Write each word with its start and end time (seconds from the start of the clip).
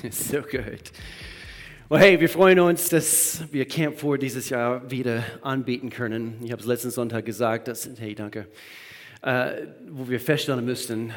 So 0.10 0.40
gut. 0.40 0.92
Well, 1.90 2.00
hey, 2.00 2.20
wir 2.20 2.28
freuen 2.28 2.60
uns, 2.60 2.88
dass 2.88 3.42
wir 3.50 3.66
Camp 3.66 4.00
4 4.00 4.16
dieses 4.16 4.48
Jahr 4.48 4.90
wieder 4.90 5.24
anbieten 5.42 5.90
können. 5.90 6.38
Ich 6.42 6.52
habe 6.52 6.62
es 6.62 6.66
letzten 6.66 6.90
Sonntag 6.90 7.26
gesagt, 7.26 7.68
dass, 7.68 7.88
hey, 7.98 8.14
danke, 8.14 8.46
äh, 9.22 9.66
wo 9.88 10.08
wir 10.08 10.18
feststellen 10.18 10.64
müssten, 10.64 11.12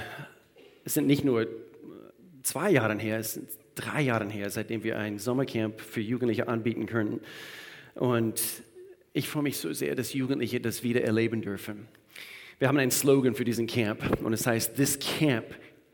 es 0.83 0.95
sind 0.95 1.07
nicht 1.07 1.23
nur 1.23 1.47
zwei 2.41 2.71
Jahre 2.71 2.97
her, 2.97 3.19
es 3.19 3.33
sind 3.33 3.49
drei 3.75 4.01
Jahre 4.01 4.29
her, 4.29 4.49
seitdem 4.49 4.83
wir 4.83 4.97
ein 4.97 5.17
Sommercamp 5.17 5.79
für 5.79 6.01
Jugendliche 6.01 6.49
anbieten 6.49 6.85
können. 6.85 7.21
Und 7.95 8.41
ich 9.13 9.29
freue 9.29 9.43
mich 9.43 9.57
so 9.57 9.71
sehr, 9.71 9.95
dass 9.95 10.13
Jugendliche 10.13 10.59
das 10.59 10.83
wieder 10.83 11.03
erleben 11.03 11.41
dürfen. 11.41 11.87
Wir 12.59 12.67
haben 12.67 12.77
einen 12.77 12.91
Slogan 12.91 13.33
für 13.33 13.45
diesen 13.45 13.67
Camp 13.67 14.19
und 14.21 14.33
es 14.33 14.45
heißt, 14.45 14.75
This 14.75 14.99
Camp 14.99 15.45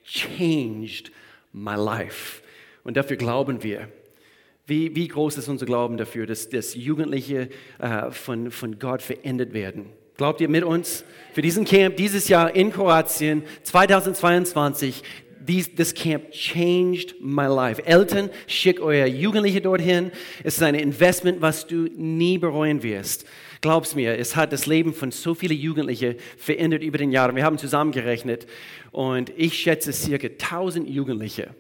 changed 0.03 1.11
my 1.53 1.75
life. 1.75 2.41
Und 2.89 2.97
dafür 2.97 3.17
glauben 3.17 3.61
wir. 3.61 3.87
Wie, 4.65 4.95
wie 4.95 5.07
groß 5.07 5.37
ist 5.37 5.47
unser 5.47 5.67
Glauben 5.67 5.95
dafür, 5.97 6.25
dass, 6.25 6.49
dass 6.49 6.73
Jugendliche 6.73 7.49
äh, 7.77 8.09
von, 8.09 8.49
von 8.49 8.79
Gott 8.79 9.03
verändert 9.03 9.53
werden? 9.53 9.91
Glaubt 10.17 10.41
ihr 10.41 10.49
mit 10.49 10.63
uns? 10.63 11.05
Für 11.33 11.43
diesen 11.43 11.65
Camp 11.65 11.97
dieses 11.97 12.29
Jahr 12.29 12.55
in 12.55 12.71
Kroatien 12.71 13.43
2022, 13.61 15.03
dies, 15.39 15.75
das 15.75 15.93
Camp 15.93 16.31
changed 16.31 17.13
my 17.21 17.45
life. 17.45 17.85
Eltern, 17.85 18.31
schickt 18.47 18.79
euer 18.79 19.05
Jugendliche 19.05 19.61
dorthin. 19.61 20.11
Es 20.43 20.55
ist 20.55 20.63
ein 20.63 20.73
Investment, 20.73 21.43
was 21.43 21.67
du 21.67 21.89
nie 21.95 22.39
bereuen 22.39 22.81
wirst. 22.81 23.27
Glaub's 23.61 23.93
mir, 23.93 24.17
es 24.17 24.35
hat 24.35 24.51
das 24.51 24.65
Leben 24.65 24.95
von 24.95 25.11
so 25.11 25.35
vielen 25.35 25.59
Jugendlichen 25.59 26.15
verändert 26.37 26.81
über 26.81 26.97
den 26.97 27.11
Jahren. 27.11 27.35
Wir 27.35 27.43
haben 27.43 27.59
zusammengerechnet 27.59 28.47
und 28.89 29.31
ich 29.37 29.59
schätze 29.59 29.93
circa 29.93 30.25
1000 30.25 30.89
Jugendliche 30.89 31.53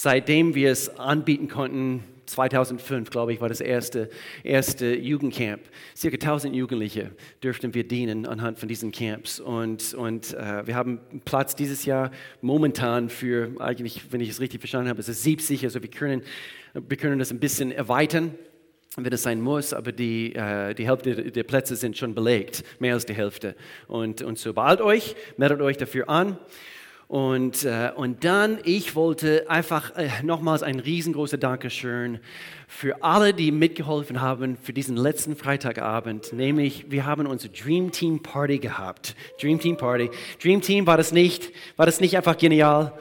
seitdem 0.00 0.54
wir 0.54 0.70
es 0.70 0.96
anbieten 0.96 1.48
konnten, 1.48 2.04
2005, 2.26 3.10
glaube 3.10 3.32
ich, 3.32 3.40
war 3.40 3.48
das 3.48 3.60
erste, 3.60 4.08
erste 4.44 4.94
Jugendcamp. 4.94 5.60
Circa 5.96 6.14
1000 6.14 6.54
Jugendliche 6.54 7.10
dürften 7.42 7.74
wir 7.74 7.82
dienen 7.82 8.24
anhand 8.24 8.60
von 8.60 8.68
diesen 8.68 8.92
Camps. 8.92 9.40
Und, 9.40 9.94
und 9.94 10.34
äh, 10.34 10.64
wir 10.68 10.76
haben 10.76 11.00
Platz 11.24 11.56
dieses 11.56 11.84
Jahr 11.84 12.12
momentan 12.42 13.08
für, 13.08 13.50
eigentlich, 13.58 14.12
wenn 14.12 14.20
ich 14.20 14.28
es 14.28 14.40
richtig 14.40 14.60
verstanden 14.60 14.88
habe, 14.88 15.00
es 15.00 15.08
ist 15.08 15.24
70. 15.24 15.64
Also 15.64 15.82
wir 15.82 15.90
können, 15.90 16.22
wir 16.74 16.96
können 16.96 17.18
das 17.18 17.32
ein 17.32 17.40
bisschen 17.40 17.72
erweitern 17.72 18.34
wenn 19.00 19.12
es 19.12 19.22
sein 19.22 19.40
muss, 19.40 19.72
aber 19.74 19.92
die, 19.92 20.34
äh, 20.34 20.74
die 20.74 20.88
Hälfte 20.88 21.30
der 21.30 21.44
Plätze 21.44 21.76
sind 21.76 21.96
schon 21.96 22.16
belegt, 22.16 22.64
mehr 22.80 22.94
als 22.94 23.06
die 23.06 23.14
Hälfte. 23.14 23.54
Und, 23.86 24.22
und 24.22 24.38
so 24.38 24.52
beeilt 24.52 24.80
euch, 24.80 25.14
meldet 25.36 25.60
euch 25.60 25.76
dafür 25.76 26.08
an. 26.08 26.36
Und, 27.08 27.64
äh, 27.64 27.90
und 27.96 28.22
dann, 28.22 28.58
ich 28.64 28.94
wollte 28.94 29.48
einfach 29.48 29.96
äh, 29.96 30.10
nochmals 30.22 30.62
ein 30.62 30.78
riesengroßes 30.78 31.40
Dankeschön 31.40 32.20
für 32.66 33.02
alle, 33.02 33.32
die 33.32 33.50
mitgeholfen 33.50 34.20
haben 34.20 34.58
für 34.58 34.74
diesen 34.74 34.94
letzten 34.94 35.34
Freitagabend. 35.34 36.34
Nämlich, 36.34 36.90
wir 36.90 37.06
haben 37.06 37.26
unsere 37.26 37.50
Dream 37.50 37.92
Team 37.92 38.22
Party 38.22 38.58
gehabt. 38.58 39.16
Dream 39.40 39.58
Team 39.58 39.78
Party. 39.78 40.10
Dream 40.42 40.60
Team, 40.60 40.86
war 40.86 40.98
das 40.98 41.10
nicht, 41.10 41.50
war 41.76 41.86
das 41.86 41.98
nicht 42.00 42.14
einfach 42.14 42.36
genial? 42.36 42.92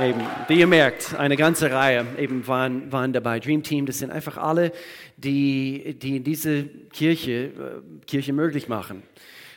Eben, 0.00 0.20
wie 0.46 0.60
ihr 0.60 0.68
merkt, 0.68 1.18
eine 1.18 1.36
ganze 1.36 1.72
Reihe 1.72 2.06
eben 2.18 2.46
waren, 2.46 2.92
waren 2.92 3.12
dabei. 3.12 3.40
Dream 3.40 3.64
Team, 3.64 3.84
das 3.84 3.98
sind 3.98 4.12
einfach 4.12 4.36
alle, 4.36 4.70
die, 5.16 5.96
die 6.00 6.20
diese 6.20 6.66
Kirche, 6.92 7.32
äh, 7.32 8.06
Kirche 8.06 8.32
möglich 8.32 8.68
machen. 8.68 9.02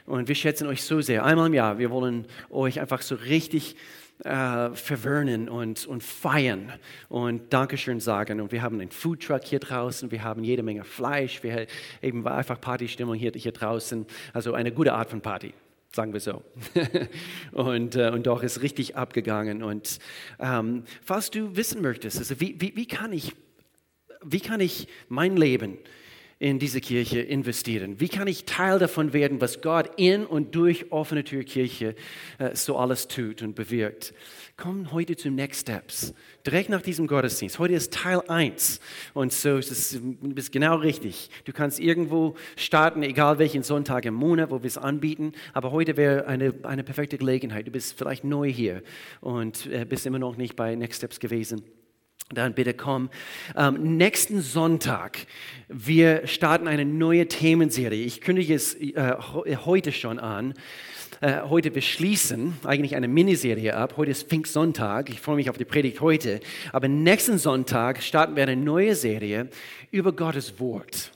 Und 0.06 0.28
wir 0.28 0.36
schätzen 0.36 0.68
euch 0.68 0.84
so 0.84 1.02
sehr. 1.02 1.26
Einmal 1.26 1.48
im 1.48 1.54
Jahr, 1.54 1.78
wir 1.78 1.92
wollen 1.92 2.26
euch 2.50 2.80
einfach 2.80 3.02
so 3.02 3.16
richtig 3.16 3.76
äh, 4.24 4.70
verwöhnen 4.74 5.50
und, 5.50 5.86
und 5.88 6.04
feiern 6.04 6.72
und 7.10 7.52
Dankeschön 7.54 8.00
sagen. 8.00 8.40
Und 8.42 8.52
wir 8.52 8.62
haben 8.62 8.80
einen 8.80 8.92
Foodtruck 8.92 9.44
hier 9.44 9.60
draußen, 9.60 10.12
wir 10.12 10.24
haben 10.24 10.44
jede 10.44 10.64
Menge 10.64 10.84
Fleisch, 10.84 11.44
wir 11.44 11.68
eben 12.02 12.24
war 12.24 12.38
einfach 12.38 12.60
Partystimmung 12.60 13.16
hier, 13.16 13.32
hier 13.36 13.52
draußen. 13.52 14.06
Also 14.34 14.54
eine 14.54 14.72
gute 14.72 14.94
Art 14.94 15.10
von 15.10 15.22
Party 15.22 15.54
sagen 15.94 16.14
wir 16.14 16.22
so. 16.22 16.42
und, 17.52 17.96
äh, 17.96 18.12
und 18.12 18.26
doch 18.26 18.44
ist 18.44 18.62
richtig 18.62 18.96
abgegangen. 18.96 19.62
Und 19.62 20.00
ähm, 20.40 20.84
falls 21.04 21.32
du 21.32 21.56
wissen 21.56 21.82
möchtest, 21.82 22.18
also 22.20 22.40
wie, 22.40 22.56
wie, 22.60 22.76
wie, 22.76 22.86
kann 22.86 23.12
ich, 23.12 23.36
wie 24.24 24.40
kann 24.40 24.62
ich 24.62 24.88
mein 25.10 25.36
Leben 25.36 25.78
in 26.42 26.58
diese 26.58 26.82
Kirche 26.82 27.20
investieren? 27.20 28.00
Wie 28.00 28.10
kann 28.10 28.28
ich 28.28 28.46
Teil 28.46 28.80
davon 28.80 29.14
werden, 29.14 29.40
was 29.42 29.62
Gott 29.62 29.92
in 29.98 30.26
und 30.26 30.56
durch 30.56 30.92
offene 30.92 31.24
Tür 31.24 31.44
Kirche 31.44 31.94
äh, 32.40 32.56
so 32.56 32.78
alles 32.78 33.08
tut 33.08 33.44
und 33.44 33.54
bewirkt? 33.54 34.16
Komm 34.58 34.92
heute 34.92 35.16
zu 35.16 35.30
Next 35.30 35.62
Steps, 35.62 36.16
direkt 36.44 36.70
nach 36.70 36.82
diesem 36.82 37.06
Gottesdienst. 37.06 37.60
Heute 37.60 37.76
ist 37.76 37.94
Teil 37.94 38.22
1 38.28 38.80
und 39.14 39.32
so 39.32 39.58
ist 39.58 39.70
es 39.70 39.94
ist 40.36 40.52
genau 40.52 40.78
richtig. 40.78 41.30
Du 41.46 41.54
kannst 41.54 41.80
irgendwo 41.80 42.34
starten, 42.56 43.04
egal 43.04 43.38
welchen 43.38 43.62
Sonntag 43.62 44.06
im 44.06 44.16
Monat, 44.16 44.50
wo 44.50 44.64
wir 44.64 44.68
es 44.68 44.80
anbieten, 44.80 45.34
aber 45.54 45.72
heute 45.72 45.96
wäre 45.96 46.26
eine, 46.26 46.56
eine 46.64 46.84
perfekte 46.84 47.20
Gelegenheit. 47.20 47.68
Du 47.68 47.72
bist 47.72 47.96
vielleicht 47.96 48.24
neu 48.24 48.52
hier 48.52 48.82
und 49.20 49.68
äh, 49.68 49.86
bist 49.86 50.08
immer 50.08 50.20
noch 50.20 50.38
nicht 50.38 50.56
bei 50.56 50.74
Next 50.74 50.98
Steps 50.98 51.20
gewesen 51.20 51.62
dann 52.34 52.54
bitte 52.54 52.74
komm. 52.74 53.10
Ähm, 53.56 53.98
nächsten 53.98 54.42
Sonntag, 54.42 55.20
wir 55.68 56.28
starten 56.28 56.68
eine 56.68 56.86
neue 56.86 57.28
Themenserie. 57.28 58.04
Ich 58.04 58.22
kündige 58.22 58.54
es 58.54 58.76
äh, 58.76 59.16
heute 59.66 59.92
schon 59.92 60.20
an. 60.20 60.54
Äh, 61.22 61.42
heute 61.44 61.70
beschließen 61.70 62.54
eigentlich 62.64 62.96
eine 62.96 63.08
Miniserie 63.08 63.76
ab. 63.76 63.94
Heute 63.98 64.12
ist 64.12 64.28
Pfingstsonntag. 64.28 65.10
Ich 65.10 65.22
freue 65.22 65.36
mich 65.36 65.50
auf 65.50 65.58
die 65.58 65.66
Predigt 65.66 66.02
heute. 66.02 66.40
Aber 66.72 66.88
nächsten 66.88 67.38
Sonntag 67.38 68.02
starten 68.02 68.36
wir 68.36 68.44
eine 68.44 68.56
neue 68.56 68.96
Serie 68.96 69.50
über 69.92 70.14
Gottes 70.14 70.60
Wort. 70.60 71.12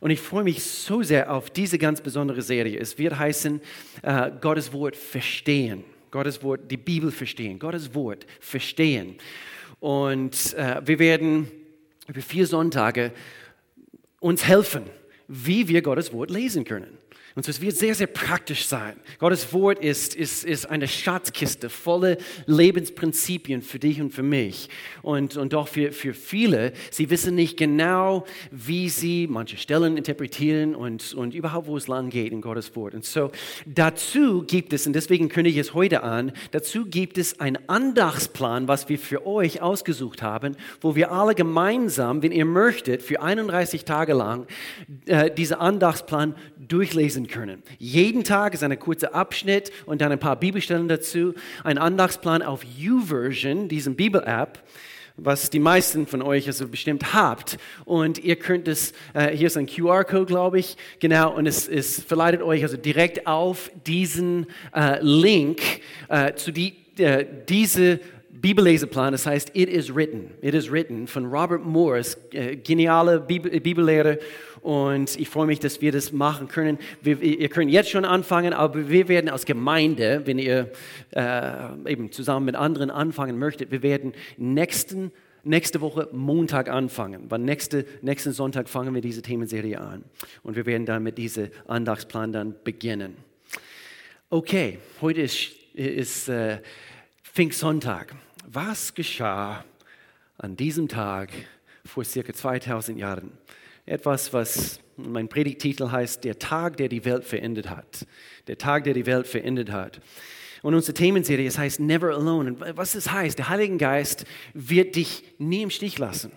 Und 0.00 0.10
ich 0.10 0.20
freue 0.20 0.44
mich 0.44 0.62
so 0.62 1.02
sehr 1.02 1.32
auf 1.32 1.50
diese 1.50 1.78
ganz 1.78 2.00
besondere 2.00 2.42
Serie. 2.42 2.78
Es 2.78 2.98
wird 2.98 3.18
heißen, 3.18 3.60
äh, 4.02 4.30
Gottes 4.40 4.72
Wort 4.72 4.96
verstehen. 4.96 5.84
Gottes 6.10 6.42
Wort, 6.42 6.70
die 6.70 6.76
Bibel 6.76 7.10
verstehen. 7.12 7.58
Gottes 7.58 7.94
Wort 7.94 8.26
verstehen. 8.40 9.16
Und 9.80 10.54
äh, 10.54 10.80
wir 10.84 10.98
werden 10.98 11.50
über 12.06 12.20
vier 12.20 12.46
Sonntage 12.46 13.12
uns 14.20 14.46
helfen, 14.46 14.84
wie 15.26 15.68
wir 15.68 15.82
Gottes 15.82 16.12
Wort 16.12 16.30
lesen 16.30 16.64
können. 16.64 16.99
Und 17.36 17.44
so, 17.44 17.50
es 17.50 17.60
wird 17.60 17.76
sehr, 17.76 17.94
sehr 17.94 18.08
praktisch 18.08 18.66
sein. 18.66 18.94
Gottes 19.18 19.52
Wort 19.52 19.78
ist, 19.78 20.16
ist, 20.16 20.44
ist 20.44 20.66
eine 20.66 20.88
Schatzkiste 20.88 21.70
voller 21.70 22.16
Lebensprinzipien 22.46 23.62
für 23.62 23.78
dich 23.78 24.00
und 24.00 24.12
für 24.12 24.24
mich. 24.24 24.68
Und, 25.02 25.36
und 25.36 25.52
doch 25.52 25.68
für, 25.68 25.92
für 25.92 26.12
viele, 26.12 26.72
sie 26.90 27.08
wissen 27.08 27.36
nicht 27.36 27.56
genau, 27.56 28.26
wie 28.50 28.88
sie 28.88 29.28
manche 29.28 29.56
Stellen 29.56 29.96
interpretieren 29.96 30.74
und, 30.74 31.14
und 31.14 31.34
überhaupt, 31.34 31.68
wo 31.68 31.76
es 31.76 31.86
lang 31.86 32.10
geht 32.10 32.32
in 32.32 32.40
Gottes 32.40 32.74
Wort. 32.74 32.94
Und 32.94 33.04
so 33.04 33.30
dazu 33.64 34.42
gibt 34.42 34.72
es, 34.72 34.86
und 34.86 34.94
deswegen 34.94 35.28
kündige 35.28 35.60
ich 35.60 35.68
es 35.68 35.74
heute 35.74 36.02
an, 36.02 36.32
dazu 36.50 36.84
gibt 36.84 37.16
es 37.16 37.38
einen 37.38 37.58
Andachtsplan, 37.68 38.66
was 38.66 38.88
wir 38.88 38.98
für 38.98 39.26
euch 39.26 39.62
ausgesucht 39.62 40.22
haben, 40.22 40.56
wo 40.80 40.96
wir 40.96 41.12
alle 41.12 41.34
gemeinsam, 41.34 42.22
wenn 42.22 42.32
ihr 42.32 42.44
möchtet, 42.44 43.02
für 43.02 43.22
31 43.22 43.84
Tage 43.84 44.14
lang 44.14 44.46
äh, 45.06 45.30
diesen 45.30 45.56
Andachtsplan 45.56 46.34
durchlesen 46.58 47.19
lesen 47.20 47.28
können. 47.28 47.62
Jeden 47.78 48.24
Tag 48.24 48.54
ist 48.54 48.62
ein 48.62 48.78
kurzer 48.78 49.14
Abschnitt 49.14 49.70
und 49.86 50.00
dann 50.00 50.12
ein 50.12 50.18
paar 50.18 50.36
Bibelstellen 50.36 50.88
dazu. 50.88 51.34
Ein 51.64 51.78
Andachtsplan 51.78 52.42
auf 52.42 52.64
YouVersion, 52.64 53.68
diesem 53.68 53.96
Bibel-App 53.96 54.58
was 55.22 55.50
die 55.50 55.58
meisten 55.58 56.06
von 56.06 56.22
euch 56.22 56.46
also 56.46 56.66
bestimmt 56.66 57.12
habt. 57.12 57.58
Und 57.84 58.16
ihr 58.24 58.36
könnt 58.36 58.66
es, 58.66 58.94
äh, 59.12 59.36
hier 59.36 59.48
ist 59.48 59.56
ein 59.58 59.66
QR-Code, 59.66 60.24
glaube 60.24 60.58
ich, 60.58 60.78
genau, 60.98 61.36
und 61.36 61.44
es, 61.44 61.68
es 61.68 62.00
verleitet 62.00 62.40
euch 62.40 62.62
also 62.62 62.78
direkt 62.78 63.26
auf 63.26 63.70
diesen 63.86 64.46
äh, 64.74 64.98
Link 65.02 65.60
äh, 66.08 66.32
zu 66.36 66.52
die, 66.52 66.74
äh, 66.96 67.26
diese 67.46 68.00
Bibelleseplan, 68.40 69.12
das 69.12 69.26
heißt 69.26 69.50
It 69.54 69.68
is 69.68 69.94
Written. 69.94 70.30
It 70.40 70.54
is 70.54 70.70
Written 70.70 71.06
von 71.06 71.26
Robert 71.26 71.64
Morris, 71.64 72.16
äh, 72.32 72.56
geniale 72.56 73.20
Bibel 73.20 73.60
Bibellehrer 73.60 74.16
und 74.62 75.18
ich 75.18 75.28
freue 75.28 75.46
mich, 75.46 75.58
dass 75.58 75.80
wir 75.80 75.92
das 75.92 76.12
machen 76.12 76.48
können. 76.48 76.78
Wir, 77.00 77.20
ihr 77.22 77.48
könnt 77.48 77.70
jetzt 77.70 77.90
schon 77.90 78.04
anfangen, 78.04 78.52
aber 78.52 78.88
wir 78.88 79.08
werden 79.08 79.30
als 79.30 79.46
Gemeinde, 79.46 80.22
wenn 80.26 80.38
ihr 80.38 80.70
äh, 81.12 81.90
eben 81.90 82.12
zusammen 82.12 82.46
mit 82.46 82.56
anderen 82.56 82.90
anfangen 82.90 83.38
möchtet, 83.38 83.70
wir 83.70 83.82
werden 83.82 84.12
nächsten, 84.36 85.12
nächste 85.44 85.80
Woche 85.80 86.08
Montag 86.12 86.68
anfangen. 86.68 87.30
Weil 87.30 87.38
nächste, 87.38 87.86
nächsten 88.02 88.32
Sonntag 88.32 88.68
fangen 88.68 88.94
wir 88.94 89.00
diese 89.00 89.22
Themenserie 89.22 89.80
an. 89.80 90.04
Und 90.42 90.56
wir 90.56 90.66
werden 90.66 90.84
dann 90.84 91.02
mit 91.02 91.16
diesem 91.16 91.48
Andachtsplan 91.66 92.32
dann 92.32 92.54
beginnen. 92.62 93.16
Okay, 94.28 94.78
heute 95.00 95.22
ist, 95.22 95.52
ist 95.74 96.28
äh, 96.28 96.58
Pfingstsonntag. 97.24 98.14
Was 98.46 98.94
geschah 98.94 99.64
an 100.36 100.56
diesem 100.56 100.86
Tag 100.86 101.30
vor 101.84 102.04
circa 102.04 102.34
2000 102.34 102.98
Jahren? 102.98 103.32
Etwas, 103.90 104.32
was 104.32 104.80
mein 104.96 105.28
Predigtitel 105.28 105.90
heißt, 105.90 106.22
der 106.22 106.38
Tag, 106.38 106.76
der 106.76 106.88
die 106.88 107.04
Welt 107.04 107.24
verändert 107.24 107.68
hat. 107.68 108.06
Der 108.46 108.56
Tag, 108.56 108.84
der 108.84 108.94
die 108.94 109.04
Welt 109.04 109.26
verändert 109.26 109.70
hat. 109.72 110.00
Und 110.62 110.74
unsere 110.74 110.94
Themenserie, 110.94 111.48
es 111.48 111.58
heißt 111.58 111.80
Never 111.80 112.14
Alone. 112.14 112.50
Und 112.50 112.76
was 112.76 112.92
das 112.92 113.10
heißt, 113.10 113.38
der 113.38 113.48
Heilige 113.48 113.76
Geist 113.78 114.26
wird 114.54 114.94
dich 114.94 115.24
nie 115.38 115.62
im 115.62 115.70
Stich 115.70 115.98
lassen. 115.98 116.30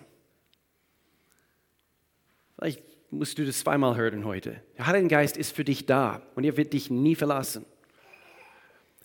Vielleicht 2.58 2.82
musst 3.10 3.38
du 3.38 3.44
das 3.44 3.60
zweimal 3.60 3.96
hören 3.96 4.24
heute. 4.24 4.60
Der 4.76 4.86
Heilige 4.86 5.08
Geist 5.08 5.36
ist 5.36 5.54
für 5.54 5.64
dich 5.64 5.86
da 5.86 6.22
und 6.34 6.42
er 6.42 6.56
wird 6.56 6.72
dich 6.72 6.90
nie 6.90 7.14
verlassen. 7.14 7.64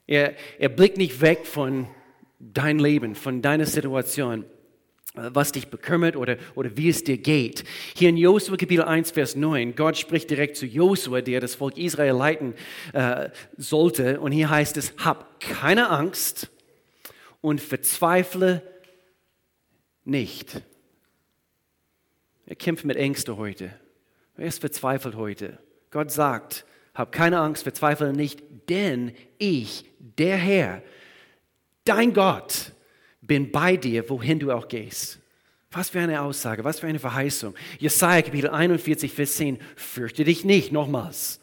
Er, 0.08 0.34
er 0.58 0.70
blickt 0.70 0.98
nicht 0.98 1.22
weg 1.22 1.46
von 1.46 1.88
dein 2.40 2.80
Leben, 2.80 3.14
von 3.14 3.44
deiner 3.44 3.68
Situation, 3.68 4.46
was 5.16 5.52
dich 5.52 5.70
bekümmert 5.70 6.16
oder, 6.16 6.38
oder 6.56 6.76
wie 6.78 6.90
es 6.90 7.04
dir 7.04 7.18
geht. 7.18 7.64
Hier 7.96 8.10
in 8.10 8.18
Josua 8.18 8.58
Kapitel 8.58 8.84
1, 8.84 9.12
Vers 9.12 9.36
9, 9.36 9.76
Gott 9.76 9.98
spricht 9.98 10.30
direkt 10.30 10.56
zu 10.56 10.66
Josua, 10.66 11.22
der 11.22 11.42
das 11.42 11.56
Volk 11.56 11.78
Israel 11.78 12.14
leiten 12.14 12.54
äh, 12.94 13.30
sollte. 13.58 14.20
Und 14.20 14.32
hier 14.32 14.50
heißt 14.50 14.78
es, 14.78 14.94
hab 14.98 15.40
keine 15.40 15.90
Angst 15.90 16.50
und 17.42 17.60
verzweifle 17.60 18.62
nicht. 20.06 20.62
Er 22.46 22.56
kämpft 22.56 22.86
mit 22.86 22.98
Ängsten 22.98 23.38
heute. 23.38 23.74
Er 24.38 24.46
ist 24.46 24.60
verzweifelt 24.60 25.16
heute. 25.16 25.60
Gott 25.92 26.12
sagt, 26.12 26.66
hab 26.94 27.12
keine 27.12 27.40
Angst, 27.40 27.64
verzweifle 27.64 28.14
nicht, 28.14 28.42
denn 28.70 29.14
ich, 29.38 29.86
der 30.00 30.38
Herr, 30.38 30.84
dein 31.84 32.14
Gott, 32.14 32.74
bin 33.30 33.52
bei 33.52 33.78
dir, 33.78 34.10
wohin 34.10 34.40
du 34.40 34.52
auch 34.52 34.68
gehst. 34.68 35.20
Was 35.72 35.92
für 35.92 36.00
eine 36.00 36.22
Aussage, 36.22 36.64
was 36.64 36.80
für 36.80 36.88
eine 36.88 37.00
Verheißung. 37.00 37.56
Jesaja 37.78 38.24
Kapitel 38.24 38.50
41, 38.50 39.14
Vers 39.14 39.36
10, 39.36 39.60
fürchte 39.78 40.24
dich 40.26 40.44
nicht, 40.44 40.74
nochmals. 40.74 41.40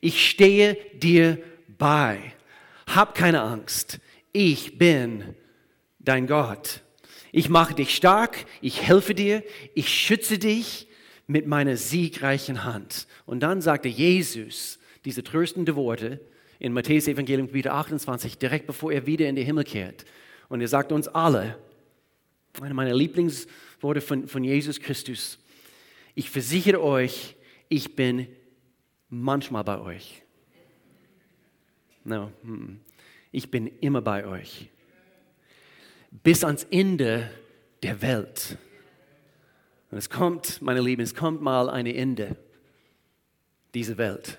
Ich 0.00 0.28
stehe 0.28 0.78
dir 0.94 1.38
bei. 1.78 2.32
Hab 2.86 3.14
keine 3.14 3.42
Angst. 3.42 4.00
Ich 4.32 4.78
bin 4.78 5.34
dein 5.98 6.26
Gott. 6.26 6.80
Ich 7.32 7.50
mache 7.50 7.74
dich 7.74 7.94
stark, 7.94 8.46
ich 8.62 8.82
helfe 8.82 9.14
dir, 9.14 9.44
ich 9.74 9.88
schütze 9.88 10.38
dich 10.38 10.88
mit 11.26 11.46
meiner 11.46 11.76
siegreichen 11.76 12.64
Hand. 12.64 13.06
Und 13.26 13.40
dann 13.40 13.60
sagte 13.60 13.88
Jesus 13.88 14.78
diese 15.04 15.22
tröstende 15.22 15.76
Worte 15.76 16.18
in 16.58 16.72
Matthäus 16.72 17.06
Evangelium 17.08 17.46
Kapitel 17.46 17.68
28, 17.68 18.38
direkt 18.38 18.66
bevor 18.66 18.90
er 18.90 19.06
wieder 19.06 19.28
in 19.28 19.36
den 19.36 19.44
Himmel 19.44 19.64
kehrt. 19.64 20.06
Und 20.50 20.60
er 20.60 20.68
sagt 20.68 20.90
uns 20.90 21.06
alle, 21.06 21.56
eine 22.60 22.74
meiner 22.74 22.92
Lieblingsworte 22.92 24.00
von, 24.00 24.26
von 24.26 24.42
Jesus 24.42 24.80
Christus, 24.80 25.38
ich 26.16 26.28
versichere 26.28 26.82
euch, 26.82 27.36
ich 27.68 27.94
bin 27.94 28.26
manchmal 29.08 29.62
bei 29.62 29.80
euch. 29.80 30.22
No, 32.02 32.32
ich 33.30 33.50
bin 33.52 33.68
immer 33.78 34.02
bei 34.02 34.26
euch. 34.26 34.68
Bis 36.10 36.42
ans 36.42 36.64
Ende 36.64 37.30
der 37.84 38.02
Welt. 38.02 38.58
Und 39.92 39.98
es 39.98 40.10
kommt, 40.10 40.60
meine 40.62 40.80
Lieben, 40.80 41.02
es 41.02 41.14
kommt 41.14 41.40
mal 41.40 41.70
ein 41.70 41.86
Ende 41.86 42.36
dieser 43.72 43.98
Welt. 43.98 44.38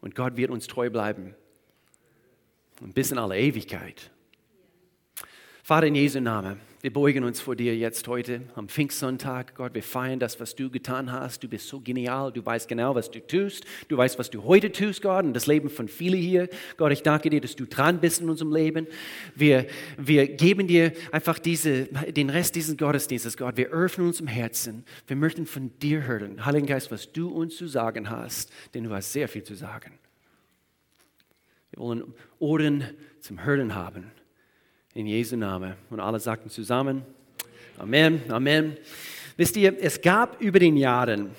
Und 0.00 0.14
Gott 0.14 0.36
wird 0.36 0.52
uns 0.52 0.68
treu 0.68 0.88
bleiben. 0.88 1.34
bis 2.80 3.10
in 3.10 3.18
alle 3.18 3.36
Ewigkeit. 3.36 4.12
Vater, 5.68 5.88
in 5.88 5.96
Jesu 5.96 6.18
Namen, 6.18 6.58
wir 6.80 6.90
beugen 6.90 7.24
uns 7.24 7.42
vor 7.42 7.54
dir 7.54 7.76
jetzt 7.76 8.08
heute 8.08 8.40
am 8.54 8.70
Pfingstsonntag. 8.70 9.54
Gott, 9.54 9.74
wir 9.74 9.82
feiern 9.82 10.18
das, 10.18 10.40
was 10.40 10.54
du 10.54 10.70
getan 10.70 11.12
hast. 11.12 11.42
Du 11.42 11.48
bist 11.48 11.68
so 11.68 11.78
genial. 11.78 12.32
Du 12.32 12.42
weißt 12.42 12.66
genau, 12.68 12.94
was 12.94 13.10
du 13.10 13.20
tust. 13.20 13.66
Du 13.88 13.98
weißt, 13.98 14.18
was 14.18 14.30
du 14.30 14.44
heute 14.44 14.72
tust, 14.72 15.02
Gott, 15.02 15.26
und 15.26 15.34
das 15.34 15.46
Leben 15.46 15.68
von 15.68 15.86
vielen 15.86 16.18
hier. 16.18 16.48
Gott, 16.78 16.90
ich 16.92 17.02
danke 17.02 17.28
dir, 17.28 17.42
dass 17.42 17.54
du 17.54 17.66
dran 17.66 18.00
bist 18.00 18.22
in 18.22 18.30
unserem 18.30 18.50
Leben. 18.50 18.86
Wir, 19.34 19.66
wir 19.98 20.26
geben 20.26 20.68
dir 20.68 20.94
einfach 21.12 21.38
diese, 21.38 21.84
den 21.84 22.30
Rest 22.30 22.54
dieses 22.54 22.74
Gottesdienstes, 22.78 23.36
Gott. 23.36 23.58
Wir 23.58 23.68
öffnen 23.68 24.06
uns 24.06 24.20
im 24.20 24.26
Herzen. 24.26 24.86
Wir 25.06 25.16
möchten 25.16 25.44
von 25.44 25.78
dir 25.80 26.06
hören, 26.06 26.46
Heiligen 26.46 26.66
Geist, 26.66 26.90
was 26.90 27.12
du 27.12 27.28
uns 27.28 27.58
zu 27.58 27.68
sagen 27.68 28.08
hast, 28.08 28.50
denn 28.72 28.84
du 28.84 28.90
hast 28.94 29.12
sehr 29.12 29.28
viel 29.28 29.42
zu 29.42 29.54
sagen. 29.54 29.98
Wir 31.72 31.80
wollen 31.80 32.14
Ohren 32.38 32.84
zum 33.20 33.44
Hören 33.44 33.74
haben 33.74 34.10
in 34.94 35.06
Jesu 35.06 35.36
Namen. 35.36 35.74
Und 35.90 36.00
alle 36.00 36.20
sagten 36.20 36.50
zusammen, 36.50 37.02
Amen, 37.78 38.22
Amen. 38.28 38.76
Wisst 39.36 39.56
ihr, 39.56 39.76
es 39.80 40.00
gab 40.00 40.40
über 40.40 40.58
den 40.58 40.76
Jahren, 40.76 41.30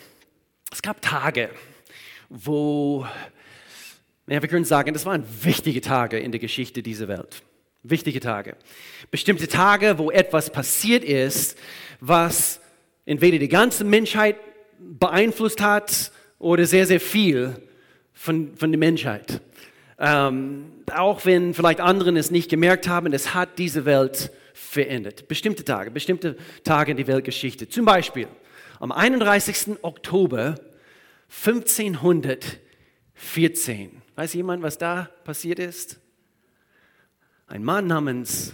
es 0.72 0.81
gab 0.81 1.01
Tage, 1.01 1.50
wo, 2.30 3.06
ja, 4.28 4.42
wir 4.42 4.48
können 4.48 4.63
sagen, 4.63 4.94
das 4.94 5.06
waren 5.06 5.25
wichtige 5.44 5.81
Tage 5.81 6.18
in 6.18 6.31
der 6.31 6.40
Geschichte 6.40 6.81
dieser 6.81 7.10
Welt. 7.10 7.44
Wichtige 7.84 8.19
Tage. 8.19 8.56
Bestimmte 9.12 9.48
Tage, 9.48 9.98
wo 9.98 10.12
etwas 10.12 10.50
passiert 10.50 11.04
ist, 11.04 11.57
was 12.00 12.62
entweder 13.06 13.38
die 13.38 13.50
ganze 13.50 13.84
Menschheit 13.84 14.38
beeinflusst 14.80 15.62
hat 15.62 16.12
oder 16.38 16.66
sehr, 16.66 16.86
sehr 16.86 17.00
viel 17.00 17.56
von, 18.13 18.56
von 18.56 18.72
der 18.72 18.80
Menschheit. 18.80 19.42
Ähm, 20.00 20.72
auch 20.94 21.25
wenn 21.25 21.54
vielleicht 21.54 21.81
anderen 21.81 22.16
es 22.16 22.31
nicht 22.31 22.50
gemerkt 22.50 22.88
haben, 22.88 23.12
es 23.13 23.34
hat 23.34 23.60
diese 23.60 23.84
Welt 23.86 24.31
verändert. 24.54 25.28
Bestimmte 25.28 25.66
Tage, 25.66 25.92
bestimmte 25.92 26.38
Tage 26.63 26.92
in 26.92 26.98
der 26.98 27.07
Weltgeschichte. 27.07 27.68
Zum 27.68 27.84
Beispiel 27.86 28.30
am 28.80 28.94
31. 28.94 29.78
Oktober 29.81 30.56
1514. 31.46 34.01
Weiß 34.16 34.34
jemand, 34.34 34.63
was 34.63 34.78
da 34.78 35.10
passiert 35.25 35.60
ist? 35.60 36.00
Ein 37.48 37.63
Mann 37.63 37.88
namens 37.88 38.54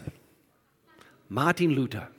Martin 1.30 1.70
Luther. 1.72 2.10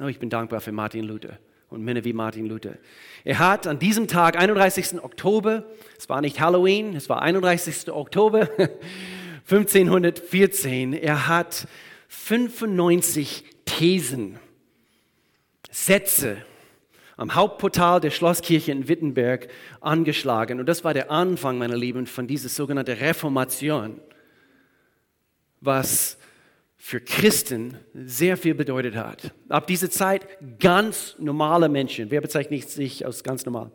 Oh, 0.00 0.06
ich 0.06 0.18
bin 0.18 0.30
dankbar 0.30 0.60
für 0.60 0.72
Martin 0.72 1.04
Luther 1.04 1.38
und 1.68 1.82
Männer 1.82 2.04
wie 2.04 2.12
Martin 2.12 2.46
Luther. 2.46 2.76
Er 3.24 3.38
hat 3.38 3.66
an 3.66 3.78
diesem 3.78 4.08
Tag, 4.08 4.38
31. 4.38 5.02
Oktober, 5.02 5.64
es 5.98 6.08
war 6.08 6.20
nicht 6.20 6.40
Halloween, 6.40 6.94
es 6.94 7.08
war 7.08 7.22
31. 7.22 7.90
Oktober 7.90 8.48
1514, 9.48 10.92
er 10.92 11.28
hat 11.28 11.68
95 12.08 13.44
Thesen, 13.64 14.38
Sätze 15.70 16.38
am 17.16 17.34
Hauptportal 17.34 18.00
der 18.00 18.10
Schlosskirche 18.10 18.72
in 18.72 18.88
Wittenberg 18.88 19.48
angeschlagen. 19.80 20.60
Und 20.60 20.66
das 20.66 20.84
war 20.84 20.94
der 20.94 21.10
Anfang, 21.10 21.58
meine 21.58 21.76
Lieben, 21.76 22.06
von 22.06 22.26
dieser 22.26 22.48
sogenannten 22.48 22.98
Reformation, 22.98 24.00
was 25.60 26.18
für 26.86 27.00
Christen 27.00 27.76
sehr 27.94 28.36
viel 28.36 28.54
bedeutet 28.54 28.94
hat. 28.94 29.32
Ab 29.48 29.66
dieser 29.66 29.90
Zeit 29.90 30.24
ganz 30.60 31.16
normale 31.18 31.68
Menschen. 31.68 32.12
Wer 32.12 32.20
bezeichnet 32.20 32.70
sich 32.70 33.04
als 33.04 33.24
ganz 33.24 33.44
normal? 33.44 33.72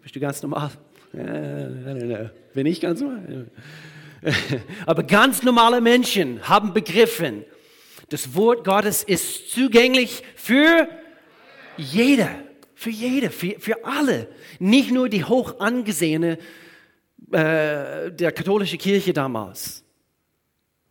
Bist 0.00 0.16
du 0.16 0.20
ganz 0.20 0.40
normal? 0.40 0.70
Bin 1.12 2.64
ich 2.64 2.80
ganz 2.80 3.02
normal? 3.02 3.50
Aber 4.86 5.02
ganz 5.02 5.42
normale 5.42 5.82
Menschen 5.82 6.48
haben 6.48 6.72
begriffen, 6.72 7.44
das 8.08 8.34
Wort 8.34 8.64
Gottes 8.64 9.02
ist 9.02 9.50
zugänglich 9.50 10.22
für 10.34 10.88
jeder, 11.76 12.30
für 12.74 12.88
jede, 12.88 13.28
für, 13.28 13.60
für 13.60 13.84
alle. 13.84 14.28
Nicht 14.58 14.92
nur 14.92 15.10
die 15.10 15.24
hoch 15.24 15.60
angesehene 15.60 16.38
äh, 17.32 18.10
der 18.10 18.32
katholischen 18.32 18.78
Kirche 18.78 19.12
damals, 19.12 19.84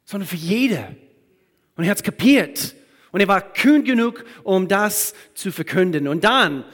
sondern 0.06 0.28
für 0.28 0.36
jede. 0.36 0.96
Und 1.80 1.86
er 1.86 1.92
hat 1.92 2.00
es 2.00 2.04
kapiert. 2.04 2.76
Und 3.14 3.22
er 3.22 3.30
war 3.30 3.40
kühn 3.54 3.86
genug, 3.86 4.26
um 4.44 4.68
das 4.68 5.14
zu 5.34 5.50
verkünden. 5.50 6.10
Und 6.10 6.26
dann, 6.26 6.66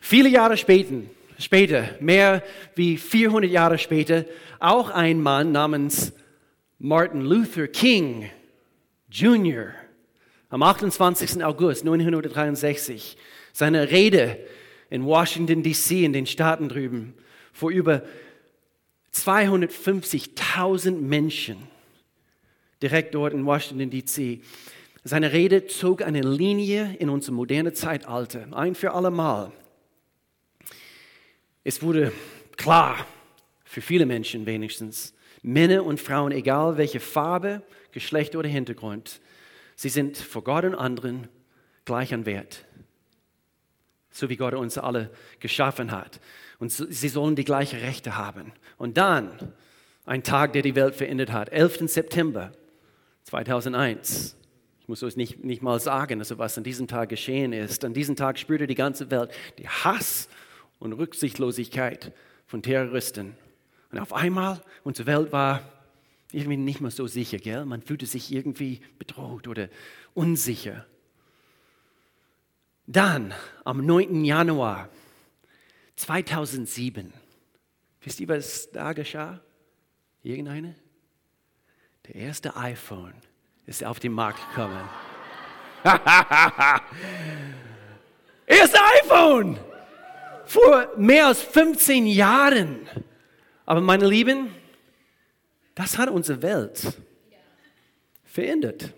viele 0.00 0.28
Jahre 0.28 0.56
später, 0.56 1.02
später, 1.38 1.90
mehr 2.00 2.42
wie 2.74 2.96
400 2.96 3.48
Jahre 3.48 3.78
später, 3.78 4.24
auch 4.58 4.90
ein 4.90 5.22
Mann 5.22 5.52
namens 5.52 6.12
Martin 6.80 7.20
Luther 7.20 7.68
King 7.68 8.28
Jr. 9.08 9.68
am 10.48 10.64
28. 10.64 11.44
August 11.44 11.82
1963 11.82 13.16
seine 13.52 13.92
Rede 13.92 14.36
in 14.90 15.04
Washington, 15.04 15.62
D.C., 15.62 16.04
in 16.04 16.12
den 16.12 16.26
Staaten 16.26 16.68
drüben, 16.68 17.14
vor 17.52 17.70
über 17.70 18.02
250.000 19.14 20.90
Menschen 20.90 21.70
direkt 22.82 23.14
dort 23.14 23.32
in 23.32 23.44
Washington, 23.44 23.90
D.C. 23.90 24.40
Seine 25.04 25.32
Rede 25.32 25.66
zog 25.66 26.02
eine 26.02 26.20
Linie 26.20 26.96
in 26.98 27.08
unser 27.08 27.32
modernes 27.32 27.74
Zeitalter, 27.80 28.46
ein 28.52 28.74
für 28.74 28.92
alle 28.92 29.10
Mal. 29.10 29.52
Es 31.64 31.82
wurde 31.82 32.12
klar, 32.56 33.06
für 33.64 33.80
viele 33.80 34.06
Menschen 34.06 34.46
wenigstens, 34.46 35.14
Männer 35.42 35.84
und 35.84 36.00
Frauen, 36.00 36.32
egal 36.32 36.76
welche 36.76 37.00
Farbe, 37.00 37.62
Geschlecht 37.92 38.36
oder 38.36 38.48
Hintergrund, 38.48 39.20
sie 39.74 39.88
sind 39.88 40.18
vor 40.18 40.44
Gott 40.44 40.64
und 40.64 40.74
anderen 40.74 41.28
gleich 41.84 42.12
an 42.12 42.26
Wert. 42.26 42.64
So 44.10 44.28
wie 44.28 44.36
Gott 44.36 44.54
uns 44.54 44.76
alle 44.76 45.10
geschaffen 45.38 45.92
hat. 45.92 46.20
Und 46.58 46.70
sie 46.70 47.08
sollen 47.08 47.36
die 47.36 47.44
gleichen 47.44 47.78
Rechte 47.78 48.16
haben. 48.16 48.52
Und 48.76 48.96
dann 48.98 49.52
Ein 50.06 50.22
Tag, 50.22 50.54
der 50.54 50.62
die 50.62 50.74
Welt 50.74 50.94
verändert 50.96 51.30
hat. 51.30 51.50
11. 51.50 51.88
September 51.88 52.50
2001. 53.24 54.36
Ich 54.80 54.88
muss 54.88 55.02
es 55.02 55.16
nicht, 55.16 55.44
nicht 55.44 55.62
mal 55.62 55.78
sagen, 55.78 56.18
also 56.18 56.38
was 56.38 56.58
an 56.58 56.64
diesem 56.64 56.88
Tag 56.88 57.08
geschehen 57.08 57.52
ist. 57.52 57.84
An 57.84 57.94
diesem 57.94 58.16
Tag 58.16 58.38
spürte 58.38 58.66
die 58.66 58.74
ganze 58.74 59.10
Welt 59.10 59.30
die 59.58 59.68
Hass 59.68 60.28
und 60.78 60.92
Rücksichtslosigkeit 60.92 62.12
von 62.46 62.62
Terroristen. 62.62 63.36
Und 63.92 63.98
auf 63.98 64.12
einmal, 64.12 64.60
unsere 64.84 65.06
Welt 65.06 65.32
war 65.32 65.62
irgendwie 66.32 66.56
nicht 66.56 66.80
mehr 66.80 66.90
so 66.90 67.06
sicher, 67.06 67.38
gell? 67.38 67.64
Man 67.64 67.82
fühlte 67.82 68.06
sich 68.06 68.32
irgendwie 68.32 68.80
bedroht 68.98 69.48
oder 69.48 69.68
unsicher. 70.14 70.86
Dann, 72.86 73.32
am 73.64 73.84
9. 73.84 74.24
Januar 74.24 74.88
2007, 75.96 77.12
wisst 78.02 78.20
ihr, 78.20 78.28
was 78.28 78.70
da 78.72 78.92
geschah? 78.92 79.40
Irgendeine? 80.22 80.74
Der 82.12 82.22
erste 82.22 82.56
iPhone 82.56 83.14
ist 83.66 83.84
auf 83.84 84.00
den 84.00 84.10
Markt 84.10 84.40
gekommen. 84.48 84.88
erste 88.46 88.78
iPhone! 89.04 89.56
Vor 90.44 90.88
mehr 90.96 91.28
als 91.28 91.40
15 91.40 92.08
Jahren. 92.08 92.88
Aber 93.64 93.80
meine 93.80 94.08
Lieben, 94.08 94.52
das 95.76 95.98
hat 95.98 96.10
unsere 96.10 96.42
Welt 96.42 96.94
verändert. 98.24 98.92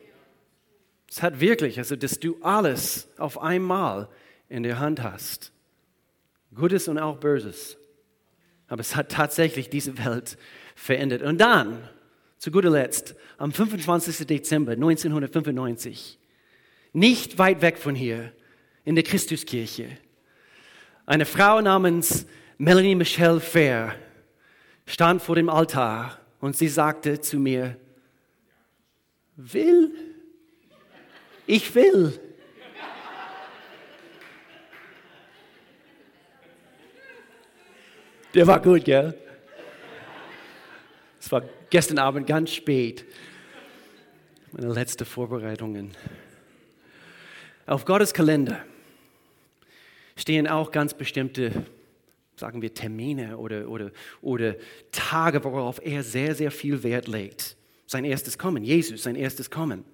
Es 1.07 1.23
hat 1.23 1.38
wirklich, 1.38 1.76
also 1.76 1.97
dass 1.97 2.19
du 2.19 2.38
alles 2.40 3.09
auf 3.19 3.42
einmal 3.42 4.09
in 4.49 4.62
der 4.62 4.78
Hand 4.78 5.02
hast. 5.02 5.52
Gutes 6.54 6.88
und 6.88 6.99
auch 6.99 7.19
Böses. 7.19 7.76
Aber 8.69 8.81
es 8.81 8.97
hat 8.97 9.11
tatsächlich 9.11 9.69
diese 9.69 9.99
Welt 10.02 10.38
verändert. 10.75 11.21
Und 11.21 11.37
dann, 11.42 11.90
zu 12.42 12.50
guter 12.50 12.70
Letzt, 12.70 13.14
am 13.38 13.52
25. 13.52 14.26
Dezember 14.26 14.72
1995, 14.72 16.18
nicht 16.92 17.38
weit 17.38 17.62
weg 17.62 17.78
von 17.78 17.94
hier, 17.94 18.32
in 18.84 18.96
der 18.96 19.04
Christuskirche, 19.04 19.87
eine 21.06 21.25
Frau 21.25 21.61
namens 21.61 22.26
Melanie 22.58 22.96
Michelle 22.96 23.38
Fair 23.38 23.94
stand 24.87 25.22
vor 25.22 25.37
dem 25.37 25.49
Altar 25.49 26.18
und 26.40 26.56
sie 26.56 26.66
sagte 26.66 27.20
zu 27.20 27.38
mir, 27.38 27.76
will, 29.37 29.92
ich 31.46 31.72
will. 31.76 32.18
Der 38.34 38.49
war 38.49 38.61
gut, 38.61 38.84
gell? 38.84 39.22
Es 41.32 41.40
war 41.40 41.48
gestern 41.70 41.96
Abend 41.96 42.26
ganz 42.26 42.52
spät. 42.52 43.06
Meine 44.52 44.70
letzten 44.70 45.06
Vorbereitungen. 45.06 45.92
Auf 47.64 47.86
Gottes 47.86 48.12
Kalender 48.12 48.62
stehen 50.14 50.46
auch 50.46 50.70
ganz 50.70 50.92
bestimmte, 50.92 51.64
sagen 52.36 52.60
wir, 52.60 52.74
Termine 52.74 53.38
oder, 53.38 53.66
oder, 53.70 53.92
oder 54.20 54.56
Tage, 54.90 55.42
worauf 55.42 55.80
er 55.82 56.02
sehr, 56.02 56.34
sehr 56.34 56.50
viel 56.50 56.82
Wert 56.82 57.08
legt. 57.08 57.56
Sein 57.86 58.04
erstes 58.04 58.36
Kommen, 58.36 58.62
Jesus, 58.62 59.04
sein 59.04 59.16
erstes 59.16 59.50
Kommen. 59.50 59.86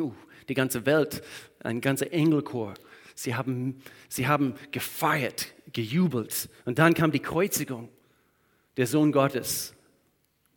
Uh, 0.00 0.12
die 0.48 0.54
ganze 0.54 0.84
Welt, 0.84 1.22
ein 1.60 1.80
ganzer 1.80 2.12
Engelchor. 2.12 2.74
Sie 3.14 3.36
haben, 3.36 3.80
sie 4.08 4.26
haben 4.26 4.54
gefeiert, 4.72 5.46
gejubelt. 5.72 6.48
Und 6.64 6.80
dann 6.80 6.92
kam 6.92 7.12
die 7.12 7.20
Kreuzigung, 7.20 7.88
der 8.76 8.88
Sohn 8.88 9.12
Gottes. 9.12 9.76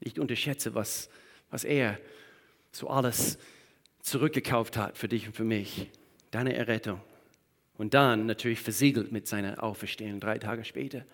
Ich 0.04 0.20
unterschätze, 0.20 0.76
was, 0.76 1.10
was 1.50 1.64
er 1.64 2.00
so 2.72 2.90
alles 2.90 3.38
zurückgekauft 4.02 4.76
hat 4.78 4.98
für 4.98 5.08
dich 5.08 5.28
und 5.28 5.36
für 5.36 5.46
mich. 5.46 5.90
Deine 6.32 6.56
Errettung. 6.56 7.02
Und 7.78 7.94
dann 7.94 8.26
natürlich 8.26 8.60
versiegelt 8.60 9.12
mit 9.12 9.28
seiner 9.28 9.64
Auferstehung 9.64 10.20
drei 10.20 10.38
Tage 10.38 10.64
später. 10.64 11.06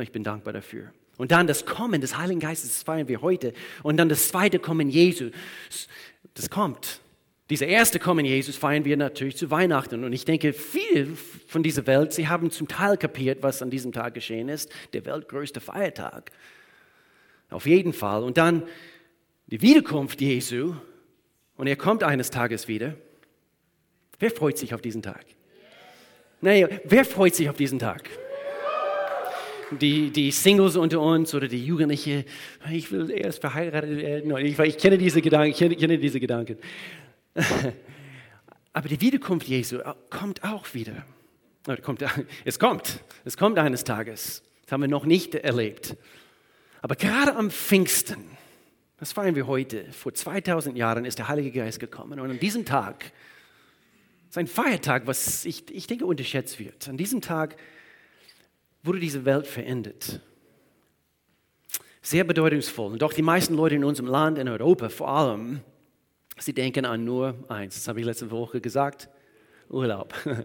Ich 0.00 0.12
bin 0.12 0.24
dankbar 0.24 0.52
dafür. 0.52 0.92
Und 1.16 1.32
dann 1.32 1.46
das 1.46 1.66
Kommen 1.66 2.00
des 2.00 2.16
Heiligen 2.16 2.40
Geistes, 2.40 2.70
das 2.70 2.82
feiern 2.82 3.08
wir 3.08 3.22
heute. 3.22 3.52
Und 3.82 3.96
dann 3.96 4.08
das 4.08 4.28
zweite 4.28 4.58
Kommen 4.58 4.88
Jesu, 4.88 5.30
das 6.34 6.50
kommt. 6.50 7.00
Dieser 7.50 7.66
erste 7.66 7.98
Kommen 7.98 8.24
Jesus 8.24 8.56
feiern 8.56 8.84
wir 8.84 8.96
natürlich 8.96 9.36
zu 9.36 9.50
Weihnachten. 9.50 10.04
Und 10.04 10.12
ich 10.12 10.24
denke, 10.24 10.52
viele 10.52 11.14
von 11.48 11.62
dieser 11.62 11.86
Welt, 11.86 12.12
sie 12.12 12.28
haben 12.28 12.50
zum 12.50 12.68
Teil 12.68 12.96
kapiert, 12.96 13.42
was 13.42 13.60
an 13.60 13.70
diesem 13.70 13.92
Tag 13.92 14.14
geschehen 14.14 14.48
ist. 14.48 14.70
Der 14.92 15.04
weltgrößte 15.04 15.60
Feiertag. 15.60 16.30
Auf 17.50 17.66
jeden 17.66 17.92
Fall. 17.92 18.22
Und 18.22 18.38
dann 18.38 18.62
die 19.46 19.60
Wiederkunft 19.60 20.20
Jesu. 20.20 20.74
Und 21.56 21.66
er 21.66 21.76
kommt 21.76 22.02
eines 22.02 22.30
Tages 22.30 22.68
wieder. 22.68 22.94
Wer 24.18 24.30
freut 24.30 24.56
sich 24.56 24.72
auf 24.74 24.80
diesen 24.80 25.02
Tag? 25.02 25.24
Naja, 26.40 26.68
wer 26.84 27.04
freut 27.04 27.34
sich 27.34 27.48
auf 27.50 27.56
diesen 27.56 27.78
Tag? 27.78 28.08
Die, 29.72 30.10
die 30.10 30.30
Singles 30.30 30.76
unter 30.76 31.00
uns 31.00 31.34
oder 31.34 31.46
die 31.46 31.64
Jugendliche, 31.64 32.24
ich 32.72 32.90
will 32.90 33.10
erst 33.10 33.40
verheiratet 33.40 33.98
werden. 33.98 34.36
Ich, 34.38 34.58
ich 34.58 34.78
kenne 34.78 34.98
diese 34.98 35.22
Gedanken, 35.22 35.50
ich 35.50 35.58
kenne, 35.58 35.76
kenne 35.76 35.98
diese 35.98 36.18
Gedanken. 36.18 36.56
Aber 38.72 38.88
die 38.88 39.00
Wiederkunft 39.00 39.46
Jesu 39.46 39.78
kommt 40.08 40.42
auch 40.44 40.72
wieder. 40.74 41.04
Es 42.44 42.58
kommt, 42.58 43.00
es 43.24 43.36
kommt 43.36 43.58
eines 43.58 43.84
Tages. 43.84 44.42
Das 44.62 44.72
haben 44.72 44.80
wir 44.80 44.88
noch 44.88 45.04
nicht 45.04 45.34
erlebt. 45.34 45.94
Aber 46.82 46.96
gerade 46.96 47.34
am 47.36 47.50
Pfingsten, 47.50 48.24
das 48.98 49.12
feiern 49.12 49.34
wir 49.34 49.46
heute, 49.46 49.90
vor 49.92 50.14
2000 50.14 50.76
Jahren 50.76 51.04
ist 51.04 51.18
der 51.18 51.28
Heilige 51.28 51.50
Geist 51.50 51.80
gekommen. 51.80 52.20
Und 52.20 52.30
an 52.30 52.38
diesem 52.38 52.64
Tag 52.64 53.12
es 54.30 54.36
ist 54.36 54.38
ein 54.38 54.46
Feiertag, 54.46 55.08
was 55.08 55.44
ich, 55.44 55.68
ich 55.74 55.88
denke 55.88 56.06
unterschätzt 56.06 56.60
wird. 56.60 56.88
An 56.88 56.96
diesem 56.96 57.20
Tag 57.20 57.56
wurde 58.84 59.00
diese 59.00 59.24
Welt 59.24 59.44
verändert. 59.44 60.20
Sehr 62.00 62.22
bedeutungsvoll. 62.22 62.92
Und 62.92 63.02
doch 63.02 63.12
die 63.12 63.22
meisten 63.22 63.54
Leute 63.54 63.74
in 63.74 63.82
unserem 63.82 64.08
Land, 64.08 64.38
in 64.38 64.46
Europa 64.46 64.88
vor 64.88 65.08
allem, 65.08 65.62
sie 66.38 66.52
denken 66.52 66.84
an 66.84 67.04
nur 67.04 67.34
eins. 67.48 67.74
Das 67.74 67.88
habe 67.88 67.98
ich 67.98 68.06
letzte 68.06 68.30
Woche 68.30 68.60
gesagt. 68.60 69.08
Urlaub. 69.70 70.12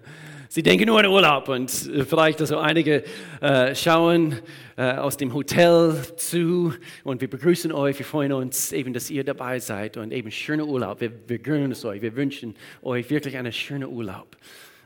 Sie 0.50 0.62
denken 0.62 0.86
nur 0.86 1.00
an 1.00 1.08
Urlaub 1.08 1.50
und 1.50 1.70
äh, 1.90 2.06
vielleicht 2.06 2.40
also 2.40 2.58
einige 2.58 3.04
äh, 3.42 3.74
schauen 3.74 4.36
äh, 4.78 4.94
aus 4.94 5.18
dem 5.18 5.34
Hotel 5.34 5.96
zu 6.16 6.74
und 7.04 7.22
wir 7.22 7.30
begrüßen 7.30 7.72
euch. 7.72 7.98
Wir 7.98 8.06
freuen 8.06 8.32
uns 8.34 8.72
eben, 8.72 8.94
dass 8.94 9.10
ihr 9.10 9.24
dabei 9.24 9.60
seid 9.60 9.98
und 9.98 10.12
eben 10.12 10.30
schöner 10.32 10.66
Urlaub. 10.66 11.02
Wir, 11.02 11.12
wir 11.28 11.40
gönnen 11.40 11.72
es 11.72 11.84
euch. 11.86 12.02
Wir 12.02 12.16
wünschen 12.16 12.56
euch 12.84 13.10
wirklich 13.10 13.36
einen 13.36 13.52
schönen 13.52 13.90
Urlaub. 13.90 14.38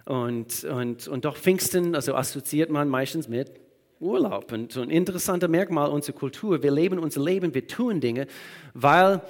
Und, 0.05 0.63
und, 0.63 1.07
und 1.07 1.25
doch 1.25 1.35
Pfingsten, 1.35 1.93
also 1.93 2.15
assoziiert 2.15 2.69
man 2.69 2.87
meistens 2.87 3.27
mit 3.27 3.51
Urlaub. 3.99 4.51
Und 4.51 4.71
so 4.71 4.81
ein 4.81 4.89
interessanter 4.89 5.49
Merkmal 5.49 5.89
unserer 5.89 6.15
Kultur. 6.15 6.63
Wir 6.63 6.71
leben 6.71 6.97
unser 6.97 7.21
Leben, 7.21 7.53
wir 7.53 7.67
tun 7.67 7.99
Dinge, 7.99 8.25
weil, 8.73 9.21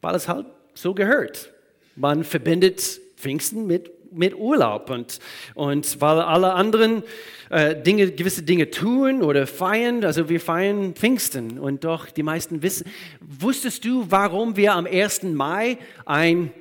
weil 0.00 0.14
es 0.14 0.28
halt 0.28 0.46
so 0.74 0.92
gehört. 0.92 1.52
Man 1.94 2.24
verbindet 2.24 3.00
Pfingsten 3.16 3.66
mit 3.66 3.99
mit 4.12 4.34
Urlaub 4.34 4.90
und, 4.90 5.18
und 5.54 6.00
weil 6.00 6.20
alle 6.20 6.52
anderen 6.52 7.02
äh, 7.50 7.80
Dinge, 7.80 8.10
gewisse 8.10 8.42
Dinge 8.42 8.70
tun 8.70 9.22
oder 9.22 9.46
feiern, 9.46 10.04
also 10.04 10.28
wir 10.28 10.40
feiern 10.40 10.94
Pfingsten 10.94 11.58
und 11.58 11.84
doch 11.84 12.06
die 12.10 12.22
meisten 12.22 12.62
wissen, 12.62 12.86
wusstest 13.20 13.84
du, 13.84 14.06
warum 14.08 14.56
wir 14.56 14.74
am 14.74 14.86
1. 14.86 15.22
Mai 15.24 15.78
ein 16.06 16.52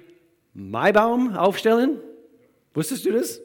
Maibaum 0.53 1.35
aufstellen? 1.35 1.99
Wusstest 2.73 3.05
du 3.05 3.11
das? 3.11 3.41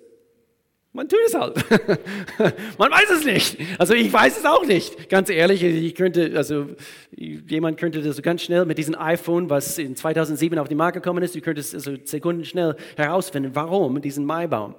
Man 0.95 1.09
tut 1.09 1.19
es 1.27 1.35
halt. 1.35 1.57
Man 2.79 2.93
weiß 2.93 3.11
es 3.11 3.25
nicht. 3.25 3.81
Also 3.81 3.95
ich 3.95 4.13
weiß 4.13 4.39
es 4.39 4.45
auch 4.45 4.65
nicht. 4.65 5.09
Ganz 5.09 5.29
ehrlich, 5.29 5.61
ich 5.65 5.97
könnte, 5.97 6.33
also 6.37 6.69
jemand 7.17 7.79
könnte 7.79 8.01
das 8.01 8.23
ganz 8.23 8.43
schnell 8.43 8.65
mit 8.65 8.79
diesem 8.79 8.95
iPhone, 8.95 9.51
was 9.51 9.77
in 9.79 9.97
2007 9.97 10.57
auf 10.57 10.69
die 10.69 10.77
Marke 10.77 11.01
gekommen 11.01 11.25
ist, 11.25 11.35
du 11.35 11.41
könntest 11.41 11.75
also 11.75 11.97
Sekunden 12.05 12.45
schnell 12.45 12.77
herausfinden, 12.97 13.51
warum 13.55 14.01
diesen 14.03 14.25
Maibaum. 14.25 14.77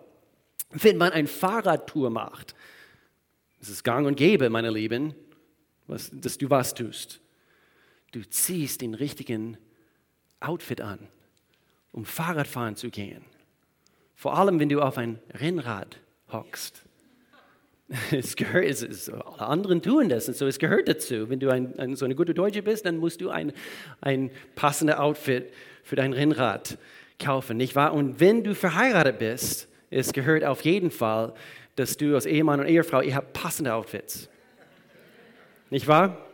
Wenn 0.71 0.95
man 0.95 1.11
eine 1.11 1.27
Fahrradtour 1.27 2.09
macht, 2.09 2.55
das 3.59 3.67
ist 3.67 3.83
gang 3.83 4.07
und 4.07 4.15
gäbe, 4.15 4.49
meine 4.49 4.71
Lieben, 4.71 5.15
was, 5.85 6.11
dass 6.13 6.37
du 6.37 6.49
was 6.49 6.73
tust. 6.73 7.19
Du 8.13 8.21
ziehst 8.21 8.79
den 8.79 8.93
richtigen 8.93 9.57
Outfit 10.39 10.79
an, 10.79 11.09
um 11.91 12.05
Fahrradfahren 12.05 12.77
zu 12.77 12.89
gehen. 12.89 13.25
Vor 14.15 14.37
allem, 14.37 14.61
wenn 14.61 14.69
du 14.69 14.81
auf 14.81 14.97
ein 14.97 15.19
Rennrad 15.33 15.99
hockst. 16.31 16.81
Es 18.11 18.35
gehört, 18.35 18.65
es, 18.65 18.81
es, 18.81 19.09
alle 19.09 19.41
anderen 19.41 19.79
tun 19.79 20.09
das 20.09 20.27
und 20.27 20.35
so, 20.35 20.47
es 20.47 20.57
gehört 20.57 20.87
dazu. 20.87 21.29
Wenn 21.29 21.39
du 21.39 21.51
ein, 21.51 21.77
ein, 21.77 21.95
so 21.95 22.05
eine 22.05 22.15
gute 22.15 22.33
Deutsche 22.33 22.63
bist, 22.63 22.83
dann 22.87 22.97
musst 22.97 23.21
du 23.21 23.29
ein, 23.29 23.53
ein 24.01 24.31
passendes 24.55 24.97
Outfit 24.97 25.53
für 25.83 25.95
dein 25.95 26.11
Rennrad 26.11 26.79
kaufen, 27.19 27.57
nicht 27.57 27.75
wahr? 27.75 27.93
Und 27.93 28.19
wenn 28.19 28.43
du 28.43 28.55
verheiratet 28.55 29.19
bist, 29.19 29.67
es 29.91 30.13
gehört 30.13 30.43
auf 30.43 30.61
jeden 30.61 30.91
Fall, 30.91 31.33
dass 31.75 31.97
du 31.97 32.15
als 32.15 32.25
Ehemann 32.25 32.59
und 32.59 32.67
Ehefrau, 32.67 33.01
ihr 33.01 33.15
habt 33.15 33.33
passende 33.33 33.73
Outfits. 33.73 34.29
Nicht 35.69 35.87
wahr? 35.87 36.25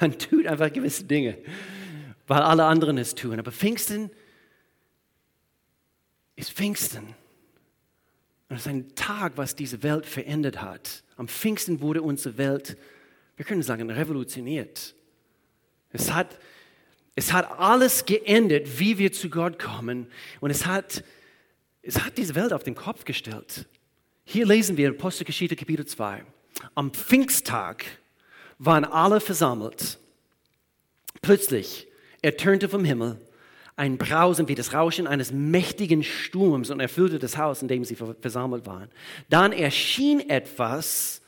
Man 0.00 0.18
tut 0.18 0.46
einfach 0.46 0.72
gewisse 0.72 1.04
Dinge, 1.04 1.38
weil 2.26 2.42
alle 2.42 2.64
anderen 2.64 2.98
es 2.98 3.14
tun. 3.14 3.38
Aber 3.38 3.52
Pfingsten 3.52 4.10
ist 6.34 6.52
Pfingsten. 6.52 7.14
Und 8.48 8.56
es 8.56 8.62
ist 8.62 8.68
ein 8.68 8.94
Tag, 8.94 9.32
was 9.36 9.56
diese 9.56 9.82
Welt 9.82 10.06
verändert 10.06 10.62
hat. 10.62 11.02
Am 11.16 11.28
Pfingsten 11.28 11.80
wurde 11.80 12.02
unsere 12.02 12.38
Welt, 12.38 12.76
wir 13.36 13.44
können 13.44 13.62
sagen, 13.62 13.90
revolutioniert. 13.90 14.94
Es 15.92 16.12
hat, 16.12 16.38
es 17.14 17.32
hat 17.32 17.58
alles 17.58 18.04
geändert, 18.04 18.78
wie 18.78 18.98
wir 18.98 19.12
zu 19.12 19.30
Gott 19.30 19.58
kommen. 19.58 20.06
Und 20.40 20.50
es 20.50 20.66
hat, 20.66 21.02
es 21.82 22.00
hat 22.04 22.18
diese 22.18 22.34
Welt 22.34 22.52
auf 22.52 22.62
den 22.62 22.74
Kopf 22.74 23.04
gestellt. 23.04 23.66
Hier 24.24 24.46
lesen 24.46 24.76
wir 24.76 24.90
Apostelgeschichte 24.90 25.56
Kapitel 25.56 25.86
2. 25.86 26.24
Am 26.74 26.92
Pfingsttag 26.92 27.84
waren 28.58 28.84
alle 28.84 29.20
versammelt. 29.20 29.98
Plötzlich 31.22 31.88
ertönte 32.22 32.68
vom 32.68 32.84
Himmel 32.84 33.18
ein 33.76 33.98
Brausen 33.98 34.48
wie 34.48 34.54
das 34.54 34.72
Rauschen 34.72 35.06
eines 35.06 35.32
mächtigen 35.32 36.02
Sturms 36.02 36.70
und 36.70 36.80
erfüllte 36.80 37.18
das 37.18 37.36
Haus, 37.36 37.60
in 37.60 37.68
dem 37.68 37.84
sie 37.84 37.94
versammelt 37.94 38.66
waren. 38.66 38.88
Dann 39.28 39.52
erschien 39.52 40.30
etwas, 40.30 41.20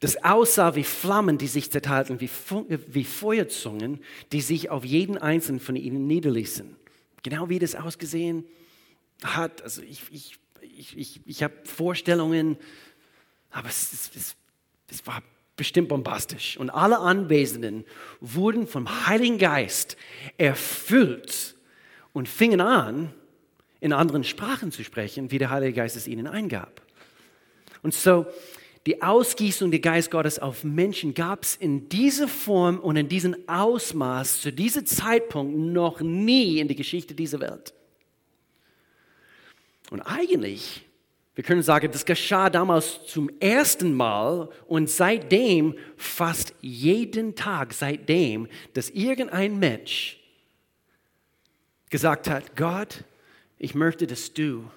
das 0.00 0.24
aussah 0.24 0.74
wie 0.76 0.84
Flammen, 0.84 1.36
die 1.36 1.46
sich 1.46 1.70
zerteilten, 1.70 2.20
wie, 2.20 2.30
wie 2.86 3.04
Feuerzungen, 3.04 4.00
die 4.32 4.40
sich 4.40 4.70
auf 4.70 4.84
jeden 4.84 5.18
einzelnen 5.18 5.60
von 5.60 5.76
ihnen 5.76 6.06
niederließen. 6.06 6.74
Genau 7.22 7.50
wie 7.50 7.58
das 7.58 7.74
ausgesehen 7.74 8.44
hat. 9.22 9.60
Also 9.62 9.82
ich, 9.82 10.02
ich, 10.10 10.38
ich, 10.62 10.96
ich, 10.96 11.20
ich 11.26 11.42
habe 11.42 11.54
Vorstellungen, 11.64 12.56
aber 13.50 13.68
es, 13.68 13.92
es, 13.92 14.10
es, 14.14 14.36
es 14.90 15.06
war 15.06 15.22
bestimmt 15.56 15.88
bombastisch. 15.88 16.56
Und 16.56 16.70
alle 16.70 16.98
Anwesenden 17.00 17.84
wurden 18.20 18.66
vom 18.66 19.06
Heiligen 19.06 19.36
Geist 19.36 19.98
erfüllt 20.38 21.57
und 22.12 22.28
fingen 22.28 22.60
an, 22.60 23.12
in 23.80 23.92
anderen 23.92 24.24
Sprachen 24.24 24.72
zu 24.72 24.82
sprechen, 24.84 25.30
wie 25.30 25.38
der 25.38 25.50
Heilige 25.50 25.74
Geist 25.74 25.96
es 25.96 26.08
ihnen 26.08 26.26
eingab. 26.26 26.82
Und 27.82 27.94
so, 27.94 28.26
die 28.86 29.02
Ausgießung 29.02 29.70
des 29.70 29.82
Geist 29.82 30.10
Gottes 30.10 30.38
auf 30.38 30.64
Menschen 30.64 31.14
gab 31.14 31.42
es 31.42 31.56
in 31.56 31.88
dieser 31.88 32.26
Form 32.26 32.78
und 32.78 32.96
in 32.96 33.08
diesem 33.08 33.36
Ausmaß 33.46 34.40
zu 34.40 34.52
diesem 34.52 34.86
Zeitpunkt 34.86 35.56
noch 35.56 36.00
nie 36.00 36.58
in 36.58 36.68
der 36.68 36.76
Geschichte 36.76 37.14
dieser 37.14 37.40
Welt. 37.40 37.74
Und 39.90 40.00
eigentlich, 40.02 40.86
wir 41.34 41.44
können 41.44 41.62
sagen, 41.62 41.90
das 41.92 42.04
geschah 42.04 42.50
damals 42.50 43.06
zum 43.06 43.30
ersten 43.40 43.94
Mal 43.94 44.48
und 44.66 44.90
seitdem, 44.90 45.74
fast 45.96 46.54
jeden 46.60 47.34
Tag 47.34 47.72
seitdem, 47.72 48.48
dass 48.74 48.90
irgendein 48.90 49.58
Mensch 49.58 50.17
gesagt 51.90 52.28
hat, 52.28 52.56
Gott, 52.56 53.04
ich 53.58 53.74
möchte, 53.74 54.06
dass 54.06 54.32
du 54.32 54.70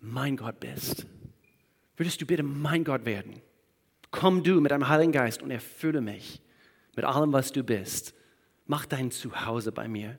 mein 0.00 0.36
Gott 0.36 0.60
bist. 0.60 1.06
Würdest 1.96 2.20
du 2.20 2.26
bitte 2.26 2.42
mein 2.42 2.84
Gott 2.84 3.04
werden? 3.04 3.40
Komm 4.10 4.42
du 4.42 4.60
mit 4.60 4.70
deinem 4.70 4.88
Heiligen 4.88 5.12
Geist 5.12 5.42
und 5.42 5.50
erfülle 5.50 6.00
mich 6.00 6.40
mit 6.96 7.04
allem, 7.04 7.32
was 7.32 7.52
du 7.52 7.62
bist. 7.62 8.14
Mach 8.66 8.86
dein 8.86 9.10
Zuhause 9.10 9.72
bei 9.72 9.88
mir. 9.88 10.18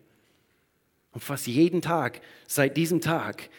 Und 1.12 1.22
fast 1.22 1.48
jeden 1.48 1.82
Tag, 1.82 2.22
seit 2.48 2.78
diesem 2.78 3.02
Tag, 3.02 3.50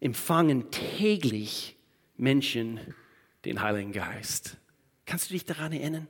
empfangen 0.00 0.70
täglich 0.70 1.76
Menschen 2.16 2.80
den 3.44 3.60
Heiligen 3.60 3.92
Geist. 3.92 4.56
Kannst 5.06 5.30
du 5.30 5.34
dich 5.34 5.44
daran 5.44 5.72
erinnern, 5.72 6.08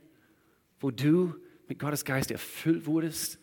wo 0.79 0.91
du 0.91 1.35
mit 1.67 1.79
Gottes 1.79 2.05
Geist 2.05 2.31
erfüllt 2.31 2.85
wurdest? 2.85 3.39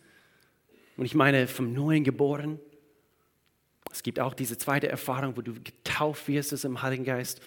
Und 0.97 1.05
ich 1.05 1.15
meine 1.15 1.47
vom 1.47 1.73
Neuen 1.73 2.03
geboren. 2.03 2.59
Es 3.91 4.03
gibt 4.03 4.19
auch 4.19 4.33
diese 4.33 4.57
zweite 4.57 4.87
Erfahrung, 4.87 5.37
wo 5.37 5.41
du 5.41 5.53
getauft 5.53 6.27
wirst 6.27 6.63
dem 6.63 6.81
Heiligen 6.81 7.03
Geist. 7.03 7.41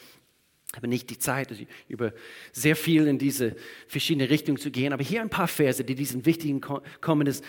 Habe 0.74 0.88
nicht 0.88 1.08
die 1.10 1.18
Zeit, 1.18 1.50
also 1.50 1.64
über 1.88 2.12
sehr 2.52 2.76
viel 2.76 3.06
in 3.06 3.18
diese 3.18 3.56
verschiedene 3.86 4.28
Richtungen 4.28 4.58
zu 4.58 4.70
gehen, 4.70 4.92
aber 4.92 5.02
hier 5.02 5.22
ein 5.22 5.30
paar 5.30 5.48
Verse, 5.48 5.82
die 5.82 5.94
diesen 5.94 6.26
wichtigen 6.26 6.60
Kommen 6.60 7.24
des 7.24 7.42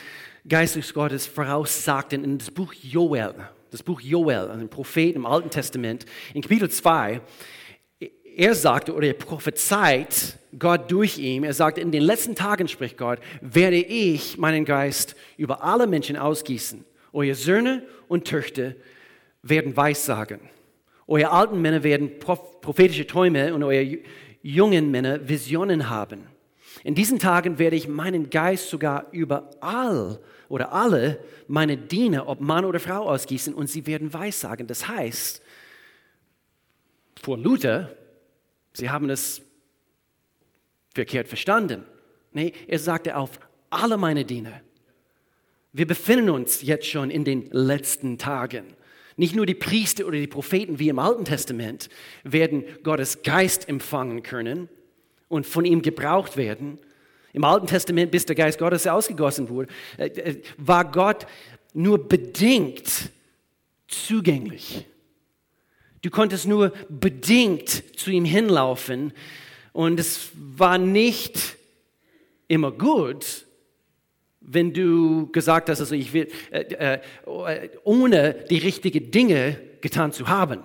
Geistes 0.48 0.94
Gottes 0.94 1.26
voraussagten 1.26 2.24
in 2.24 2.38
das 2.38 2.52
Buch 2.52 2.74
Joel. 2.74 3.34
Das 3.72 3.84
Buch 3.84 4.00
Joel, 4.00 4.50
ein 4.50 4.70
Prophet 4.70 5.16
im 5.16 5.26
Alten 5.26 5.50
Testament, 5.50 6.06
in 6.34 6.42
Kapitel 6.42 6.70
2. 6.70 7.22
Er 8.38 8.54
sagte 8.54 8.94
oder 8.94 9.08
er 9.08 9.14
prophezeit 9.14 10.38
Gott 10.60 10.92
durch 10.92 11.18
ihn. 11.18 11.44
Er 11.44 11.56
sagt, 11.56 11.80
in 11.80 11.92
den 11.92 12.04
letzten 12.04 12.36
Tagen, 12.36 12.68
spricht 12.68 12.96
Gott, 12.96 13.18
werde 13.42 13.78
ich 13.78 14.38
meinen 14.38 14.64
Geist 14.64 15.16
über 15.38 15.64
alle 15.64 15.88
Menschen 15.88 16.18
ausgießen. 16.18 16.86
Eure 17.14 17.34
Söhne 17.34 17.82
und 18.08 18.26
Töchter 18.26 18.76
werden 19.42 19.76
Weissagen. 19.76 20.40
Eure 21.08 21.32
alten 21.32 21.60
Männer 21.60 21.82
werden 21.82 22.20
prophetische 22.20 23.08
Träume 23.08 23.56
und 23.56 23.64
eure 23.64 23.98
jungen 24.44 24.92
Männer 24.92 25.28
Visionen 25.28 25.90
haben. 25.90 26.28
In 26.84 26.94
diesen 26.94 27.18
Tagen 27.18 27.58
werde 27.58 27.76
ich 27.76 27.88
meinen 27.88 28.30
Geist 28.30 28.70
sogar 28.70 29.08
über 29.12 29.50
all 29.62 30.20
oder 30.48 30.74
alle 30.74 31.18
meine 31.48 31.76
Diener, 31.76 32.28
ob 32.28 32.40
Mann 32.40 32.66
oder 32.66 32.80
Frau, 32.80 33.10
ausgießen 33.10 33.56
und 33.56 33.66
sie 33.66 33.88
werden 33.88 34.14
Weissagen. 34.14 34.68
Das 34.68 34.88
heißt, 34.88 35.42
vor 37.20 37.40
Luther, 37.40 37.90
sie 38.78 38.90
haben 38.90 39.10
es 39.10 39.42
verkehrt 40.94 41.28
verstanden. 41.28 41.84
Nee, 42.32 42.54
er 42.68 42.80
sagte 42.80 43.18
auf 43.18 43.40
alle 43.70 43.98
meine 43.98 44.26
Diener. 44.26 44.62
Wir 45.74 45.86
befinden 45.86 46.30
uns 46.30 46.62
jetzt 46.62 46.88
schon 46.88 47.12
in 47.12 47.24
den 47.24 47.50
letzten 47.52 48.18
Tagen. 48.18 48.66
Nicht 49.16 49.36
nur 49.36 49.46
die 49.46 49.56
Priester 49.56 50.06
oder 50.06 50.18
die 50.18 50.28
Propheten 50.28 50.80
wie 50.80 50.90
im 50.90 51.00
Alten 51.00 51.26
Testament 51.26 51.90
werden 52.24 52.64
Gottes 52.84 53.24
Geist 53.24 53.68
empfangen 53.68 54.24
können 54.24 54.70
und 55.28 55.46
von 55.46 55.66
ihm 55.66 55.82
gebraucht 55.82 56.38
werden. 56.38 56.80
Im 57.34 57.44
Alten 57.44 57.68
Testament, 57.68 58.12
bis 58.12 58.26
der 58.26 58.36
Geist 58.36 58.60
Gottes 58.60 58.88
ausgegossen 58.88 59.50
wurde, 59.50 59.72
äh, 59.98 60.08
äh, 60.08 60.42
war 60.58 60.90
Gott 60.90 61.28
nur 61.74 62.08
bedingt 62.08 63.12
zugänglich. 63.88 64.86
Du 66.08 66.12
konntest 66.12 66.48
nur 66.48 66.72
bedingt 66.88 68.00
zu 68.00 68.12
ihm 68.12 68.24
hinlaufen 68.24 69.12
und 69.74 70.00
es 70.00 70.30
war 70.34 70.78
nicht 70.78 71.58
immer 72.48 72.72
gut, 72.72 73.46
wenn 74.40 74.72
du 74.72 75.30
gesagt 75.34 75.68
hast, 75.68 75.82
also 75.82 75.96
ich 75.96 76.14
will, 76.14 76.30
äh, 76.50 76.62
äh, 76.94 77.70
ohne 77.84 78.36
die 78.50 78.60
richtigen 78.60 79.12
Dinge 79.12 79.60
getan 79.82 80.14
zu 80.14 80.30
haben. 80.30 80.64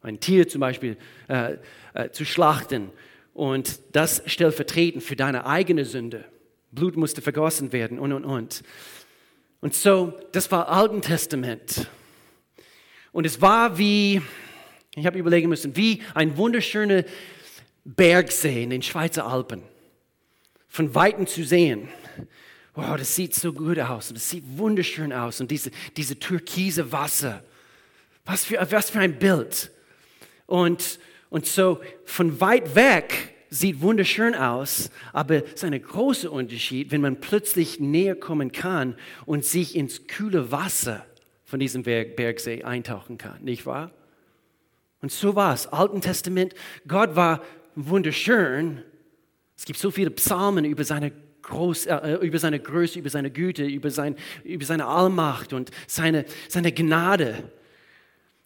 Ein 0.00 0.18
Tier 0.18 0.48
zum 0.48 0.62
Beispiel 0.62 0.96
äh, 1.28 1.58
äh, 1.94 2.10
zu 2.10 2.24
schlachten 2.24 2.90
und 3.34 3.78
das 3.92 4.20
stellvertretend 4.26 5.04
für 5.04 5.14
deine 5.14 5.46
eigene 5.46 5.84
Sünde. 5.84 6.24
Blut 6.72 6.96
musste 6.96 7.22
vergossen 7.22 7.72
werden 7.72 8.00
und, 8.00 8.12
und, 8.12 8.24
und. 8.24 8.64
Und 9.60 9.74
so, 9.74 10.12
das 10.32 10.50
war 10.50 10.68
Alten 10.68 11.02
Testament. 11.02 11.86
Und 13.14 13.26
es 13.26 13.40
war 13.40 13.78
wie, 13.78 14.20
ich 14.96 15.06
habe 15.06 15.20
überlegen 15.20 15.48
müssen, 15.48 15.76
wie 15.76 16.02
ein 16.14 16.36
wunderschöner 16.36 17.04
Bergsee 17.84 18.64
in 18.64 18.70
den 18.70 18.82
Schweizer 18.82 19.24
Alpen 19.24 19.62
von 20.66 20.96
Weitem 20.96 21.28
zu 21.28 21.44
sehen. 21.44 21.88
Wow, 22.74 22.96
das 22.96 23.14
sieht 23.14 23.32
so 23.32 23.52
gut 23.52 23.78
aus 23.78 24.08
das 24.08 24.28
sieht 24.28 24.42
wunderschön 24.58 25.12
aus 25.12 25.40
und 25.40 25.52
diese, 25.52 25.70
diese 25.96 26.18
türkise 26.18 26.90
Wasser. 26.90 27.44
Was 28.24 28.46
für, 28.46 28.66
was 28.68 28.90
für 28.90 28.98
ein 28.98 29.16
Bild. 29.16 29.70
Und, 30.46 30.98
und 31.30 31.46
so 31.46 31.80
von 32.04 32.40
weit 32.40 32.74
weg 32.74 33.36
sieht 33.48 33.80
wunderschön 33.80 34.34
aus, 34.34 34.90
aber 35.12 35.44
es 35.44 35.52
ist 35.52 35.64
ein 35.64 35.80
großer 35.80 36.32
Unterschied, 36.32 36.90
wenn 36.90 37.02
man 37.02 37.20
plötzlich 37.20 37.78
näher 37.78 38.16
kommen 38.16 38.50
kann 38.50 38.96
und 39.24 39.44
sich 39.44 39.76
ins 39.76 40.08
kühle 40.08 40.50
Wasser 40.50 41.06
von 41.44 41.60
diesem 41.60 41.82
Bergsee 41.82 42.62
eintauchen 42.62 43.18
kann, 43.18 43.42
nicht 43.42 43.66
wahr? 43.66 43.90
Und 45.00 45.12
so 45.12 45.34
war 45.34 45.52
es. 45.52 45.66
Alten 45.66 46.00
Testament, 46.00 46.54
Gott 46.88 47.14
war 47.14 47.42
wunderschön. 47.74 48.82
Es 49.56 49.66
gibt 49.66 49.78
so 49.78 49.90
viele 49.90 50.10
Psalmen 50.10 50.64
über 50.64 50.84
seine, 50.84 51.12
Groß, 51.42 51.86
äh, 51.86 52.14
über 52.22 52.38
seine 52.38 52.58
Größe, 52.58 52.98
über 52.98 53.10
seine 53.10 53.30
Güte, 53.30 53.64
über, 53.64 53.90
sein, 53.90 54.16
über 54.44 54.64
seine 54.64 54.86
Allmacht 54.86 55.52
und 55.52 55.70
seine, 55.86 56.24
seine 56.48 56.72
Gnade. 56.72 57.50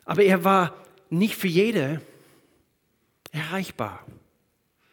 Aber 0.05 0.25
er 0.25 0.43
war 0.43 0.85
nicht 1.11 1.37
für 1.37 1.47
jede 1.47 2.01
erreichbar. 3.31 4.05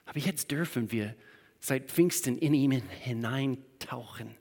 Aber 0.05 0.19
jetzt 0.19 0.51
dürfen 0.51 0.91
wir 0.91 1.15
seit 1.59 1.89
Pfingsten 1.89 2.37
in 2.37 2.53
ihn 2.53 2.71
hineintauchen. 2.71 4.35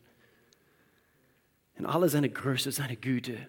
In 1.76 1.86
alle 1.86 2.08
seine 2.08 2.28
Größe, 2.28 2.70
seine 2.70 2.96
Güte. 2.96 3.48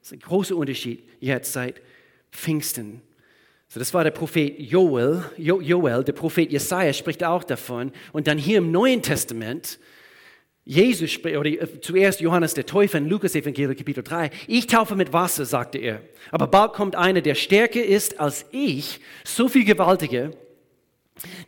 Das 0.00 0.08
ist 0.08 0.12
ein 0.12 0.20
großer 0.20 0.56
Unterschied 0.56 1.02
jetzt 1.20 1.52
seit 1.52 1.80
Pfingsten 2.32 3.02
So, 3.68 3.78
das 3.78 3.92
war 3.92 4.04
der 4.04 4.10
Prophet 4.10 4.58
Joel, 4.58 5.24
jo, 5.36 5.60
Joel, 5.60 6.04
der 6.04 6.12
Prophet 6.12 6.50
Jesaja 6.50 6.92
spricht 6.92 7.22
auch 7.22 7.44
davon. 7.44 7.92
Und 8.12 8.26
dann 8.26 8.38
hier 8.38 8.58
im 8.58 8.72
Neuen 8.72 9.02
Testament, 9.02 9.78
Jesus 10.64 11.10
spricht, 11.10 11.36
oder 11.36 11.50
äh, 11.50 11.80
zuerst 11.80 12.20
Johannes 12.20 12.54
der 12.54 12.66
Täufer 12.66 12.98
in 12.98 13.08
Lukas 13.08 13.34
Evangelium 13.34 13.76
Kapitel 13.76 14.02
3. 14.02 14.30
Ich 14.46 14.66
taufe 14.66 14.96
mit 14.96 15.12
Wasser, 15.12 15.44
sagte 15.44 15.78
er. 15.78 16.02
Aber 16.30 16.46
bald 16.46 16.72
kommt 16.72 16.96
einer, 16.96 17.20
der 17.20 17.34
stärker 17.34 17.82
ist 17.82 18.20
als 18.20 18.46
ich, 18.52 19.00
so 19.24 19.48
viel 19.48 19.64
gewaltiger, 19.64 20.30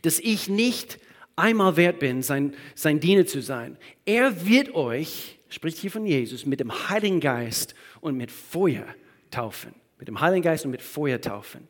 dass 0.01 0.19
ich 0.19 0.49
nicht 0.49 0.99
einmal 1.35 1.77
wert 1.77 1.99
bin, 1.99 2.21
sein, 2.21 2.53
sein 2.75 2.99
Diener 2.99 3.25
zu 3.25 3.41
sein. 3.41 3.77
Er 4.05 4.45
wird 4.45 4.75
euch, 4.75 5.39
spricht 5.49 5.77
hier 5.77 5.91
von 5.91 6.05
Jesus, 6.05 6.45
mit 6.45 6.59
dem 6.59 6.89
Heiligen 6.89 7.19
Geist 7.19 7.75
und 8.03 8.15
mit 8.17 8.31
Feuer 8.31 8.85
taufen. 9.31 9.73
Mit 9.97 10.07
dem 10.07 10.19
Heiligen 10.19 10.43
Geist 10.43 10.65
und 10.65 10.71
mit 10.71 10.81
Feuer 10.81 11.19
taufen. 11.19 11.67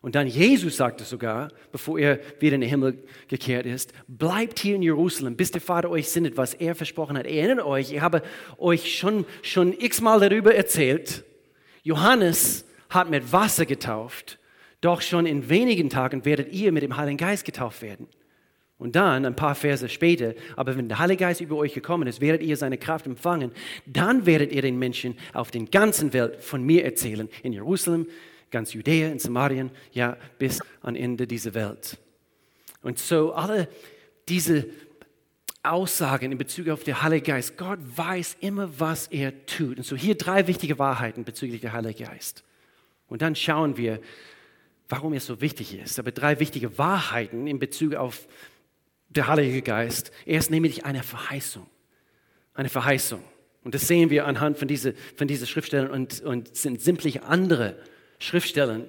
Und 0.00 0.14
dann 0.14 0.26
Jesus 0.26 0.76
sagte 0.76 1.04
sogar, 1.04 1.48
bevor 1.72 1.98
er 1.98 2.20
wieder 2.38 2.54
in 2.54 2.60
den 2.60 2.70
Himmel 2.70 3.02
gekehrt 3.28 3.66
ist, 3.66 3.92
bleibt 4.06 4.58
hier 4.58 4.76
in 4.76 4.82
Jerusalem, 4.82 5.36
bis 5.36 5.50
der 5.50 5.60
Vater 5.60 5.90
euch 5.90 6.08
sendet, 6.08 6.36
was 6.36 6.54
er 6.54 6.74
versprochen 6.74 7.18
hat. 7.18 7.26
Erinnert 7.26 7.66
euch, 7.66 7.92
ich 7.92 8.00
habe 8.00 8.22
euch 8.58 8.96
schon, 8.96 9.26
schon 9.42 9.72
x-mal 9.72 10.20
darüber 10.20 10.54
erzählt. 10.54 11.24
Johannes 11.82 12.64
hat 12.88 13.10
mit 13.10 13.32
Wasser 13.32 13.66
getauft, 13.66 14.38
doch 14.80 15.00
schon 15.00 15.26
in 15.26 15.48
wenigen 15.48 15.90
Tagen 15.90 16.24
werdet 16.24 16.52
ihr 16.52 16.70
mit 16.72 16.82
dem 16.82 16.96
Heiligen 16.96 17.16
Geist 17.16 17.44
getauft 17.44 17.82
werden. 17.82 18.06
Und 18.78 18.94
dann, 18.94 19.24
ein 19.24 19.36
paar 19.36 19.54
Verse 19.54 19.88
später, 19.88 20.34
aber 20.54 20.76
wenn 20.76 20.88
der 20.88 20.98
Heilige 20.98 21.20
Geist 21.20 21.40
über 21.40 21.56
euch 21.56 21.72
gekommen 21.72 22.06
ist, 22.06 22.20
werdet 22.20 22.42
ihr 22.42 22.56
seine 22.58 22.76
Kraft 22.76 23.06
empfangen. 23.06 23.52
Dann 23.86 24.26
werdet 24.26 24.52
ihr 24.52 24.60
den 24.60 24.78
Menschen 24.78 25.16
auf 25.32 25.50
der 25.50 25.62
ganzen 25.62 26.12
Welt 26.12 26.42
von 26.42 26.62
mir 26.62 26.84
erzählen. 26.84 27.28
In 27.42 27.54
Jerusalem, 27.54 28.06
ganz 28.50 28.74
Judäa, 28.74 29.08
in 29.08 29.18
Samarien, 29.18 29.70
ja, 29.92 30.18
bis 30.38 30.60
an 30.82 30.94
Ende 30.94 31.26
dieser 31.26 31.54
Welt. 31.54 31.98
Und 32.82 32.98
so 32.98 33.32
alle 33.32 33.68
diese 34.28 34.66
Aussagen 35.62 36.30
in 36.30 36.38
Bezug 36.38 36.68
auf 36.68 36.84
den 36.84 37.02
Heiligen 37.02 37.26
Geist, 37.26 37.56
Gott 37.56 37.78
weiß 37.82 38.36
immer, 38.40 38.78
was 38.78 39.08
er 39.08 39.46
tut. 39.46 39.78
Und 39.78 39.84
so 39.84 39.96
hier 39.96 40.16
drei 40.16 40.46
wichtige 40.46 40.78
Wahrheiten 40.78 41.24
bezüglich 41.24 41.62
der 41.62 41.72
Heilige 41.72 42.04
Geist. 42.04 42.44
Und 43.08 43.22
dann 43.22 43.34
schauen 43.34 43.76
wir, 43.76 44.00
warum 44.88 45.14
es 45.14 45.26
so 45.26 45.40
wichtig 45.40 45.78
ist. 45.78 45.98
Aber 45.98 46.12
drei 46.12 46.38
wichtige 46.40 46.78
Wahrheiten 46.78 47.46
in 47.46 47.58
Bezug 47.58 47.94
auf 47.94 48.28
der 49.16 49.26
Heilige 49.26 49.62
Geist. 49.62 50.10
Er 50.24 50.38
ist 50.38 50.50
nämlich 50.50 50.84
eine 50.84 51.02
Verheißung. 51.02 51.66
Eine 52.54 52.68
Verheißung. 52.68 53.22
Und 53.64 53.74
das 53.74 53.88
sehen 53.88 54.10
wir 54.10 54.26
anhand 54.26 54.58
von 54.58 54.68
diesen 54.68 54.94
von 55.16 55.26
diese 55.26 55.46
Schriftstellen 55.46 55.90
und, 55.90 56.20
und 56.20 56.56
sind 56.56 56.80
simplich 56.80 57.22
andere 57.22 57.76
Schriftstellen, 58.18 58.88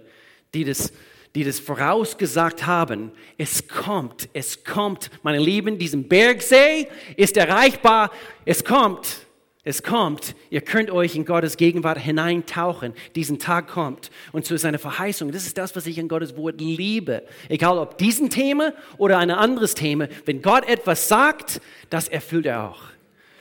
die 0.54 0.64
das, 0.64 0.94
die 1.36 1.44
das 1.44 1.60
vorausgesagt 1.60 2.66
haben. 2.66 3.12
Es 3.38 3.68
kommt, 3.68 4.30
es 4.34 4.64
kommt, 4.64 5.10
meine 5.24 5.40
Lieben, 5.40 5.80
diesem 5.80 6.08
Bergsee 6.08 6.88
ist 7.16 7.38
erreichbar. 7.38 8.12
Es 8.46 8.64
kommt. 8.64 9.27
Es 9.68 9.84
kommt, 9.84 10.34
ihr 10.50 10.62
könnt 10.62 10.90
euch 10.92 11.18
in 11.18 11.26
Gottes 11.26 11.58
Gegenwart 11.58 12.00
hineintauchen. 12.00 12.94
Diesen 13.16 13.38
Tag 13.38 13.68
kommt. 13.68 14.12
Und 14.32 14.50
ist 14.50 14.64
eine 14.64 14.80
Verheißung. 14.80 15.34
Das 15.34 15.46
ist 15.46 15.58
das, 15.58 15.76
was 15.76 15.86
ich 15.88 16.00
an 16.00 16.08
Gottes 16.08 16.38
Wort 16.38 16.62
liebe. 16.62 17.24
Egal 17.50 17.78
ob 17.78 17.98
diesen 17.98 18.30
Thema 18.30 18.74
oder 18.98 19.18
ein 19.18 19.30
anderes 19.30 19.76
Thema. 19.76 20.08
Wenn 20.24 20.42
Gott 20.42 20.66
etwas 20.70 21.10
sagt, 21.10 21.60
das 21.90 22.08
erfüllt 22.08 22.46
er 22.46 22.64
auch. 22.64 22.80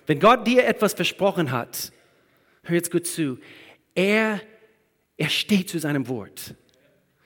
Wenn 0.07 0.19
Gott 0.19 0.45
dir 0.49 0.67
etwas 0.67 0.95
versprochen 0.95 1.53
hat, 1.53 1.93
hör 2.65 2.75
jetzt 2.75 2.91
gut 2.91 3.07
zu, 3.07 3.39
er, 3.95 4.41
er 5.17 5.29
steht 5.29 5.71
zu 5.71 5.79
seinem 5.79 6.09
Wort. 6.09 6.57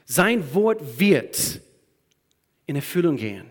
Sein 0.04 0.52
Wort 0.52 1.00
wird 1.00 1.62
in 2.66 2.76
Erfüllung 2.76 3.16
gehen. 3.16 3.50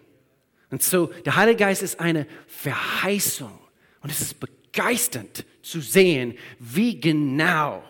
Und 0.70 0.84
so, 0.84 1.08
der 1.26 1.38
Heilige 1.38 1.58
Geist 1.58 1.82
ist 1.82 2.00
eine 2.00 2.28
Verheißung. 2.46 3.58
Und 4.02 4.12
es 4.12 4.22
ist 4.22 4.40
bekannt 4.40 4.59
begeisternd 4.72 5.46
zu 5.62 5.82
sehen, 5.82 6.38
wie 6.60 7.00
genau 7.00 7.84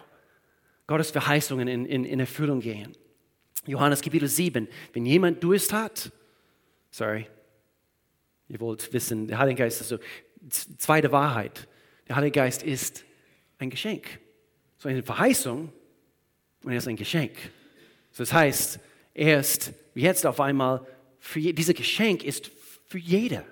Gottes 0.88 1.12
Verheißungen 1.12 1.68
in, 1.68 1.86
in, 1.86 2.06
in 2.06 2.20
Erfüllung 2.20 2.60
gehen. 2.60 2.96
Johannes 3.66 4.02
Kapitel 4.02 4.28
7, 4.28 4.68
wenn 4.94 5.06
jemand 5.06 5.44
Durst 5.44 5.72
hat, 5.74 6.12
sorry, 6.90 7.28
ihr 8.48 8.60
wollt 8.60 8.92
wissen, 8.94 9.28
der 9.28 9.38
Heilige 9.38 9.64
Geist 9.64 9.82
ist 9.82 9.90
so, 9.90 10.00
zweite 10.78 11.12
Wahrheit, 11.12 11.68
der 12.08 12.16
Heilige 12.16 12.40
Geist 12.40 12.64
ist 12.64 13.04
ein 13.60 13.70
Geschenk. 13.70 14.20
So 14.78 14.90
eine 14.90 15.04
Verheißung 15.04 15.72
und 16.64 16.72
er 16.72 16.78
ist 16.78 16.88
ein 16.88 16.96
Geschenk. 16.96 17.36
So 18.12 18.24
das 18.24 18.34
heißt, 18.34 18.80
er 19.14 19.40
ist 19.42 19.74
jetzt 19.94 20.26
auf 20.26 20.40
einmal, 20.40 20.86
für, 21.20 21.40
dieses 21.40 21.76
Geschenk 21.76 22.24
ist 22.24 22.50
für 22.88 22.98
jeder, 22.98 23.46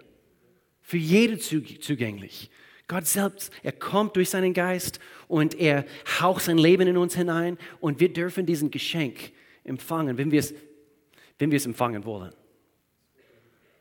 für 0.81 0.97
jede 0.97 1.37
zugänglich. 1.37 2.49
Gott 2.87 3.05
selbst, 3.05 3.51
er 3.63 3.73
kommt 3.73 4.15
durch 4.15 4.29
seinen 4.29 4.53
Geist 4.53 4.99
und 5.27 5.55
er 5.55 5.85
haucht 6.19 6.43
sein 6.43 6.57
Leben 6.57 6.87
in 6.87 6.97
uns 6.97 7.15
hinein 7.15 7.57
und 7.81 7.99
wir 7.99 8.11
dürfen 8.11 8.45
diesen 8.45 8.71
Geschenk 8.71 9.31
empfangen, 9.65 10.17
wenn 10.17 10.31
wir 10.31 10.39
es, 10.39 10.53
wenn 11.37 11.51
wir 11.51 11.57
es 11.57 11.65
empfangen 11.65 12.05
wollen. 12.05 12.33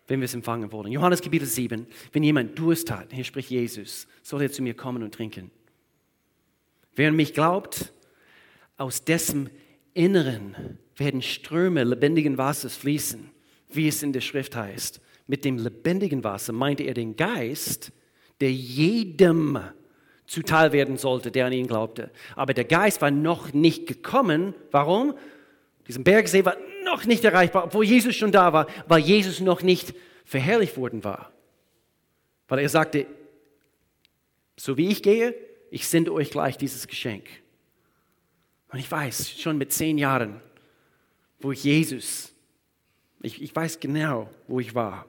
Wenn 0.08 0.20
wir 0.20 0.24
es 0.24 0.34
empfangen 0.34 0.70
wollen. 0.72 0.92
Johannes 0.92 1.20
Kapitel 1.20 1.46
7, 1.46 1.86
wenn 2.12 2.22
jemand 2.22 2.58
Durst 2.58 2.90
hat, 2.90 3.12
hier 3.12 3.24
spricht 3.24 3.50
Jesus, 3.50 4.06
soll 4.22 4.42
er 4.42 4.52
zu 4.52 4.62
mir 4.62 4.74
kommen 4.74 5.02
und 5.02 5.14
trinken. 5.14 5.50
Wer 6.94 7.08
an 7.08 7.16
mich 7.16 7.34
glaubt, 7.34 7.92
aus 8.76 9.04
dessen 9.04 9.50
Inneren 9.94 10.78
werden 10.96 11.22
Ströme 11.22 11.84
lebendigen 11.84 12.38
Wassers 12.38 12.76
fließen, 12.76 13.30
wie 13.70 13.88
es 13.88 14.02
in 14.02 14.12
der 14.12 14.20
Schrift 14.20 14.56
heißt. 14.56 15.00
Mit 15.26 15.44
dem 15.44 15.58
lebendigen 15.58 16.24
Wasser 16.24 16.52
meinte 16.52 16.82
er 16.82 16.94
den 16.94 17.16
Geist, 17.16 17.92
der 18.40 18.52
jedem 18.52 19.58
zuteil 20.26 20.72
werden 20.72 20.96
sollte, 20.98 21.30
der 21.30 21.46
an 21.46 21.52
ihn 21.52 21.68
glaubte. 21.68 22.10
Aber 22.34 22.52
der 22.52 22.64
Geist 22.64 23.00
war 23.00 23.10
noch 23.10 23.52
nicht 23.52 23.86
gekommen. 23.86 24.54
Warum? 24.70 25.16
Dieser 25.86 26.00
Bergsee 26.00 26.44
war 26.44 26.56
noch 26.84 27.04
nicht 27.04 27.24
erreichbar, 27.24 27.64
obwohl 27.64 27.84
Jesus 27.84 28.16
schon 28.16 28.32
da 28.32 28.52
war, 28.52 28.66
weil 28.88 29.00
Jesus 29.00 29.40
noch 29.40 29.62
nicht 29.62 29.94
verherrlicht 30.24 30.76
worden 30.76 31.04
war. 31.04 31.32
Weil 32.48 32.60
er 32.60 32.68
sagte, 32.68 33.06
so 34.56 34.76
wie 34.76 34.88
ich 34.88 35.02
gehe, 35.02 35.34
ich 35.70 35.86
sende 35.86 36.12
euch 36.12 36.30
gleich 36.30 36.56
dieses 36.56 36.86
Geschenk. 36.86 37.28
Und 38.68 38.78
ich 38.78 38.90
weiß, 38.90 39.38
schon 39.38 39.58
mit 39.58 39.72
zehn 39.72 39.98
Jahren, 39.98 40.40
wo 41.40 41.52
ich 41.52 41.62
Jesus, 41.64 42.32
ich, 43.22 43.42
ich 43.42 43.54
weiß 43.54 43.80
genau, 43.80 44.28
wo 44.48 44.60
ich 44.60 44.74
war. 44.74 45.06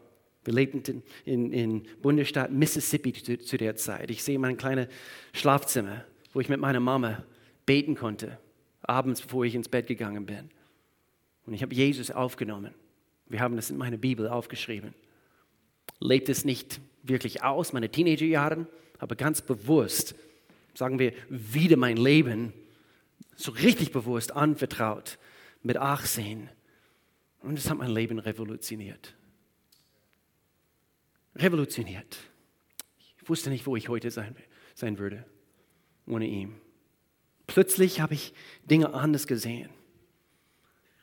Wir 0.47 0.53
lebten 0.53 1.03
in, 1.25 1.51
in 1.51 1.83
Bundesstaat 2.01 2.53
Mississippi 2.53 3.11
zu, 3.11 3.37
zu 3.37 3.57
der 3.57 3.75
Zeit. 3.75 4.09
Ich 4.09 4.23
sehe 4.23 4.39
mein 4.39 4.55
kleines 4.55 4.87
Schlafzimmer, 5.33 6.05
wo 6.31 6.39
ich 6.39 6.47
mit 6.47 6.61
meiner 6.61 6.79
Mama 6.79 7.25
beten 7.65 7.95
konnte, 7.95 8.39
abends, 8.81 9.19
bevor 9.19 9.43
ich 9.43 9.55
ins 9.55 9.67
Bett 9.67 9.87
gegangen 9.87 10.25
bin. 10.25 10.49
Und 11.45 11.53
ich 11.53 11.61
habe 11.63 11.75
Jesus 11.75 12.11
aufgenommen. 12.11 12.73
Wir 13.27 13.41
haben 13.41 13.57
das 13.57 13.69
in 13.69 13.75
meiner 13.75 13.97
Bibel 13.97 14.29
aufgeschrieben. 14.29 14.93
Lebt 15.99 16.29
es 16.29 16.45
nicht 16.45 16.79
wirklich 17.03 17.43
aus, 17.43 17.73
meine 17.73 17.89
Teenagerjahren, 17.89 18.67
aber 18.99 19.17
ganz 19.17 19.41
bewusst, 19.41 20.15
sagen 20.73 20.97
wir, 20.97 21.11
wieder 21.27 21.75
mein 21.75 21.97
Leben 21.97 22.53
so 23.35 23.51
richtig 23.51 23.91
bewusst 23.91 24.33
anvertraut 24.33 25.17
mit 25.61 25.75
18. 25.75 26.47
Und 27.41 27.59
es 27.59 27.69
hat 27.69 27.79
mein 27.79 27.91
Leben 27.91 28.17
revolutioniert 28.19 29.16
revolutioniert. 31.37 32.17
Ich 33.19 33.29
wusste 33.29 33.49
nicht, 33.49 33.65
wo 33.65 33.75
ich 33.75 33.89
heute 33.89 34.11
sein, 34.11 34.35
sein 34.75 34.97
würde 34.97 35.25
ohne 36.07 36.25
ihn. 36.25 36.55
Plötzlich 37.45 38.01
habe 38.01 38.13
ich 38.13 38.33
Dinge 38.63 38.93
anders 38.93 39.27
gesehen. 39.27 39.69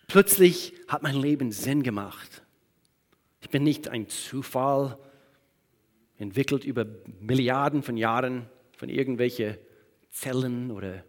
Plötzlich 0.06 0.74
hat 0.88 1.02
mein 1.02 1.16
Leben 1.16 1.52
Sinn 1.52 1.82
gemacht. 1.82 2.42
Ich 3.40 3.50
bin 3.50 3.62
nicht 3.62 3.88
ein 3.88 4.08
Zufall, 4.08 4.98
entwickelt 6.18 6.64
über 6.64 6.86
Milliarden 7.20 7.82
von 7.82 7.96
Jahren 7.96 8.48
von 8.76 8.88
irgendwelchen 8.88 9.56
Zellen 10.10 10.70
oder 10.70 11.04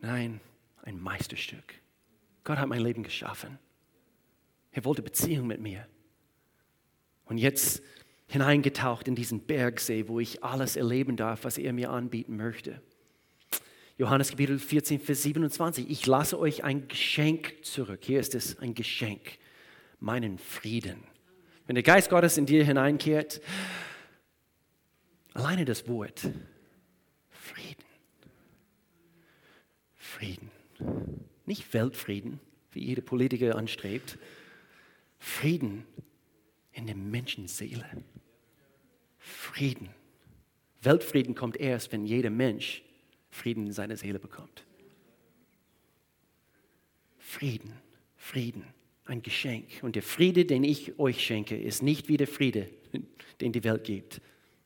nein, 0.00 0.40
ein 0.82 1.00
Meisterstück. 1.00 1.74
Gott 2.44 2.58
hat 2.58 2.68
mein 2.68 2.82
Leben 2.82 3.02
geschaffen. 3.02 3.58
Er 4.70 4.84
wollte 4.84 5.02
Beziehung 5.02 5.46
mit 5.46 5.60
mir. 5.60 5.86
Und 7.24 7.38
jetzt 7.38 7.82
hineingetaucht 8.32 9.08
in 9.08 9.14
diesen 9.14 9.40
Bergsee, 9.40 10.08
wo 10.08 10.18
ich 10.18 10.42
alles 10.42 10.76
erleben 10.76 11.16
darf, 11.16 11.44
was 11.44 11.58
er 11.58 11.72
mir 11.72 11.90
anbieten 11.90 12.36
möchte. 12.36 12.80
Johannes 13.98 14.30
Kapitel 14.30 14.58
14, 14.58 15.00
Vers 15.00 15.22
27. 15.22 15.90
Ich 15.90 16.06
lasse 16.06 16.38
euch 16.38 16.64
ein 16.64 16.88
Geschenk 16.88 17.62
zurück. 17.62 18.00
Hier 18.02 18.20
ist 18.20 18.34
es 18.34 18.58
ein 18.58 18.74
Geschenk, 18.74 19.38
meinen 20.00 20.38
Frieden. 20.38 21.04
Wenn 21.66 21.74
der 21.74 21.82
Geist 21.82 22.08
Gottes 22.08 22.38
in 22.38 22.46
dir 22.46 22.64
hineinkehrt, 22.64 23.42
alleine 25.34 25.66
das 25.66 25.86
Wort, 25.86 26.22
Frieden. 27.30 27.84
Frieden. 29.94 30.50
Nicht 31.44 31.72
Weltfrieden, 31.74 32.40
wie 32.72 32.82
jeder 32.82 33.02
Politiker 33.02 33.56
anstrebt. 33.56 34.18
Frieden 35.18 35.84
in 36.72 36.86
der 36.86 36.96
Menschenseele. 36.96 37.84
Frieden. 39.18 39.88
Weltfrieden 40.82 41.34
kommt 41.34 41.56
erst, 41.56 41.92
wenn 41.92 42.04
jeder 42.04 42.30
Mensch 42.30 42.82
Frieden 43.30 43.66
in 43.66 43.72
seiner 43.72 43.96
Seele 43.96 44.18
bekommt. 44.18 44.64
Frieden, 47.18 47.72
Frieden, 48.16 48.64
ein 49.06 49.22
Geschenk. 49.22 49.66
Und 49.82 49.96
der 49.96 50.02
Friede, 50.02 50.44
den 50.44 50.64
ich 50.64 50.98
euch 50.98 51.24
schenke, 51.24 51.56
ist 51.56 51.82
nicht 51.82 52.08
wie 52.08 52.16
der 52.16 52.26
Friede, 52.26 52.68
den 53.40 53.52
die 53.52 53.64
Welt 53.64 53.84
gibt. 53.84 54.20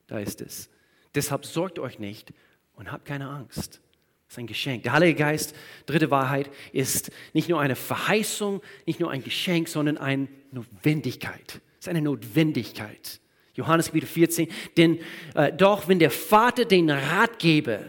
Da 0.07 0.19
ist 0.19 0.41
es. 0.41 0.69
Deshalb 1.15 1.45
sorgt 1.45 1.79
euch 1.79 1.99
nicht 1.99 2.33
und 2.75 2.91
habt 2.91 3.05
keine 3.05 3.29
Angst. 3.29 3.81
Das 4.27 4.33
ist 4.33 4.39
ein 4.39 4.47
Geschenk. 4.47 4.83
Der 4.83 4.91
Heilige 4.91 5.15
Geist, 5.15 5.55
dritte 5.85 6.11
Wahrheit, 6.11 6.49
ist 6.73 7.11
nicht 7.33 7.47
nur 7.47 7.61
eine 7.61 7.75
Verheißung, 7.75 8.61
nicht 8.85 8.99
nur 8.99 9.11
ein 9.11 9.23
Geschenk, 9.23 9.69
sondern 9.69 9.97
eine 9.97 10.27
Notwendigkeit. 10.51 11.61
Ist 11.87 11.91
eine 11.91 12.01
Notwendigkeit. 12.01 13.21
Johannes 13.53 13.85
Kapitel 13.85 14.07
14. 14.07 14.49
Denn 14.75 14.99
äh, 15.35 15.53
doch, 15.53 15.87
wenn 15.87 15.99
der 15.99 16.11
Vater 16.11 16.65
den 16.65 16.89
Ratgeber, 16.89 17.79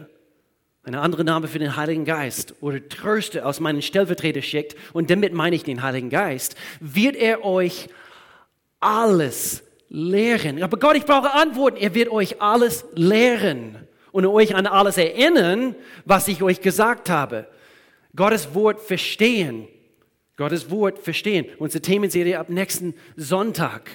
ein 0.84 0.94
anderer 0.94 1.24
Name 1.24 1.48
für 1.48 1.58
den 1.58 1.74
Heiligen 1.74 2.04
Geist, 2.04 2.54
oder 2.60 2.88
Tröster 2.88 3.44
aus 3.44 3.58
meinen 3.58 3.82
Stellvertreter 3.82 4.40
schickt, 4.40 4.76
und 4.92 5.10
damit 5.10 5.32
meine 5.32 5.56
ich 5.56 5.64
den 5.64 5.82
Heiligen 5.82 6.10
Geist, 6.10 6.54
wird 6.78 7.16
er 7.16 7.44
euch 7.44 7.88
alles 8.78 9.64
lehren. 9.88 10.62
Aber 10.62 10.78
Gott, 10.78 10.96
ich 10.96 11.04
brauche 11.04 11.32
Antworten. 11.32 11.78
Er 11.78 11.92
wird 11.92 12.12
euch 12.12 12.40
alles 12.40 12.84
lehren 12.94 13.88
und 14.12 14.24
euch 14.26 14.54
an 14.54 14.68
alles 14.68 14.96
erinnern, 14.96 15.74
was 16.04 16.28
ich 16.28 16.40
euch 16.40 16.60
gesagt 16.60 17.10
habe. 17.10 17.48
Gottes 18.14 18.54
Wort 18.54 18.80
verstehen. 18.80 19.66
Gottes 20.38 20.70
Wort 20.70 21.00
verstehen. 21.00 21.46
Unsere 21.58 21.82
Themenserie 21.82 22.38
ab 22.38 22.48
nächsten 22.48 22.94
Sonntag. 23.16 23.90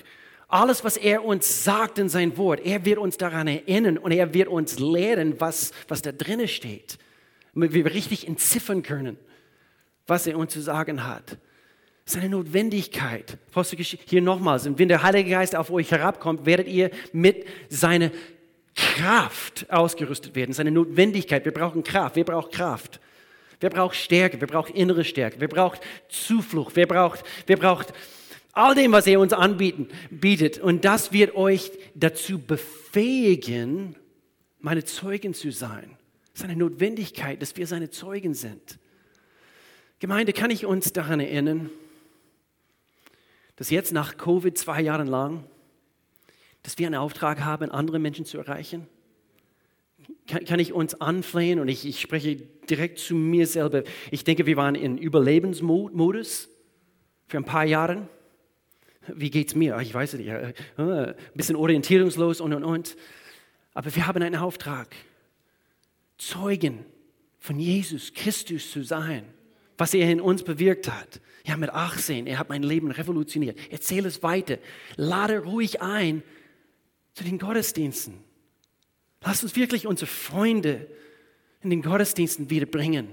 Alles, 0.50 0.84
was 0.84 0.98
er 0.98 1.26
uns 1.26 1.64
sagt 1.64 1.98
in 1.98 2.10
sein 2.10 2.38
Wort, 2.38 2.60
er 2.64 2.86
wird 2.86 3.00
uns 3.00 3.18
daran 3.18 3.48
erinnern 3.48 3.98
und 3.98 4.12
er 4.12 4.36
wird 4.36 4.50
uns 4.50 4.78
lehren, 4.78 5.40
was, 5.40 5.72
was 5.88 6.04
da 6.04 6.12
drinnen 6.12 6.48
steht. 6.48 7.00
Damit 7.56 7.74
wir 7.74 7.86
richtig 7.86 8.28
entziffern 8.28 8.84
können, 8.84 9.18
was 10.06 10.28
er 10.28 10.38
uns 10.38 10.54
zu 10.54 10.62
sagen 10.62 11.08
hat. 11.08 11.38
Das 12.06 12.16
ist 12.16 12.20
eine 12.20 12.30
Notwendigkeit. 12.30 13.38
Hier 14.06 14.22
nochmals, 14.22 14.70
wenn 14.78 14.90
der 14.90 15.02
Heilige 15.02 15.30
Geist 15.30 15.56
auf 15.56 15.72
euch 15.72 15.90
herabkommt, 15.92 16.46
werdet 16.46 16.68
ihr 16.68 16.92
mit 17.14 17.46
seiner 17.70 18.12
Kraft 18.76 19.66
ausgerüstet 19.70 20.36
werden. 20.36 20.50
Das 20.50 20.58
ist 20.58 20.60
eine 20.60 20.72
Notwendigkeit. 20.72 21.46
Wir 21.46 21.54
brauchen 21.54 21.84
Kraft. 21.84 22.18
Wer 22.18 22.26
braucht 22.26 22.52
Kraft? 22.52 23.00
Wer 23.64 23.70
braucht 23.70 23.96
Stärke? 23.96 24.42
Wer 24.42 24.48
braucht 24.50 24.72
innere 24.72 25.06
Stärke? 25.06 25.40
Wer 25.40 25.48
braucht 25.48 25.80
Zuflucht? 26.10 26.76
Wer 26.76 26.86
braucht, 26.86 27.24
wer 27.48 27.56
braucht 27.56 27.94
all 28.52 28.76
dem, 28.76 28.92
was 28.92 29.08
er 29.08 29.22
uns 29.22 29.32
anbieten, 29.32 29.88
bietet? 30.10 30.58
Und 30.60 30.84
das 30.84 31.14
wird 31.14 31.34
euch 31.38 31.72
dazu 31.96 32.40
befähigen, 32.40 33.96
meine 34.60 34.84
Zeugen 34.84 35.34
zu 35.34 35.54
sein. 35.54 35.96
Es 36.34 36.42
ist 36.42 36.44
eine 36.44 36.58
Notwendigkeit, 36.58 37.42
dass 37.42 37.56
wir 37.56 37.66
seine 37.66 37.90
Zeugen 37.90 38.34
sind. 38.34 38.80
Gemeinde, 40.00 40.34
kann 40.34 40.52
ich 40.52 40.66
uns 40.66 40.92
daran 40.92 41.22
erinnern, 41.22 41.70
dass 43.56 43.70
jetzt 43.70 43.94
nach 43.94 44.18
Covid 44.18 44.58
zwei 44.58 44.82
Jahre 44.82 45.06
lang, 45.06 45.46
dass 46.64 46.78
wir 46.80 46.88
einen 46.88 46.96
Auftrag 46.96 47.40
haben, 47.40 47.72
andere 47.72 47.98
Menschen 47.98 48.26
zu 48.26 48.40
erreichen? 48.40 48.90
Kann, 50.28 50.46
kann 50.46 50.60
ich 50.60 50.74
uns 50.74 51.00
anflehen 51.02 51.60
und 51.60 51.68
ich, 51.68 51.86
ich 51.86 52.00
spreche 52.00 52.38
direkt 52.70 53.00
zu 53.00 53.16
mir 53.16 53.46
selber. 53.48 53.84
Ich 54.12 54.24
denke, 54.24 54.46
wir 54.46 54.58
waren 54.58 54.76
in 54.76 54.98
Überlebensmodus 54.98 56.50
für 57.28 57.38
ein 57.38 57.46
paar 57.46 57.66
Jahre. 57.66 58.08
Wie 59.08 59.30
geht 59.30 59.50
es 59.50 59.56
mir? 59.56 59.78
Ich 59.80 59.94
weiß 59.94 60.14
es 60.14 60.20
nicht. 60.20 60.30
Äh, 60.30 60.54
ein 60.78 61.16
bisschen 61.34 61.58
orientierungslos 61.58 62.40
und 62.40 62.54
und 62.54 62.64
und. 62.64 62.96
Aber 63.74 63.94
wir 63.94 64.08
haben 64.08 64.22
einen 64.22 64.36
Auftrag, 64.36 64.96
Zeugen 66.18 66.86
von 67.40 67.60
Jesus 67.60 68.14
Christus 68.14 68.72
zu 68.72 68.84
sein 68.84 69.26
was 69.78 69.94
er 69.94 70.10
in 70.10 70.22
uns 70.22 70.44
bewirkt 70.44 70.90
hat. 70.90 71.20
Ja, 71.46 71.58
mit 71.58 71.70
18, 71.70 72.28
er 72.28 72.40
hat 72.40 72.50
mein 72.50 72.64
Leben 72.64 72.92
revolutioniert. 72.92 73.58
Erzähle 73.70 74.08
es 74.08 74.24
weiter. 74.24 74.58
Lade 74.96 75.40
ruhig 75.40 75.82
ein 75.82 76.24
zu 77.14 77.24
den 77.24 77.38
Gottesdiensten. 77.38 78.16
Lass 79.24 79.44
uns 79.44 79.56
wirklich 79.56 79.88
unsere 79.88 80.10
Freunde 80.10 80.88
in 81.62 81.70
den 81.70 81.82
Gottesdiensten 81.82 82.50
wiederbringen. 82.50 83.08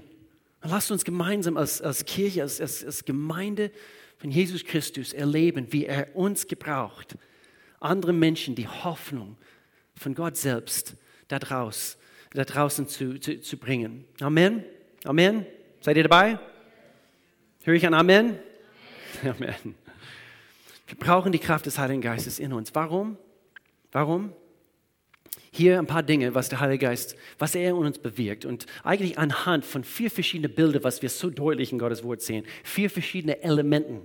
Und 0.61 0.69
lasst 0.69 0.91
uns 0.91 1.03
gemeinsam 1.03 1.57
als, 1.57 1.81
als 1.81 2.05
Kirche, 2.05 2.41
als, 2.43 2.61
als, 2.61 2.83
als 2.85 3.05
Gemeinde 3.05 3.71
von 4.17 4.29
Jesus 4.29 4.63
Christus 4.63 5.13
erleben, 5.13 5.67
wie 5.71 5.85
er 5.85 6.15
uns 6.15 6.47
gebraucht, 6.47 7.15
andere 7.79 8.13
Menschen 8.13 8.53
die 8.53 8.67
Hoffnung 8.67 9.37
von 9.95 10.13
Gott 10.13 10.37
selbst 10.37 10.95
da, 11.27 11.39
draus, 11.39 11.97
da 12.33 12.45
draußen 12.45 12.87
zu, 12.87 13.19
zu, 13.19 13.41
zu 13.41 13.57
bringen. 13.57 14.05
Amen. 14.19 14.63
Amen. 15.05 15.45
Seid 15.79 15.97
ihr 15.97 16.03
dabei? 16.03 16.37
Höre 17.63 17.73
ich 17.73 17.85
ein? 17.85 17.93
Amen? 17.93 18.37
Amen. 19.23 19.75
Wir 20.87 20.97
brauchen 20.99 21.31
die 21.31 21.39
Kraft 21.39 21.65
des 21.65 21.79
Heiligen 21.79 22.01
Geistes 22.01 22.37
in 22.37 22.53
uns. 22.53 22.75
Warum? 22.75 23.17
Warum? 23.91 24.33
Hier 25.53 25.79
ein 25.79 25.87
paar 25.87 26.03
Dinge, 26.03 26.33
was 26.33 26.47
der 26.47 26.61
Heilige 26.61 26.85
Geist, 26.85 27.17
was 27.37 27.55
er 27.55 27.71
in 27.71 27.75
uns 27.75 27.99
bewirkt. 27.99 28.45
Und 28.45 28.65
eigentlich 28.83 29.17
anhand 29.17 29.65
von 29.65 29.83
vier 29.83 30.09
verschiedenen 30.09 30.55
Bildern, 30.55 30.83
was 30.83 31.01
wir 31.01 31.09
so 31.09 31.29
deutlich 31.29 31.73
in 31.73 31.79
Gottes 31.79 32.03
Wort 32.03 32.21
sehen. 32.21 32.45
Vier 32.63 32.89
verschiedene 32.89 33.43
Elementen. 33.43 34.01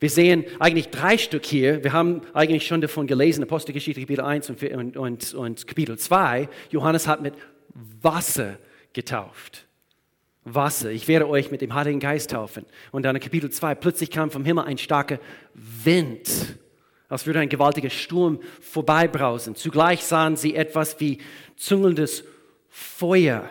Wir 0.00 0.08
sehen 0.08 0.44
eigentlich 0.58 0.88
drei 0.88 1.18
Stück 1.18 1.44
hier. 1.44 1.84
Wir 1.84 1.92
haben 1.92 2.22
eigentlich 2.32 2.66
schon 2.66 2.80
davon 2.80 3.06
gelesen, 3.06 3.44
Apostelgeschichte 3.44 4.00
Kapitel 4.00 4.24
1 4.24 4.50
und, 4.50 4.62
und, 4.62 4.96
und, 4.96 5.34
und 5.34 5.66
Kapitel 5.66 5.98
2. 5.98 6.48
Johannes 6.70 7.06
hat 7.06 7.20
mit 7.20 7.34
Wasser 8.00 8.58
getauft. 8.94 9.66
Wasser. 10.44 10.90
Ich 10.90 11.08
werde 11.08 11.28
euch 11.28 11.50
mit 11.50 11.60
dem 11.60 11.74
Heiligen 11.74 12.00
Geist 12.00 12.30
taufen. 12.30 12.64
Und 12.90 13.04
dann 13.04 13.14
in 13.14 13.22
Kapitel 13.22 13.50
2, 13.50 13.74
plötzlich 13.74 14.10
kam 14.10 14.30
vom 14.30 14.44
Himmel 14.44 14.64
ein 14.64 14.78
starker 14.78 15.20
Wind, 15.54 16.56
als 17.12 17.26
würde 17.26 17.40
ein 17.40 17.50
gewaltiger 17.50 17.90
Sturm 17.90 18.40
vorbeibrausen. 18.62 19.54
Zugleich 19.54 20.02
sahen 20.02 20.36
sie 20.36 20.54
etwas 20.54 20.98
wie 20.98 21.18
züngelndes 21.56 22.24
Feuer. 22.70 23.50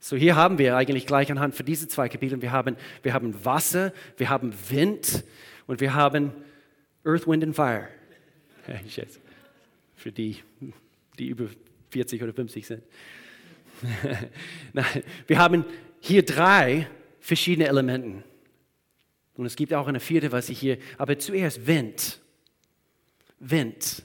So 0.00 0.16
hier 0.16 0.36
haben 0.36 0.56
wir 0.56 0.74
eigentlich 0.74 1.06
gleich 1.06 1.30
anhand 1.30 1.54
für 1.54 1.64
diese 1.64 1.86
zwei 1.86 2.08
Kapitel, 2.08 2.40
wir 2.40 2.52
haben, 2.52 2.76
wir 3.02 3.12
haben 3.12 3.44
Wasser, 3.44 3.92
wir 4.16 4.30
haben 4.30 4.54
Wind 4.70 5.22
und 5.66 5.82
wir 5.82 5.92
haben 5.92 6.32
Earth, 7.04 7.28
Wind 7.28 7.44
and 7.44 7.54
Fire. 7.54 7.88
Für 9.94 10.12
die, 10.12 10.38
die 11.18 11.26
über 11.26 11.48
40 11.90 12.22
oder 12.22 12.32
50 12.32 12.66
sind. 12.66 12.82
wir 15.26 15.38
haben 15.38 15.64
hier 16.00 16.24
drei 16.24 16.88
verschiedene 17.20 17.68
Elemente. 17.68 18.22
Und 19.34 19.44
es 19.44 19.56
gibt 19.56 19.74
auch 19.74 19.88
eine 19.88 20.00
vierte, 20.00 20.32
was 20.32 20.48
ich 20.48 20.58
hier, 20.58 20.78
aber 20.96 21.18
zuerst 21.18 21.66
Wind. 21.66 22.20
Wind. 23.38 24.02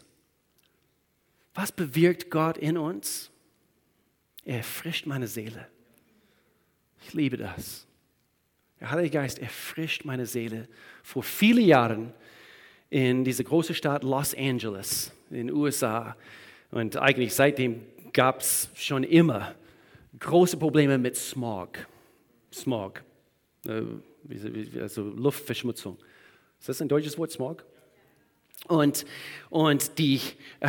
Was 1.54 1.72
bewirkt 1.72 2.30
Gott 2.30 2.58
in 2.58 2.78
uns? 2.78 3.30
Er 4.46 4.58
erfrischt 4.58 5.06
meine 5.06 5.28
Seele. 5.28 5.68
Ich 7.06 7.14
liebe 7.14 7.38
das. 7.38 7.86
Der 8.80 8.92
Heilige 8.92 9.12
Geist 9.12 9.40
erfrischt 9.40 10.06
meine 10.06 10.26
Seele. 10.26 10.68
Vor 11.04 11.24
vielen 11.24 11.64
Jahren 11.66 12.14
in 12.90 13.24
dieser 13.24 13.44
großen 13.44 13.76
Stadt 13.76 14.04
Los 14.04 14.36
Angeles 14.36 15.12
in 15.30 15.48
den 15.48 15.52
USA. 15.52 16.16
Und 16.72 16.98
eigentlich 16.98 17.34
seitdem 17.34 17.82
gab 18.14 18.42
es 18.42 18.70
schon 18.76 19.04
immer 19.04 19.56
große 20.20 20.58
Probleme 20.58 20.98
mit 20.98 21.16
Smog. 21.16 21.78
Smog, 22.54 23.02
äh, 23.66 23.82
also 24.80 25.04
Luftverschmutzung. 25.04 25.98
Ist 26.60 26.70
das 26.70 26.82
ein 26.82 26.88
deutsches 26.88 27.18
Wort, 27.18 27.32
Smog? 27.32 27.66
Und, 28.68 29.06
und 29.50 29.98
die, 29.98 30.22
äh, 30.60 30.68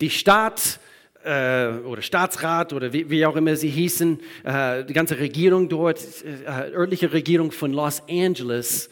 die 0.00 0.10
Stadt 0.10 0.78
äh, 1.24 1.68
oder 1.84 2.02
Staatsrat 2.02 2.72
oder 2.72 2.92
wie, 2.92 3.10
wie, 3.10 3.26
auch 3.26 3.36
immer 3.36 3.56
sie 3.56 3.68
hießen, 3.68 4.20
äh, 4.44 4.84
die 4.84 4.92
ganze 4.92 5.18
Regierung 5.18 5.68
dort, 5.68 6.00
äh, 6.24 6.72
örtliche 6.72 7.12
Regierung 7.12 7.50
von 7.50 7.72
Los 7.72 8.02
Angeles, 8.08 8.88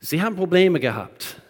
sie 0.00 0.22
haben 0.22 0.36
Probleme 0.36 0.80
gehabt. 0.80 1.40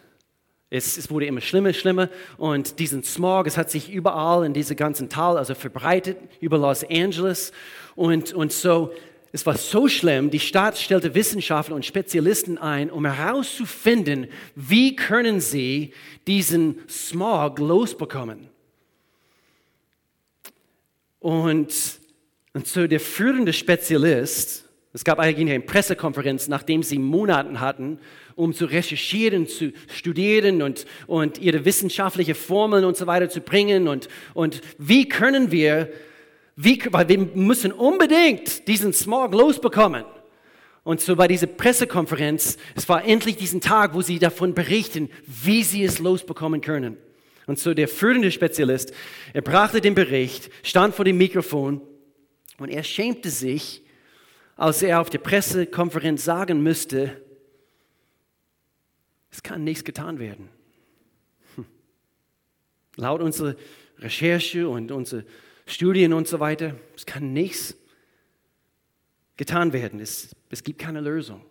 Es, 0.71 0.99
es, 0.99 1.11
wurde 1.11 1.25
immer 1.25 1.41
schlimmer, 1.41 1.73
schlimmer. 1.73 2.11
Und 2.37 2.79
diesen 2.79 3.03
Smog, 3.03 3.47
es 3.47 3.57
hat 3.57 3.71
sich 3.71 3.91
überall 3.91 4.45
in 4.45 4.53
diesem 4.53 4.77
ganzen 4.77 5.09
Tal, 5.09 5.39
also 5.39 5.55
verbreitet 5.55 6.19
über 6.41 6.59
Los 6.59 6.85
Angeles. 6.85 7.53
Und, 7.95 8.35
und 8.35 8.53
so, 8.53 8.93
es 9.33 9.45
war 9.45 9.57
so 9.57 9.89
schlimm, 9.89 10.31
die 10.31 10.41
Stadt 10.41 10.79
stellte 10.79 11.15
Wissenschaftler 11.15 11.77
und 11.77 11.85
Spezialisten 11.85 12.57
ein, 12.59 12.91
um 12.91 13.05
herauszufinden, 13.05 14.29
wie 14.55 14.97
können 14.97 15.41
sie 15.41 15.93
diesen 16.27 16.79
Smog 16.89 17.59
losbekommen. 17.59 18.49
Und, 21.21 21.75
und 22.55 22.67
so 22.67 22.87
der 22.87 23.01
führende 23.01 23.53
Spezialist 23.53 24.69
Es 24.95 25.05
gab 25.05 25.19
eigentlich 25.19 25.51
eine 25.51 25.61
Pressekonferenz, 25.61 26.49
nachdem 26.49 26.83
sie 26.83 26.99
Monaten 26.99 27.61
hatten, 27.61 27.99
um 28.35 28.55
zu 28.55 28.65
recherchieren, 28.65 29.47
zu 29.47 29.73
studieren 29.89 30.63
und, 30.63 30.87
und 31.07 31.39
ihre 31.39 31.65
wissenschaftliche 31.65 32.35
Formeln 32.35 32.85
und 32.85 32.97
so 32.97 33.07
weiter 33.07 33.29
zu 33.29 33.41
bringen. 33.41 33.87
Und, 33.87 34.09
und 34.33 34.63
wie 34.79 35.09
können 35.09 35.51
wir, 35.51 35.93
wie, 36.61 36.83
weil 36.91 37.09
wir 37.09 37.19
müssen 37.19 37.71
unbedingt 37.71 38.67
diesen 38.67 38.93
Smog 38.93 39.33
losbekommen. 39.33 40.05
Und 40.83 41.01
so 41.01 41.15
bei 41.15 41.29
dieser 41.29 41.47
Pressekonferenz, 41.47 42.57
es 42.75 42.89
war 42.89 43.05
endlich 43.05 43.37
diesen 43.37 43.61
Tag, 43.61 43.95
wo 43.95 44.03
sie 44.03 44.19
davon 44.19 44.55
berichten, 44.55 45.09
wie 45.25 45.63
sie 45.63 45.85
es 45.85 46.01
losbekommen 46.01 46.61
können. 46.61 46.97
Und 47.47 47.61
so 47.61 47.75
der 47.75 47.87
führende 47.87 48.33
Spezialist, 48.33 48.93
er 49.33 49.43
brachte 49.43 49.81
den 49.81 49.95
Bericht, 49.95 50.51
stand 50.65 50.97
vor 50.97 51.05
dem 51.05 51.17
Mikrofon 51.17 51.81
und 52.59 52.71
er 52.71 52.83
schämte 52.83 53.31
sich, 53.31 53.85
als 54.57 54.83
er 54.83 55.01
auf 55.01 55.11
der 55.11 55.19
Pressekonferenz 55.19 56.25
sagen 56.25 56.61
müsste, 56.61 57.23
es 59.31 59.45
kann 59.45 59.63
nichts 59.63 59.85
getan 59.85 60.19
werden. 60.19 60.49
Hm. 61.55 61.67
Laut 62.97 63.21
unserer 63.21 63.55
Recherche 63.99 64.69
und 64.69 64.91
unsere 64.91 65.25
Studien 65.69 66.15
und 66.15 66.27
so 66.27 66.41
weiter, 66.41 66.75
es 66.97 67.05
kann 67.05 67.33
nichts 67.33 67.77
getan 69.37 69.73
werden. 69.73 70.01
Es, 70.01 70.35
es 70.49 70.63
gibt 70.63 70.79
keine 70.79 71.01
Lösung 71.01 71.43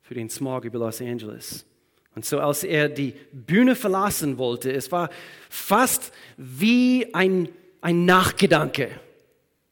für 0.00 0.14
den 0.14 0.30
Smog 0.30 0.64
über 0.64 0.78
Los 0.78 1.00
Angeles. 1.00 1.66
Und 2.14 2.24
so 2.24 2.38
als 2.40 2.64
er 2.64 2.88
die 2.88 3.14
Bühne 3.32 3.74
verlassen 3.74 4.38
wollte, 4.38 4.72
es 4.72 4.90
war 4.92 5.10
fast 5.50 6.12
wie 6.36 7.12
ein, 7.14 7.48
ein 7.80 8.04
Nachgedanke. 8.04 8.90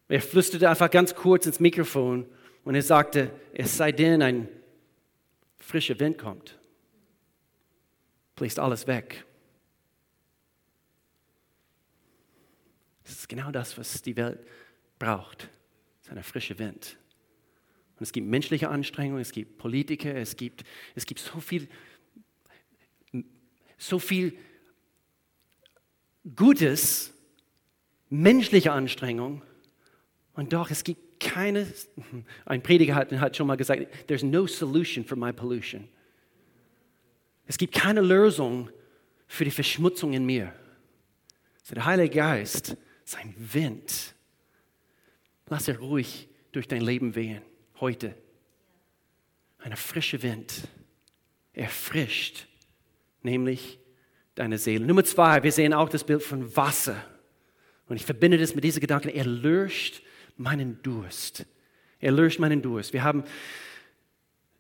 Er 0.09 0.20
flüsterte 0.20 0.68
einfach 0.68 0.90
ganz 0.90 1.14
kurz 1.14 1.46
ins 1.46 1.61
Mikrofon 1.61 2.27
und 2.64 2.75
er 2.75 2.83
sagte, 2.83 3.31
es 3.55 3.77
sei 3.77 3.92
denn, 3.92 4.20
ein 4.20 4.49
frischer 5.59 5.99
Wind 6.01 6.18
kommt, 6.18 6.59
bläst 8.35 8.59
alles 8.59 8.87
weg. 8.87 9.25
Das 13.06 13.20
ist 13.20 13.28
genau 13.28 13.52
das, 13.52 13.78
was 13.78 14.02
die 14.02 14.16
Welt 14.16 14.40
braucht. 14.98 15.48
Es 16.02 16.08
ist 16.08 16.16
ein 16.16 16.22
frischer 16.24 16.58
Wind. 16.58 16.96
Und 17.98 18.02
es 18.02 18.12
gibt 18.12 18.26
menschliche 18.26 18.68
Anstrengungen, 18.68 19.22
es 19.22 19.30
gibt 19.30 19.58
Politiker, 19.58 20.14
es 20.14 20.36
gibt, 20.36 20.64
es 20.96 21.06
gibt 21.06 21.20
so 21.20 21.38
viel, 21.38 21.68
so 23.78 23.98
viel 24.00 24.36
Gutes, 26.34 27.14
menschliche 28.10 28.72
Anstrengung. 28.72 29.42
Und 30.34 30.52
doch, 30.52 30.70
es 30.70 30.82
gibt 30.82 31.20
keine, 31.20 31.72
ein 32.44 32.62
Prediger 32.62 32.96
hat, 32.96 33.12
hat 33.12 33.36
schon 33.36 33.46
mal 33.46 33.56
gesagt, 33.56 33.86
there's 34.08 34.24
no 34.24 34.48
solution 34.48 35.04
for 35.04 35.16
my 35.16 35.32
pollution. 35.32 35.88
Es 37.46 37.56
gibt 37.56 37.72
keine 37.72 38.00
Lösung 38.00 38.68
für 39.28 39.44
die 39.44 39.52
Verschmutzung 39.52 40.12
in 40.12 40.26
mir. 40.26 40.52
So 41.62 41.76
der 41.76 41.84
Heilige 41.84 42.16
Geist 42.16 42.76
ist 43.06 43.16
ein 43.16 43.34
Wind. 43.38 44.14
Lass 45.48 45.68
er 45.68 45.78
ruhig 45.78 46.28
durch 46.50 46.66
dein 46.66 46.80
Leben 46.80 47.14
wehen, 47.14 47.40
heute. 47.80 48.14
Ein 49.58 49.76
frischer 49.76 50.22
Wind. 50.22 50.68
Erfrischt, 51.52 52.46
nämlich 53.22 53.78
deine 54.34 54.58
Seele. 54.58 54.84
Nummer 54.84 55.04
zwei, 55.04 55.42
wir 55.42 55.52
sehen 55.52 55.72
auch 55.72 55.88
das 55.88 56.04
Bild 56.04 56.22
von 56.22 56.54
Wasser. 56.56 57.02
Und 57.88 57.96
ich 57.96 58.04
verbinde 58.04 58.38
das 58.38 58.54
mit 58.54 58.64
diesem 58.64 58.80
Gedanken, 58.80 59.08
er 59.08 59.24
löscht 59.24 60.02
meinen 60.36 60.82
Durst. 60.82 61.46
Er 62.00 62.12
löscht 62.12 62.40
meinen 62.40 62.60
Durst. 62.60 62.92
Wir 62.92 63.04
haben 63.04 63.24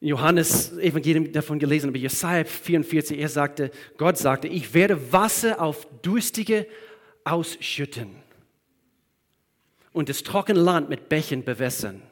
Johannes 0.00 0.72
Evangelium 0.78 1.32
davon 1.32 1.58
gelesen, 1.58 1.88
aber 1.88 1.98
Jesaja 1.98 2.44
44, 2.44 3.18
er 3.18 3.28
sagte, 3.28 3.70
Gott 3.98 4.16
sagte, 4.16 4.46
ich 4.46 4.72
werde 4.72 5.12
Wasser 5.12 5.60
auf 5.60 5.86
Durstige 6.00 6.66
ausschütten 7.24 8.25
und 9.96 10.10
das 10.10 10.22
trockene 10.22 10.60
Land 10.60 10.90
mit 10.90 11.08
Bächen 11.08 11.42
bewässern. 11.42 12.02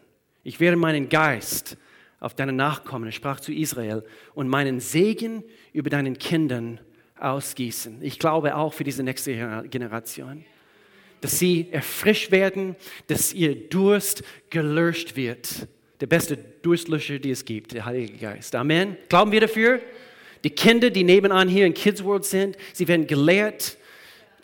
Ich 0.42 0.58
werde 0.58 0.78
meinen 0.78 1.10
Geist 1.10 1.76
auf 2.18 2.34
deine 2.34 2.54
Nachkommen, 2.54 3.12
sprach 3.12 3.40
zu 3.40 3.52
Israel, 3.52 4.02
und 4.34 4.48
meinen 4.48 4.80
Segen 4.80 5.44
über 5.74 5.90
deinen 5.90 6.16
Kindern 6.18 6.80
ausgießen. 7.20 7.98
Ich 8.00 8.18
glaube 8.18 8.56
auch 8.56 8.72
für 8.72 8.84
diese 8.84 9.02
nächste 9.02 9.64
Generation 9.68 10.46
dass 11.20 11.38
sie 11.38 11.68
erfrischt 11.70 12.30
werden, 12.32 12.76
dass 13.06 13.32
ihr 13.32 13.54
Durst 13.54 14.22
gelöscht 14.50 15.16
wird. 15.16 15.68
Der 16.00 16.06
beste 16.06 16.36
Durstlöscher, 16.36 17.18
die 17.18 17.30
es 17.30 17.46
gibt, 17.46 17.72
der 17.72 17.86
Heilige 17.86 18.18
Geist. 18.18 18.54
Amen. 18.54 18.98
Glauben 19.08 19.32
wir 19.32 19.40
dafür? 19.40 19.80
Die 20.44 20.50
Kinder, 20.50 20.90
die 20.90 21.02
nebenan 21.02 21.48
hier 21.48 21.64
in 21.64 21.72
Kids 21.72 22.04
World 22.04 22.26
sind, 22.26 22.58
sie 22.74 22.86
werden 22.88 23.06
gelehrt. 23.06 23.78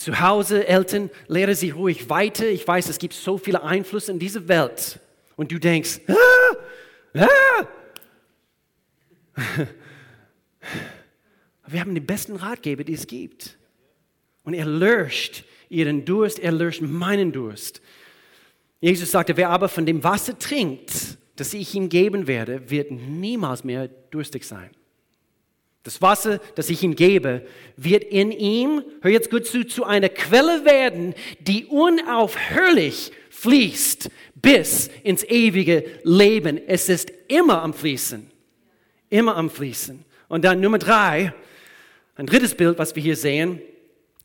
Zu 0.00 0.18
Hause, 0.18 0.66
Eltern, 0.66 1.10
lehre 1.28 1.54
sie 1.54 1.68
ruhig 1.68 2.08
weiter. 2.08 2.48
Ich 2.48 2.66
weiß, 2.66 2.88
es 2.88 2.98
gibt 2.98 3.12
so 3.12 3.36
viele 3.36 3.62
Einflüsse 3.62 4.10
in 4.12 4.18
dieser 4.18 4.48
Welt. 4.48 4.98
Und 5.36 5.52
du 5.52 5.58
denkst, 5.58 6.00
ah, 6.08 7.18
ah. 7.18 7.66
wir 11.66 11.80
haben 11.80 11.94
den 11.94 12.06
besten 12.06 12.36
Ratgeber, 12.36 12.82
die 12.82 12.94
es 12.94 13.06
gibt. 13.06 13.58
Und 14.42 14.54
er 14.54 14.64
löscht 14.64 15.44
ihren 15.68 16.06
Durst, 16.06 16.38
er 16.38 16.52
löscht 16.52 16.80
meinen 16.80 17.30
Durst. 17.30 17.82
Jesus 18.80 19.10
sagte, 19.10 19.36
wer 19.36 19.50
aber 19.50 19.68
von 19.68 19.84
dem 19.84 20.02
Wasser 20.02 20.38
trinkt, 20.38 21.18
das 21.36 21.52
ich 21.52 21.74
ihm 21.74 21.90
geben 21.90 22.26
werde, 22.26 22.70
wird 22.70 22.90
niemals 22.90 23.64
mehr 23.64 23.88
durstig 23.88 24.44
sein. 24.44 24.70
Das 25.82 26.02
Wasser, 26.02 26.40
das 26.56 26.68
ich 26.68 26.82
ihm 26.82 26.94
gebe, 26.94 27.46
wird 27.76 28.04
in 28.04 28.32
ihm, 28.32 28.84
hör 29.00 29.10
jetzt 29.10 29.30
gut 29.30 29.46
zu, 29.46 29.64
zu 29.64 29.84
einer 29.84 30.10
Quelle 30.10 30.64
werden, 30.66 31.14
die 31.40 31.64
unaufhörlich 31.66 33.12
fließt 33.30 34.10
bis 34.34 34.90
ins 35.02 35.24
ewige 35.24 35.84
Leben. 36.02 36.60
Es 36.66 36.90
ist 36.90 37.10
immer 37.28 37.62
am 37.62 37.72
Fließen. 37.72 38.30
Immer 39.08 39.36
am 39.36 39.48
Fließen. 39.48 40.04
Und 40.28 40.44
dann 40.44 40.60
Nummer 40.60 40.78
drei, 40.78 41.32
ein 42.16 42.26
drittes 42.26 42.54
Bild, 42.54 42.78
was 42.78 42.94
wir 42.94 43.02
hier 43.02 43.16
sehen, 43.16 43.62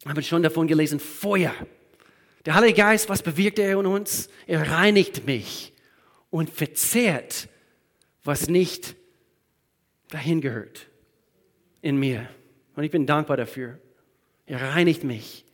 haben 0.05 0.21
schon 0.23 0.43
davon 0.43 0.67
gelesen, 0.67 0.99
Feuer. 0.99 1.53
Der 2.45 2.55
Heilige 2.55 2.81
Geist, 2.81 3.07
was 3.07 3.23
bewirkt 3.23 3.59
er 3.59 3.79
in 3.79 3.85
uns? 3.85 4.29
Er 4.45 4.69
reinigt 4.69 5.25
mich 5.25 5.71
und 6.29 6.49
verzehrt, 6.49 7.47
was 8.25 8.49
nicht 8.49 8.95
dahin 10.09 10.41
gehört 10.41 10.87
in 11.85 11.97
mir. 11.97 12.27
Und 12.75 12.83
ich 12.83 12.91
bin 12.91 13.05
dankbar 13.05 13.37
dafür. 13.37 13.79
Er 14.47 14.59
reinigt 14.59 15.03
mich. 15.03 15.45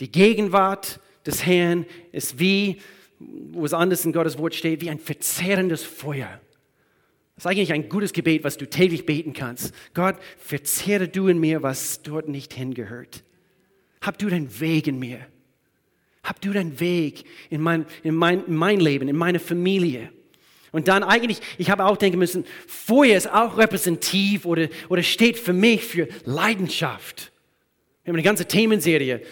Die 0.00 0.12
Gegenwart 0.12 1.00
des 1.24 1.46
Herrn 1.46 1.86
ist 2.12 2.38
wie, 2.38 2.82
wo 3.18 3.64
es 3.64 3.72
anders 3.72 4.04
in 4.04 4.12
Gottes 4.12 4.36
Wort 4.36 4.54
steht, 4.54 4.82
wie 4.82 4.90
ein 4.90 4.98
verzehrendes 4.98 5.82
Feuer. 5.82 6.40
Das 7.34 7.44
ist 7.44 7.50
eigentlich 7.50 7.72
ein 7.72 7.88
gutes 7.88 8.12
Gebet, 8.12 8.44
was 8.44 8.58
du 8.58 8.68
täglich 8.68 9.06
beten 9.06 9.32
kannst. 9.32 9.74
Gott, 9.94 10.16
verzehre 10.36 11.08
du 11.08 11.28
in 11.28 11.38
mir, 11.38 11.62
was 11.62 12.02
dort 12.02 12.28
nicht 12.28 12.52
hingehört. 12.52 13.24
Hab 14.02 14.18
du 14.18 14.28
deinen 14.28 14.60
Weg 14.60 14.86
in 14.86 14.98
mir. 14.98 15.20
Hab 16.22 16.40
du 16.42 16.52
deinen 16.52 16.78
Weg 16.80 17.24
in 17.48 17.62
mein, 17.62 17.86
in 18.02 18.14
mein, 18.14 18.44
in 18.44 18.56
mein 18.56 18.80
Leben, 18.80 19.08
in 19.08 19.16
meine 19.16 19.38
Familie. 19.38 20.12
Und 20.72 20.88
dann 20.88 21.02
eigentlich, 21.02 21.40
ich 21.58 21.70
habe 21.70 21.84
auch 21.84 21.96
denken 21.96 22.18
müssen, 22.18 22.44
Feuer 22.66 23.16
ist 23.16 23.30
auch 23.30 23.56
repräsentativ 23.58 24.44
oder, 24.44 24.68
oder 24.88 25.02
steht 25.02 25.38
für 25.38 25.52
mich 25.52 25.84
für 25.84 26.08
Leidenschaft. 26.24 27.32
Wir 28.04 28.10
haben 28.10 28.16
eine 28.16 28.22
ganze 28.22 28.46
Themenserie 28.46 29.22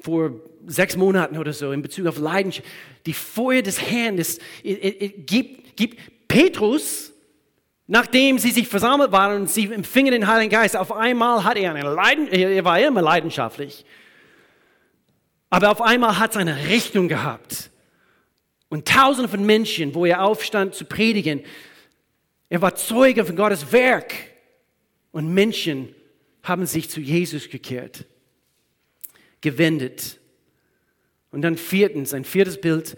vor 0.00 0.32
sechs 0.66 0.96
Monaten 0.96 1.38
oder 1.38 1.52
so 1.52 1.72
in 1.72 1.82
Bezug 1.82 2.06
auf 2.06 2.18
Leidenschaft. 2.18 2.66
Die 3.06 3.12
Feuer 3.12 3.62
des 3.62 3.80
Herrn 3.80 4.18
ist, 4.18 4.40
gibt, 4.62 5.76
gibt 5.76 5.98
Petrus 6.28 7.10
Nachdem 7.92 8.38
sie 8.38 8.52
sich 8.52 8.68
versammelt 8.68 9.10
waren 9.10 9.40
und 9.40 9.50
sie 9.50 9.64
empfingen 9.64 10.12
den 10.12 10.28
Heiligen 10.28 10.48
Geist, 10.48 10.76
auf 10.76 10.92
einmal 10.92 11.42
hat 11.42 11.56
er 11.56 11.74
eine 11.74 11.92
Leiden, 11.92 12.28
er 12.28 12.64
war 12.64 12.78
immer 12.78 13.02
leidenschaftlich. 13.02 13.84
Aber 15.50 15.72
auf 15.72 15.82
einmal 15.82 16.20
hat 16.20 16.30
es 16.30 16.36
eine 16.36 16.68
Richtung 16.68 17.08
gehabt. 17.08 17.69
Und 18.70 18.88
tausende 18.88 19.28
von 19.28 19.44
Menschen, 19.44 19.94
wo 19.94 20.06
er 20.06 20.22
aufstand 20.22 20.74
zu 20.74 20.86
predigen, 20.86 21.42
er 22.48 22.62
war 22.62 22.76
Zeuge 22.76 23.24
von 23.26 23.36
Gottes 23.36 23.72
Werk. 23.72 24.14
Und 25.12 25.34
Menschen 25.34 25.94
haben 26.42 26.64
sich 26.64 26.88
zu 26.88 27.00
Jesus 27.00 27.50
gekehrt, 27.50 28.06
gewendet. 29.40 30.18
Und 31.32 31.42
dann 31.42 31.56
viertens, 31.56 32.14
ein 32.14 32.24
viertes 32.24 32.60
Bild 32.60 32.96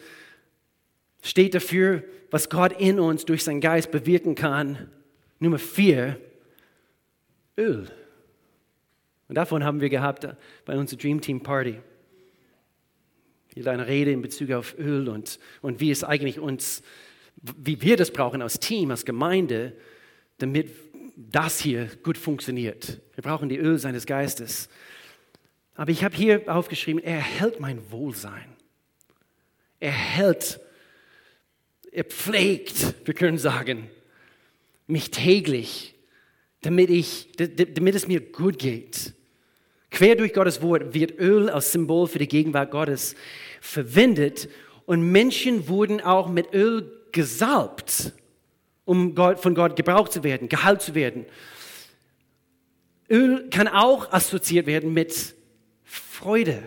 steht 1.22 1.54
dafür, 1.54 2.04
was 2.30 2.50
Gott 2.50 2.78
in 2.78 3.00
uns 3.00 3.24
durch 3.24 3.42
seinen 3.42 3.60
Geist 3.60 3.90
bewirken 3.90 4.34
kann. 4.34 4.90
Nummer 5.38 5.58
vier, 5.58 6.20
Öl. 7.56 7.90
Und 9.28 9.36
davon 9.36 9.64
haben 9.64 9.80
wir 9.80 9.88
gehabt 9.88 10.26
bei 10.66 10.76
unserer 10.76 10.98
Dream 10.98 11.20
Team 11.20 11.42
Party. 11.42 11.78
Hier 13.54 13.66
eine 13.66 13.86
Rede 13.86 14.12
in 14.12 14.22
Bezug 14.22 14.50
auf 14.52 14.78
Öl 14.78 15.08
und, 15.08 15.38
und 15.60 15.80
wie 15.80 15.90
es 15.90 16.04
eigentlich 16.04 16.38
uns 16.38 16.82
wie 17.42 17.80
wir 17.82 17.96
das 17.96 18.10
brauchen 18.10 18.42
als 18.42 18.60
Team, 18.60 18.90
als 18.90 19.04
Gemeinde, 19.04 19.72
damit 20.38 20.70
das 21.16 21.60
hier 21.60 21.88
gut 22.02 22.18
funktioniert. 22.18 23.00
Wir 23.14 23.22
brauchen 23.22 23.48
die 23.48 23.58
Öl 23.58 23.78
seines 23.78 24.06
Geistes. 24.06 24.68
Aber 25.74 25.90
ich 25.90 26.04
habe 26.04 26.16
hier 26.16 26.42
aufgeschrieben, 26.46 27.02
er 27.02 27.20
hält 27.20 27.60
mein 27.60 27.90
Wohlsein. 27.90 28.44
Er 29.80 29.92
hält, 29.92 30.60
er 31.90 32.04
pflegt, 32.04 32.94
wir 33.04 33.14
können 33.14 33.38
sagen, 33.38 33.90
mich 34.86 35.10
täglich, 35.10 35.94
damit, 36.60 36.90
ich, 36.90 37.32
damit 37.36 37.94
es 37.94 38.06
mir 38.06 38.20
gut 38.20 38.58
geht. 38.58 39.14
Quer 39.92 40.16
durch 40.16 40.32
Gottes 40.32 40.62
Wort 40.62 40.94
wird 40.94 41.18
Öl 41.20 41.50
als 41.50 41.70
Symbol 41.70 42.08
für 42.08 42.18
die 42.18 42.26
Gegenwart 42.26 42.70
Gottes 42.70 43.14
verwendet 43.60 44.48
und 44.86 45.12
Menschen 45.12 45.68
wurden 45.68 46.00
auch 46.00 46.28
mit 46.28 46.54
Öl 46.54 46.90
gesalbt, 47.12 48.12
um 48.86 49.14
Gott, 49.14 49.38
von 49.38 49.54
Gott 49.54 49.76
gebraucht 49.76 50.10
zu 50.10 50.24
werden, 50.24 50.48
geheilt 50.48 50.80
zu 50.80 50.94
werden. 50.94 51.26
Öl 53.10 53.50
kann 53.50 53.68
auch 53.68 54.10
assoziiert 54.10 54.66
werden 54.66 54.94
mit 54.94 55.34
Freude. 55.84 56.62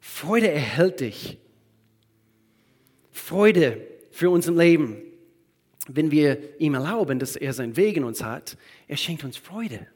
Freude 0.00 0.50
erhält 0.50 1.00
dich. 1.00 1.36
Freude 3.12 3.86
für 4.10 4.30
unser 4.30 4.52
Leben. 4.52 4.96
Wenn 5.86 6.10
wir 6.10 6.58
ihm 6.58 6.72
erlauben, 6.72 7.18
dass 7.18 7.36
er 7.36 7.52
seinen 7.52 7.76
Weg 7.76 7.98
in 7.98 8.04
uns 8.04 8.24
hat, 8.24 8.56
er 8.86 8.96
schenkt 8.96 9.24
uns 9.24 9.36
Freude. 9.36 9.86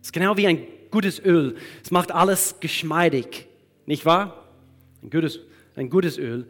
Es 0.00 0.08
ist 0.08 0.12
genau 0.12 0.36
wie 0.36 0.48
ein 0.48 0.66
gutes 0.90 1.18
Öl. 1.18 1.56
Es 1.82 1.90
macht 1.90 2.12
alles 2.12 2.56
geschmeidig, 2.60 3.46
nicht 3.86 4.04
wahr? 4.04 4.48
Ein 5.02 5.10
gutes, 5.10 5.40
ein 5.74 5.90
gutes 5.90 6.18
Öl, 6.18 6.46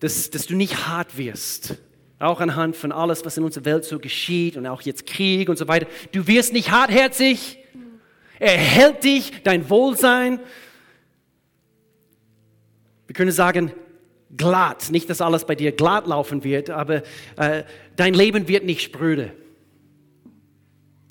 dass, 0.00 0.30
dass 0.30 0.46
du 0.46 0.54
nicht 0.54 0.86
hart 0.86 1.16
wirst. 1.16 1.76
Auch 2.18 2.40
anhand 2.40 2.76
von 2.76 2.92
alles, 2.92 3.24
was 3.24 3.36
in 3.36 3.44
unserer 3.44 3.64
Welt 3.64 3.84
so 3.84 3.98
geschieht 3.98 4.56
und 4.56 4.66
auch 4.66 4.82
jetzt 4.82 5.06
Krieg 5.06 5.48
und 5.48 5.58
so 5.58 5.66
weiter. 5.66 5.86
Du 6.12 6.26
wirst 6.28 6.52
nicht 6.52 6.70
hartherzig. 6.70 7.58
Er 8.38 8.56
hält 8.56 9.02
dich, 9.02 9.42
dein 9.42 9.68
Wohlsein. 9.68 10.40
Wir 13.06 13.14
können 13.14 13.32
sagen, 13.32 13.72
glatt. 14.36 14.90
Nicht, 14.90 15.10
dass 15.10 15.20
alles 15.20 15.44
bei 15.44 15.54
dir 15.54 15.72
glatt 15.72 16.06
laufen 16.06 16.44
wird, 16.44 16.70
aber 16.70 17.02
äh, 17.36 17.64
dein 17.96 18.14
Leben 18.14 18.48
wird 18.48 18.64
nicht 18.64 18.82
spröde. 18.82 19.32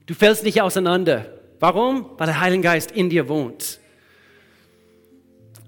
Du 0.06 0.14
fällst 0.14 0.44
nicht 0.44 0.62
auseinander. 0.62 1.41
Warum? 1.62 2.10
Weil 2.18 2.26
der 2.26 2.40
Heilige 2.40 2.64
Geist 2.64 2.92
in 2.92 3.12
dir 3.12 3.30
wohnt. 3.30 3.80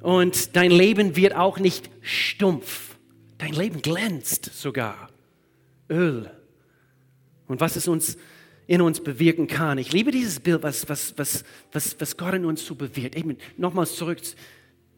Und 0.02 0.56
dein 0.56 0.72
Leben 0.72 1.16
wird 1.16 1.36
auch 1.36 1.60
nicht 1.60 1.89
stumpf. 2.02 2.96
Dein 3.38 3.54
Leben 3.54 3.82
glänzt 3.82 4.46
sogar. 4.46 5.10
Öl. 5.89 6.32
Und 7.48 7.62
was 7.62 7.76
es 7.76 7.88
uns 7.88 8.18
in 8.66 8.82
uns 8.82 9.02
bewirken 9.02 9.46
kann. 9.46 9.78
Ich 9.78 9.94
liebe 9.94 10.10
dieses 10.10 10.39
Bild, 10.39 10.64
was, 10.64 10.89
was, 10.89 11.16
was, 11.18 11.44
was, 11.72 11.96
was 12.00 12.18
Gott 12.18 12.34
in 12.34 12.46
uns 12.46 12.66
so 12.66 12.74
bewirkt. 12.74 13.16
Eben 13.16 13.38
nochmals 13.56 13.96
zurück 13.96 14.20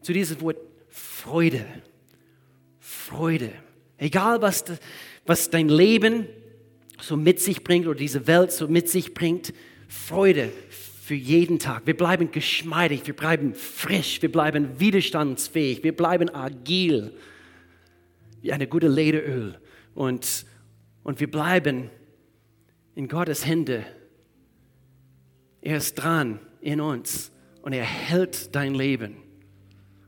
zu 0.00 0.12
diesem 0.14 0.40
Wort 0.40 0.56
Freude. 0.88 1.66
Freude. 2.80 3.52
Egal, 3.98 4.40
was, 4.40 4.64
was 5.26 5.50
dein 5.50 5.68
Leben 5.68 6.26
so 6.98 7.18
mit 7.18 7.38
sich 7.38 7.62
bringt 7.62 7.86
oder 7.86 7.98
diese 7.98 8.26
Welt 8.26 8.50
so 8.50 8.66
mit 8.66 8.88
sich 8.88 9.12
bringt, 9.12 9.52
Freude 9.88 10.50
für 11.02 11.14
jeden 11.14 11.58
Tag. 11.58 11.86
Wir 11.86 11.96
bleiben 11.96 12.30
geschmeidig, 12.30 13.06
wir 13.06 13.14
bleiben 13.14 13.54
frisch, 13.54 14.20
wir 14.22 14.32
bleiben 14.32 14.80
widerstandsfähig, 14.80 15.84
wir 15.84 15.96
bleiben 15.96 16.28
agil, 16.34 17.12
wie 18.42 18.52
eine 18.52 18.66
gute 18.66 18.88
Lederöl. 18.88 19.58
Und, 19.94 20.46
und 21.04 21.20
wir 21.20 21.30
bleiben 21.30 21.90
in 22.96 23.08
Gottes 23.08 23.46
Hände. 23.46 23.84
Er 25.60 25.76
ist 25.76 25.94
dran 25.94 26.40
in 26.60 26.80
uns 26.80 27.30
und 27.62 27.72
er 27.72 27.84
hält 27.84 28.54
dein 28.54 28.74
Leben 28.74 29.16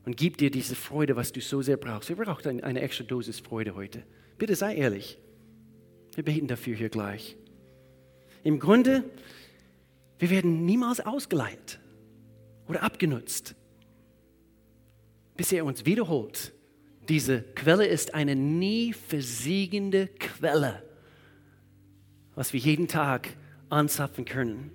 und 0.05 0.17
gibt 0.17 0.41
dir 0.41 0.51
diese 0.51 0.75
Freude, 0.75 1.17
was 1.17 1.33
du 1.33 1.41
so 1.41 1.63
sehr 1.63 1.77
brauchst. 1.77 2.09
Wir 2.09 2.17
brauchen 2.17 2.63
eine 2.65 2.81
extra 2.81 3.05
Dosis 3.05 3.41
Freude 3.41 3.75
heute. 3.75 4.03
Bitte 4.39 4.55
sei 4.55 4.75
ehrlich. 4.75 5.19
Wir 6.15 6.25
beten 6.25 6.47
dafür 6.47 6.75
hier 6.75 6.89
gleich. 6.89 7.37
Im 8.43 8.59
Grunde, 8.59 9.05
wir 10.19 10.31
werden 10.31 10.65
niemals 10.65 11.01
ausgeleitet 11.01 11.79
oder 12.67 12.83
abgenutzt, 12.83 13.55
bis 15.37 15.53
er 15.53 15.65
uns 15.65 15.87
wiederholt. 15.87 16.53
Diese 17.09 17.43
Quelle 17.55 17.87
ist 17.87 18.15
eine 18.15 18.37
nie 18.37 18.93
versiegende 18.93 20.09
Quelle, 20.19 20.83
was 22.35 22.53
wir 22.53 22.61
jeden 22.61 22.89
Tag 22.89 23.29
anzapfen 23.71 24.25
können. 24.25 24.73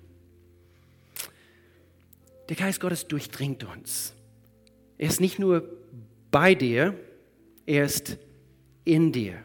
Der 2.48 2.56
Geist 2.56 2.80
Gottes 2.80 3.06
durchdringt 3.06 3.64
uns. 3.64 4.14
Er 4.98 5.08
ist 5.08 5.20
nicht 5.20 5.38
nur 5.38 5.68
bei 6.30 6.54
dir, 6.54 6.98
er 7.66 7.84
ist 7.84 8.18
in 8.84 9.12
dir. 9.12 9.42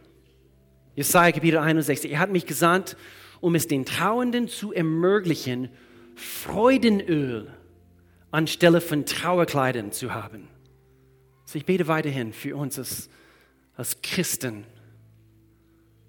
Jesaja 0.95 1.31
Kapitel 1.31 1.57
61. 1.57 2.11
Er 2.11 2.19
hat 2.19 2.31
mich 2.31 2.45
gesandt, 2.45 2.97
um 3.39 3.55
es 3.55 3.67
den 3.67 3.85
Trauenden 3.85 4.47
zu 4.47 4.73
ermöglichen, 4.73 5.69
Freudenöl 6.19 7.51
anstelle 8.31 8.81
von 8.81 9.05
Trauerkleidern 9.05 9.91
zu 9.91 10.13
haben. 10.13 10.47
Also 11.43 11.57
ich 11.57 11.65
bete 11.65 11.87
weiterhin 11.87 12.33
für 12.33 12.55
uns 12.55 12.77
als, 12.77 13.09
als 13.75 14.01
Christen. 14.01 14.65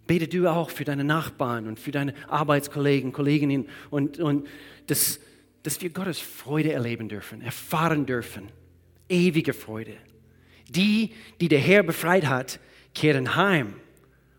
Bete 0.06 0.28
du 0.28 0.48
auch 0.48 0.70
für 0.70 0.84
deine 0.84 1.04
Nachbarn 1.04 1.66
und 1.66 1.78
für 1.78 1.92
deine 1.92 2.14
Arbeitskollegen, 2.28 3.12
Kolleginnen 3.12 3.68
und, 3.90 4.18
und 4.18 4.46
dass, 4.88 5.20
dass 5.62 5.80
wir 5.80 5.90
Gottes 5.90 6.18
Freude 6.18 6.72
erleben 6.72 7.08
dürfen, 7.08 7.40
erfahren 7.40 8.06
dürfen 8.06 8.50
ewige 9.10 9.52
Freude. 9.52 9.96
Die, 10.68 11.10
die 11.40 11.48
der 11.48 11.58
Herr 11.58 11.82
befreit 11.82 12.26
hat, 12.26 12.60
kehren 12.94 13.34
heim. 13.34 13.74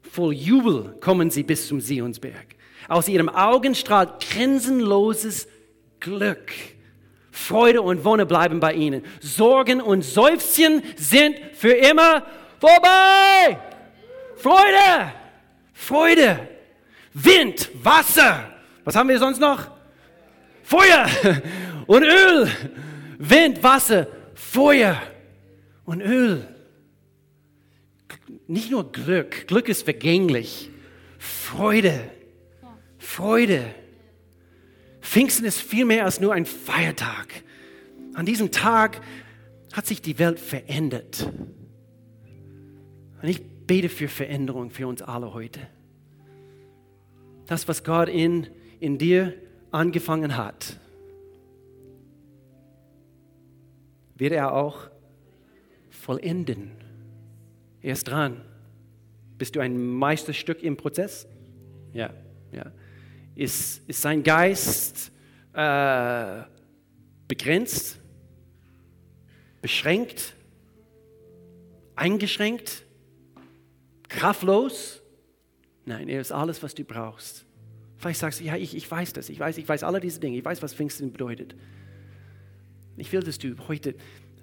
Voll 0.01 0.33
Jubel 0.33 0.95
kommen 1.01 1.29
sie 1.29 1.43
bis 1.43 1.67
zum 1.67 1.81
Sionsberg. 1.81 2.55
Aus 2.87 3.07
ihrem 3.07 3.29
Augen 3.29 3.75
strahlt 3.75 4.19
grenzenloses 4.21 5.47
Glück. 6.01 6.51
Freude 7.31 7.81
und 7.81 8.03
Wonne 8.03 8.25
bleiben 8.25 8.59
bei 8.59 8.73
ihnen. 8.73 9.03
Sorgen 9.21 9.79
und 9.79 10.03
Seufzen 10.03 10.83
sind 10.97 11.37
für 11.53 11.71
immer 11.71 12.25
vorbei. 12.59 13.57
Freude, 14.35 15.13
Freude, 15.73 16.47
Wind, 17.13 17.69
Wasser. 17.81 18.51
Was 18.83 18.95
haben 18.95 19.09
wir 19.09 19.19
sonst 19.19 19.39
noch? 19.39 19.71
Feuer 20.63 21.07
und 21.87 22.03
Öl. 22.03 22.49
Wind, 23.17 23.63
Wasser, 23.63 24.07
Feuer 24.33 25.01
und 25.85 26.01
Öl. 26.01 26.47
Nicht 28.47 28.71
nur 28.71 28.91
Glück, 28.91 29.47
Glück 29.47 29.69
ist 29.69 29.83
vergänglich. 29.83 30.69
Freude, 31.17 32.09
Freude. 32.97 33.75
Pfingsten 35.01 35.45
ist 35.45 35.59
viel 35.59 35.85
mehr 35.85 36.05
als 36.05 36.21
nur 36.21 36.33
ein 36.33 36.45
Feiertag. 36.45 37.43
An 38.13 38.25
diesem 38.25 38.51
Tag 38.51 39.01
hat 39.73 39.85
sich 39.85 40.01
die 40.01 40.19
Welt 40.19 40.39
verändert. 40.39 41.29
Und 43.21 43.27
ich 43.27 43.41
bete 43.65 43.89
für 43.89 44.07
Veränderung 44.07 44.69
für 44.69 44.87
uns 44.87 45.01
alle 45.01 45.33
heute. 45.33 45.59
Das, 47.47 47.67
was 47.67 47.83
Gott 47.83 48.09
in, 48.09 48.47
in 48.79 48.97
dir 48.97 49.33
angefangen 49.71 50.37
hat, 50.37 50.79
wird 54.15 54.33
er 54.33 54.53
auch 54.53 54.89
vollenden. 55.89 56.71
Er 57.81 57.93
ist 57.93 58.05
dran. 58.05 58.41
Bist 59.37 59.55
du 59.55 59.59
ein 59.59 59.83
Meisterstück 59.83 60.61
im 60.61 60.77
Prozess? 60.77 61.27
Ja, 61.93 62.13
ja. 62.51 62.71
Ist, 63.41 63.81
ist 63.87 64.03
sein 64.03 64.21
Geist 64.21 65.11
äh, 65.53 66.43
begrenzt, 67.27 67.97
beschränkt, 69.63 70.35
eingeschränkt, 71.95 72.83
kraftlos? 74.07 75.01
Nein, 75.85 76.07
er 76.07 76.21
ist 76.21 76.31
alles, 76.31 76.61
was 76.61 76.75
du 76.75 76.83
brauchst. 76.83 77.43
Vielleicht 77.97 78.19
sagst 78.19 78.41
du, 78.41 78.43
ja, 78.43 78.57
ich, 78.57 78.75
ich 78.75 78.91
weiß 78.91 79.11
das, 79.13 79.27
ich 79.29 79.39
weiß, 79.39 79.57
ich 79.57 79.67
weiß 79.67 79.81
alle 79.81 79.99
diese 79.99 80.19
Dinge, 80.19 80.37
ich 80.37 80.45
weiß, 80.45 80.61
was 80.61 80.75
Pfingsten 80.75 81.11
bedeutet. 81.11 81.55
Ich 82.95 83.11
will, 83.11 83.21
dass 83.21 83.39
du 83.39 83.55
heute 83.67 83.95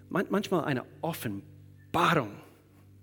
manchmal 0.09 0.65
eine 0.65 0.85
Offenbarung 1.03 2.33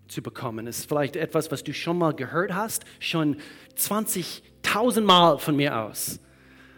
zu 0.09 0.21
bekommen. 0.21 0.65
Das 0.65 0.79
ist 0.79 0.89
vielleicht 0.89 1.15
etwas, 1.15 1.51
was 1.51 1.63
du 1.63 1.73
schon 1.73 1.97
mal 1.97 2.13
gehört 2.13 2.53
hast, 2.53 2.83
schon 2.99 3.37
20.000 3.77 4.41
Mal 4.75 5.37
von 5.37 5.55
mir 5.55 5.77
aus. 5.77 6.19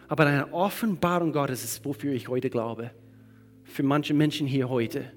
Aber 0.07 0.25
eine 0.25 0.53
Offenbarung 0.53 1.31
Gottes 1.31 1.63
ist, 1.63 1.83
wofür 1.83 2.13
ich 2.13 2.27
heute 2.27 2.49
glaube. 2.49 2.91
Für 3.63 3.83
manche 3.83 4.13
Menschen 4.13 4.47
hier 4.47 4.69
heute, 4.69 5.11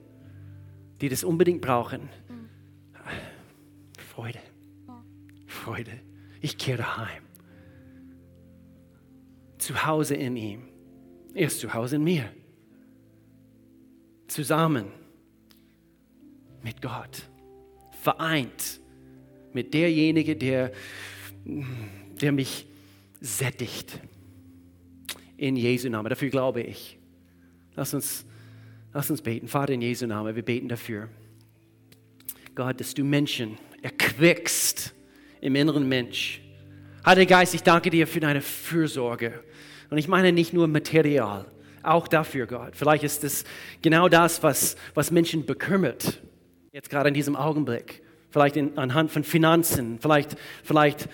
die 1.01 1.09
das 1.09 1.23
unbedingt 1.23 1.61
brauchen. 1.61 2.09
Freude. 4.13 4.39
Freude. 5.47 5.93
Ich 6.41 6.59
kehre 6.59 6.97
heim. 6.97 7.23
Zu 9.59 9.87
Hause 9.87 10.15
in 10.15 10.37
ihm. 10.37 10.63
Er 11.35 11.47
ist 11.47 11.61
zu 11.61 11.73
Hause 11.73 11.97
in 11.97 12.05
mir. 12.05 12.31
Zusammen 14.27 14.87
mit 16.63 16.81
Gott. 16.81 17.29
Vereint 18.03 18.81
mit 19.53 19.75
derjenige, 19.75 20.35
der, 20.35 20.73
der 21.45 22.33
mich 22.33 22.70
sättigt. 23.21 24.01
In 25.37 25.57
Jesu 25.57 25.89
Namen. 25.89 26.09
Dafür 26.09 26.31
glaube 26.31 26.63
ich. 26.63 26.99
Lass 27.77 27.95
uns, 27.95 28.27
lass 28.93 29.11
uns 29.11 29.23
beten. 29.23 29.49
Vater, 29.49 29.73
in 29.73 29.83
Jesu 29.83 30.07
Namen, 30.07 30.35
wir 30.35 30.43
beten 30.43 30.69
dafür. 30.69 31.09
Gott, 32.55 32.81
dass 32.81 32.95
du 32.95 33.05
Menschen 33.05 33.57
erquickst 33.83 34.93
im 35.41 35.55
inneren 35.55 35.89
Mensch. 35.89 36.43
Heiliger 37.07 37.37
Geist, 37.37 37.55
ich 37.55 37.63
danke 37.63 37.89
dir 37.89 38.07
für 38.07 38.21
deine 38.21 38.43
Fürsorge. 38.43 39.43
Und 39.89 39.99
ich 39.99 40.09
meine 40.09 40.33
nicht 40.33 40.53
nur 40.53 40.69
Material, 40.69 41.47
auch 41.83 42.09
dafür, 42.09 42.47
Gott. 42.47 42.77
Vielleicht 42.77 43.05
ist 43.05 43.25
es 43.25 43.45
genau 43.81 44.09
das, 44.09 44.43
was, 44.43 44.77
was 44.95 45.11
Menschen 45.11 45.47
bekümmert, 45.47 46.21
jetzt 46.73 46.91
gerade 46.91 47.09
in 47.09 47.15
diesem 47.15 47.37
Augenblick. 47.37 48.03
Vielleicht 48.31 48.57
in, 48.57 48.79
anhand 48.79 49.11
von 49.11 49.25
Finanzen, 49.25 49.99
vielleicht, 49.99 50.37
vielleicht 50.63 51.09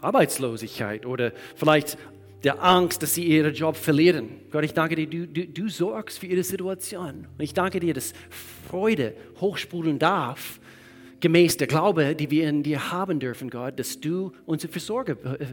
Arbeitslosigkeit 0.00 1.06
oder 1.06 1.32
vielleicht 1.54 1.98
der 2.42 2.62
Angst, 2.62 3.02
dass 3.02 3.14
sie 3.14 3.24
ihren 3.24 3.54
Job 3.54 3.76
verlieren. 3.76 4.28
Gott, 4.50 4.64
ich 4.64 4.72
danke 4.72 4.96
dir, 4.96 5.06
du, 5.06 5.26
du, 5.26 5.46
du 5.46 5.68
sorgst 5.68 6.18
für 6.18 6.26
ihre 6.26 6.42
Situation. 6.42 7.26
Und 7.36 7.44
ich 7.44 7.52
danke 7.52 7.80
dir, 7.80 7.92
dass 7.92 8.14
Freude 8.68 9.14
hochsprudeln 9.40 9.98
darf, 9.98 10.58
gemäß 11.20 11.58
der 11.58 11.66
Glaube, 11.66 12.14
die 12.14 12.30
wir 12.30 12.48
in 12.48 12.62
dir 12.62 12.90
haben 12.90 13.20
dürfen, 13.20 13.50
Gott, 13.50 13.78
dass 13.78 14.00
du 14.00 14.32
unser 14.46 14.68
Versorger, 14.68 15.12
äh, 15.38 15.46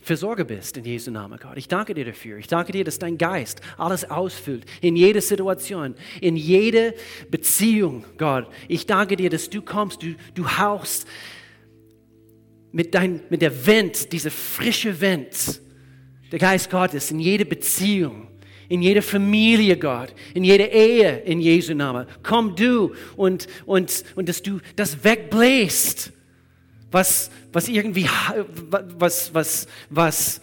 Versorger 0.00 0.42
bist 0.42 0.76
in 0.76 0.84
Jesu 0.84 1.12
Namen, 1.12 1.38
Gott. 1.40 1.56
Ich 1.56 1.68
danke 1.68 1.94
dir 1.94 2.04
dafür. 2.04 2.38
Ich 2.38 2.48
danke 2.48 2.72
dir, 2.72 2.82
dass 2.82 2.98
dein 2.98 3.18
Geist 3.18 3.60
alles 3.78 4.10
ausfüllt, 4.10 4.64
in 4.80 4.96
jeder 4.96 5.20
Situation, 5.20 5.94
in 6.20 6.34
jeder 6.34 6.92
Beziehung, 7.30 8.04
Gott. 8.18 8.48
Ich 8.66 8.86
danke 8.86 9.14
dir, 9.14 9.30
dass 9.30 9.48
du 9.48 9.62
kommst, 9.62 10.02
du, 10.02 10.16
du 10.34 10.48
hauchst 10.48 11.06
mit, 12.72 12.94
dein, 12.94 13.20
mit 13.28 13.42
der 13.42 13.66
Wind, 13.66 14.12
diese 14.12 14.30
frische 14.30 15.00
Wind, 15.00 15.60
der 16.30 16.38
Geist 16.38 16.70
Gottes 16.70 17.10
in 17.10 17.20
jede 17.20 17.44
Beziehung, 17.44 18.28
in 18.68 18.80
jede 18.80 19.02
Familie, 19.02 19.76
Gott, 19.76 20.14
in 20.32 20.44
jede 20.44 20.64
Ehe, 20.64 21.18
in 21.18 21.40
Jesu 21.40 21.74
Namen. 21.74 22.06
Komm 22.22 22.56
du 22.56 22.94
und, 23.16 23.46
und, 23.66 24.04
und 24.16 24.28
dass 24.28 24.42
du 24.42 24.60
das 24.76 25.04
wegbläst, 25.04 26.12
was, 26.90 27.30
was 27.52 27.68
irgendwie, 27.68 28.08
was, 28.70 29.34
was, 29.34 29.66
was 29.90 30.40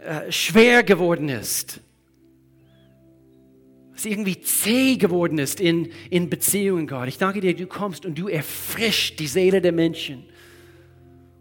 äh, 0.00 0.32
schwer 0.32 0.82
geworden 0.82 1.28
ist, 1.28 1.80
was 3.92 4.06
irgendwie 4.06 4.40
zäh 4.40 4.96
geworden 4.96 5.38
ist 5.38 5.60
in, 5.60 5.90
in 6.08 6.30
Beziehungen, 6.30 6.86
Gott. 6.86 7.08
Ich 7.08 7.18
danke 7.18 7.40
dir, 7.40 7.54
du 7.54 7.66
kommst 7.66 8.06
und 8.06 8.18
du 8.18 8.28
erfrischt 8.28 9.18
die 9.18 9.26
Seele 9.26 9.60
der 9.60 9.72
Menschen. 9.72 10.24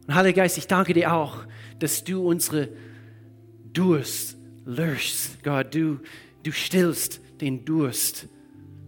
Und 0.08 0.16
Heiliger 0.16 0.44
Geist, 0.44 0.58
ich 0.58 0.68
danke 0.68 0.94
dir 0.94 1.14
auch, 1.14 1.46
dass 1.80 2.04
du 2.04 2.28
unsere 2.28 2.70
Durst 3.74 4.38
löschst. 4.66 5.44
Gott, 5.44 5.76
du, 5.76 6.00
du 6.44 6.52
stillst 6.52 7.22
den 7.42 7.66
Durst 7.66 8.28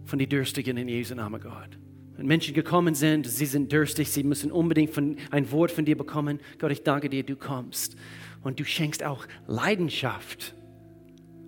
von 0.06 0.18
den 0.18 0.28
Dürstigen 0.28 0.76
in 0.78 0.88
Jesu 0.88 1.14
Namen, 1.14 1.40
Gott. 1.40 1.78
Wenn 2.16 2.26
Menschen 2.26 2.54
gekommen 2.54 2.94
sind, 2.94 3.26
sie 3.26 3.46
sind 3.46 3.72
durstig, 3.72 4.10
sie 4.10 4.24
müssen 4.24 4.50
unbedingt 4.50 4.90
von, 4.90 5.16
ein 5.30 5.50
Wort 5.52 5.70
von 5.70 5.84
dir 5.84 5.96
bekommen. 5.96 6.40
Gott, 6.58 6.72
ich 6.72 6.82
danke 6.82 7.08
dir, 7.10 7.22
du 7.22 7.36
kommst. 7.36 7.96
Und 8.42 8.58
du 8.58 8.64
schenkst 8.64 9.04
auch 9.04 9.26
Leidenschaft, 9.46 10.54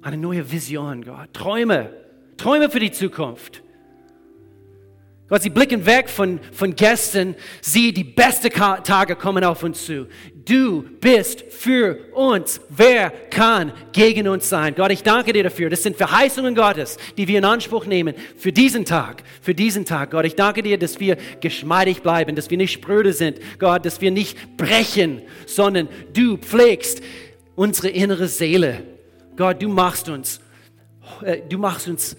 eine 0.02 0.18
neue 0.18 0.52
Vision, 0.52 1.02
Gott. 1.02 1.32
Träume, 1.32 1.90
Träume 2.36 2.68
für 2.68 2.80
die 2.80 2.92
Zukunft. 2.92 3.62
Gott, 5.32 5.40
sie 5.40 5.48
blicken 5.48 5.86
weg 5.86 6.10
von, 6.10 6.38
von 6.52 6.76
gestern. 6.76 7.34
Sie, 7.62 7.94
die 7.94 8.04
besten 8.04 8.50
Tage 8.50 9.16
kommen 9.16 9.42
auf 9.44 9.62
uns 9.62 9.86
zu. 9.86 10.06
Du 10.44 10.82
bist 11.00 11.40
für 11.48 12.12
uns. 12.12 12.60
Wer 12.68 13.08
kann 13.30 13.72
gegen 13.92 14.28
uns 14.28 14.50
sein? 14.50 14.74
Gott, 14.74 14.90
ich 14.90 15.02
danke 15.02 15.32
dir 15.32 15.42
dafür. 15.42 15.70
Das 15.70 15.84
sind 15.84 15.96
Verheißungen 15.96 16.54
Gottes, 16.54 16.98
die 17.16 17.28
wir 17.28 17.38
in 17.38 17.46
Anspruch 17.46 17.86
nehmen 17.86 18.14
für 18.36 18.52
diesen 18.52 18.84
Tag. 18.84 19.22
Für 19.40 19.54
diesen 19.54 19.86
Tag. 19.86 20.10
Gott, 20.10 20.26
ich 20.26 20.36
danke 20.36 20.62
dir, 20.62 20.78
dass 20.78 21.00
wir 21.00 21.16
geschmeidig 21.40 22.02
bleiben, 22.02 22.36
dass 22.36 22.50
wir 22.50 22.58
nicht 22.58 22.72
spröde 22.72 23.14
sind. 23.14 23.38
Gott, 23.58 23.86
dass 23.86 24.02
wir 24.02 24.10
nicht 24.10 24.58
brechen, 24.58 25.22
sondern 25.46 25.88
du 26.12 26.36
pflegst 26.36 27.02
unsere 27.54 27.88
innere 27.88 28.28
Seele. 28.28 28.82
Gott, 29.38 29.62
du 29.62 29.70
machst 29.70 30.10
uns, 30.10 30.42
äh, 31.24 31.38
du 31.48 31.56
machst 31.56 31.88
uns 31.88 32.18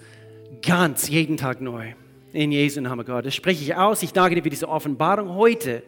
ganz 0.62 1.08
jeden 1.08 1.36
Tag 1.36 1.60
neu. 1.60 1.94
In 2.34 2.50
Jesu 2.50 2.80
Namen, 2.80 3.06
Gott. 3.06 3.24
Das 3.24 3.34
spreche 3.36 3.62
ich 3.62 3.76
aus. 3.76 4.02
Ich 4.02 4.12
danke 4.12 4.34
dir 4.34 4.42
für 4.42 4.50
diese 4.50 4.68
Offenbarung 4.68 5.36
heute, 5.36 5.84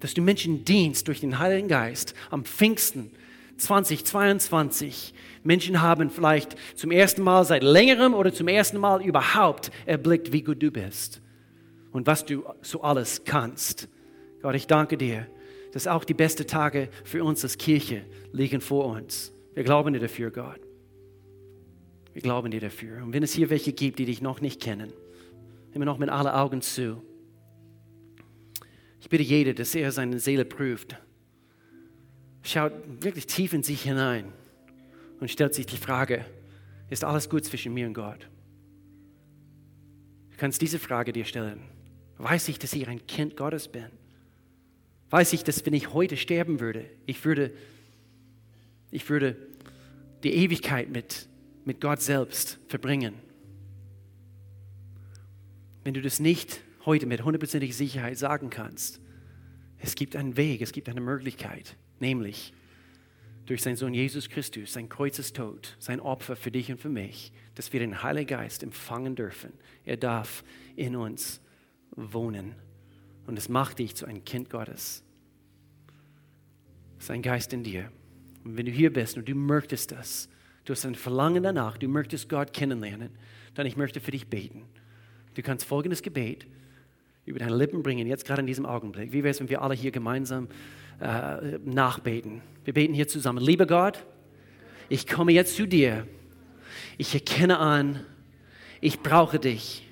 dass 0.00 0.14
du 0.14 0.20
Menschen 0.20 0.64
dienst 0.64 1.06
durch 1.06 1.20
den 1.20 1.38
Heiligen 1.38 1.68
Geist 1.68 2.12
am 2.28 2.44
Pfingsten 2.44 3.12
2022. 3.58 5.14
Menschen 5.44 5.80
haben 5.80 6.10
vielleicht 6.10 6.56
zum 6.74 6.90
ersten 6.90 7.22
Mal 7.22 7.44
seit 7.44 7.62
längerem 7.62 8.14
oder 8.14 8.34
zum 8.34 8.48
ersten 8.48 8.78
Mal 8.78 9.00
überhaupt 9.00 9.70
erblickt, 9.86 10.32
wie 10.32 10.42
gut 10.42 10.60
du 10.60 10.72
bist 10.72 11.20
und 11.92 12.08
was 12.08 12.24
du 12.24 12.42
so 12.62 12.82
alles 12.82 13.22
kannst. 13.24 13.88
Gott, 14.42 14.56
ich 14.56 14.66
danke 14.66 14.98
dir, 14.98 15.28
dass 15.72 15.86
auch 15.86 16.02
die 16.02 16.14
besten 16.14 16.48
Tage 16.48 16.88
für 17.04 17.22
uns 17.22 17.44
als 17.44 17.58
Kirche 17.58 18.02
liegen 18.32 18.60
vor 18.60 18.86
uns. 18.86 19.32
Wir 19.54 19.62
glauben 19.62 19.92
dir 19.92 20.00
dafür, 20.00 20.32
Gott. 20.32 20.60
Wir 22.12 22.22
glauben 22.22 22.50
dir 22.50 22.60
dafür. 22.60 23.04
Und 23.04 23.12
wenn 23.12 23.22
es 23.22 23.32
hier 23.32 23.50
welche 23.50 23.72
gibt, 23.72 24.00
die 24.00 24.04
dich 24.06 24.20
noch 24.20 24.40
nicht 24.40 24.60
kennen, 24.60 24.92
immer 25.76 25.84
noch 25.84 25.98
mit 25.98 26.08
allen 26.08 26.26
Augen 26.26 26.62
zu. 26.62 27.02
Ich 29.00 29.08
bitte 29.08 29.22
jeder, 29.22 29.54
dass 29.54 29.74
er 29.74 29.92
seine 29.92 30.18
Seele 30.18 30.44
prüft. 30.44 30.96
Schaut 32.42 32.72
wirklich 33.02 33.26
tief 33.26 33.52
in 33.52 33.62
sich 33.62 33.82
hinein 33.82 34.32
und 35.20 35.30
stellt 35.30 35.54
sich 35.54 35.66
die 35.66 35.76
Frage, 35.76 36.24
ist 36.90 37.04
alles 37.04 37.28
gut 37.28 37.44
zwischen 37.44 37.74
mir 37.74 37.86
und 37.86 37.94
Gott? 37.94 38.28
Du 40.30 40.36
kannst 40.36 40.60
diese 40.60 40.78
Frage 40.78 41.12
dir 41.12 41.24
stellen. 41.24 41.60
Weiß 42.18 42.48
ich, 42.48 42.58
dass 42.58 42.72
ich 42.72 42.88
ein 42.88 43.06
Kind 43.06 43.36
Gottes 43.36 43.68
bin? 43.68 43.86
Weiß 45.10 45.32
ich, 45.32 45.44
dass 45.44 45.64
wenn 45.66 45.74
ich 45.74 45.92
heute 45.92 46.16
sterben 46.16 46.60
würde, 46.60 46.86
ich 47.04 47.24
würde, 47.24 47.52
ich 48.90 49.08
würde 49.08 49.36
die 50.22 50.32
Ewigkeit 50.32 50.88
mit, 50.88 51.28
mit 51.64 51.80
Gott 51.80 52.00
selbst 52.00 52.58
verbringen? 52.68 53.14
Wenn 55.86 55.94
du 55.94 56.02
das 56.02 56.18
nicht 56.18 56.62
heute 56.84 57.06
mit 57.06 57.22
hundertprozentiger 57.22 57.72
Sicherheit 57.72 58.18
sagen 58.18 58.50
kannst, 58.50 59.00
es 59.78 59.94
gibt 59.94 60.16
einen 60.16 60.36
Weg, 60.36 60.60
es 60.60 60.72
gibt 60.72 60.88
eine 60.88 61.00
Möglichkeit, 61.00 61.76
nämlich 62.00 62.52
durch 63.46 63.62
seinen 63.62 63.76
Sohn 63.76 63.94
Jesus 63.94 64.28
Christus, 64.28 64.72
sein 64.72 64.88
Kreuzestod, 64.88 65.76
sein 65.78 66.00
Opfer 66.00 66.34
für 66.34 66.50
dich 66.50 66.72
und 66.72 66.80
für 66.80 66.88
mich, 66.88 67.30
dass 67.54 67.72
wir 67.72 67.78
den 67.78 68.02
Heiligen 68.02 68.26
Geist 68.26 68.64
empfangen 68.64 69.14
dürfen. 69.14 69.52
Er 69.84 69.96
darf 69.96 70.42
in 70.74 70.96
uns 70.96 71.40
wohnen 71.92 72.56
und 73.28 73.38
es 73.38 73.48
macht 73.48 73.78
dich 73.78 73.94
zu 73.94 74.06
einem 74.06 74.24
Kind 74.24 74.50
Gottes. 74.50 75.04
Sein 76.98 77.22
Geist 77.22 77.52
in 77.52 77.62
dir. 77.62 77.92
Und 78.42 78.56
wenn 78.56 78.66
du 78.66 78.72
hier 78.72 78.92
bist 78.92 79.16
und 79.16 79.28
du 79.28 79.36
möchtest 79.36 79.92
das, 79.92 80.28
du 80.64 80.72
hast 80.72 80.84
ein 80.84 80.96
Verlangen 80.96 81.44
danach, 81.44 81.78
du 81.78 81.86
möchtest 81.86 82.28
Gott 82.28 82.52
kennenlernen, 82.52 83.10
dann 83.54 83.66
ich 83.66 83.76
möchte 83.76 84.00
für 84.00 84.10
dich 84.10 84.26
beten. 84.26 84.64
Du 85.36 85.42
kannst 85.42 85.66
folgendes 85.66 86.00
Gebet 86.00 86.46
über 87.26 87.38
deine 87.38 87.54
Lippen 87.54 87.82
bringen, 87.82 88.06
jetzt 88.06 88.24
gerade 88.24 88.40
in 88.40 88.46
diesem 88.46 88.64
Augenblick. 88.64 89.12
Wie 89.12 89.22
wäre 89.22 89.32
es, 89.32 89.38
wenn 89.38 89.50
wir 89.50 89.60
alle 89.60 89.74
hier 89.74 89.90
gemeinsam 89.90 90.48
äh, 90.98 91.58
nachbeten? 91.62 92.40
Wir 92.64 92.72
beten 92.72 92.94
hier 92.94 93.06
zusammen. 93.06 93.44
Lieber 93.44 93.66
Gott, 93.66 94.02
ich 94.88 95.06
komme 95.06 95.32
jetzt 95.32 95.54
zu 95.54 95.66
dir. 95.66 96.06
Ich 96.96 97.12
erkenne 97.12 97.58
an, 97.58 98.00
ich 98.80 99.00
brauche 99.00 99.38
dich. 99.38 99.86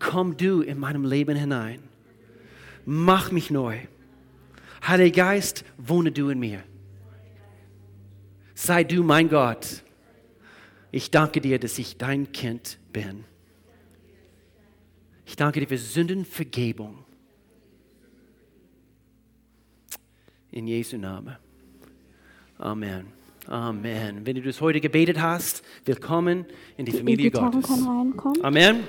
Komm 0.00 0.36
du 0.36 0.60
in 0.60 0.80
meinem 0.80 1.04
Leben 1.04 1.36
hinein. 1.36 1.80
Mach 2.84 3.30
mich 3.30 3.52
neu. 3.52 3.78
Heiliger 4.84 5.24
Geist, 5.24 5.64
wohne 5.78 6.10
du 6.10 6.30
in 6.30 6.40
mir. 6.40 6.64
Sei 8.56 8.82
du 8.82 9.04
mein 9.04 9.28
Gott. 9.28 9.84
Ich 10.90 11.12
danke 11.12 11.40
dir, 11.40 11.60
dass 11.60 11.78
ich 11.78 11.96
dein 11.96 12.32
Kind 12.32 12.80
bin. 12.92 13.24
Ich 15.26 15.36
danke 15.36 15.60
dir 15.60 15.66
für 15.66 15.78
Sündenvergebung. 15.78 17.04
In 20.50 20.66
Jesu 20.66 20.96
Namen. 20.96 21.36
Amen. 22.58 23.06
Amen. 23.46 24.24
Wenn 24.24 24.36
du 24.36 24.42
das 24.42 24.60
heute 24.60 24.80
gebetet 24.80 25.20
hast, 25.20 25.64
willkommen 25.84 26.46
in 26.76 26.86
die 26.86 26.92
Familie 26.92 27.30
die 27.30 27.38
Gottes. 27.38 27.68
Amen. 28.42 28.84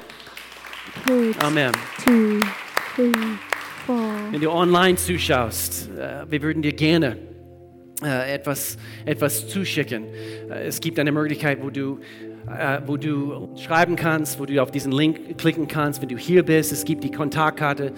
Three, 1.06 1.32
Amen. 1.40 1.72
Two, 2.06 2.40
three, 2.96 3.12
wenn 4.32 4.42
du 4.42 4.50
online 4.52 4.96
zuschaust, 4.96 5.90
äh, 5.92 6.26
wir 6.30 6.42
würden 6.42 6.62
dir 6.62 6.74
gerne 6.74 7.18
äh, 8.04 8.34
etwas, 8.34 8.78
etwas 9.06 9.48
zuschicken. 9.48 10.06
Äh, 10.50 10.66
es 10.66 10.80
gibt 10.80 10.98
eine 11.00 11.12
Möglichkeit, 11.12 11.62
wo 11.62 11.70
du, 11.70 12.00
äh, 12.48 12.82
wo 12.86 12.98
du 12.98 13.50
schreiben 13.56 13.96
kannst, 13.96 14.39
wo 14.39 14.46
du 14.46 14.62
auf 14.62 14.72
diesen 14.72 14.91
Link 14.91 15.38
klicken 15.38 15.68
kannst, 15.68 16.02
wenn 16.02 16.10
du 16.10 16.18
hier 16.18 16.43
bist. 16.43 16.72
Es 16.72 16.86
gibt 16.86 17.04
die 17.04 17.12
Kontaktkarte. 17.12 17.91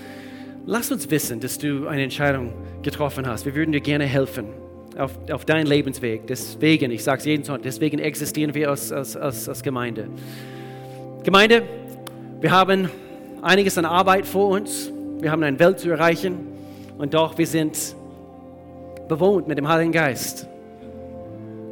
Lass 0.66 0.91
uns 0.91 1.10
wissen, 1.10 1.39
dass 1.39 1.58
du 1.58 1.88
eine 1.88 2.04
Entscheidung 2.04 2.54
getroffen 2.82 3.26
hast. 3.28 3.45
Wir 3.45 3.56
würden 3.56 3.72
dir 3.72 3.82
gerne 3.82 4.06
helfen 4.06 4.45
auf, 4.98 5.12
auf 5.32 5.45
deinen 5.45 5.68
Lebensweg. 5.68 6.28
Deswegen, 6.28 6.91
ich 6.91 7.04
sage 7.04 7.20
es 7.20 7.26
jeden 7.26 7.43
Tag, 7.43 7.62
deswegen 7.62 8.00
existieren 8.00 8.54
wir 8.54 8.70
als, 8.70 8.91
als, 8.91 9.16
als, 9.16 9.48
als 9.48 9.64
Gemeinde. 9.64 10.08
Gemeinde, 11.24 11.64
wir 12.39 12.52
haben 12.52 12.89
einiges 13.41 13.78
an 13.78 13.86
Arbeit 13.86 14.26
vor 14.26 14.50
uns. 14.50 14.91
Wir 15.20 15.32
haben 15.32 15.43
eine 15.43 15.60
Welt 15.60 15.80
zu 15.80 15.89
erreichen. 15.89 16.39
Und 16.98 17.14
doch, 17.14 17.38
wir 17.38 17.48
sind 17.48 17.95
bewohnt 19.08 19.48
mit 19.48 19.58
dem 19.58 19.68
Heiligen 19.68 19.91
Geist. 19.91 20.48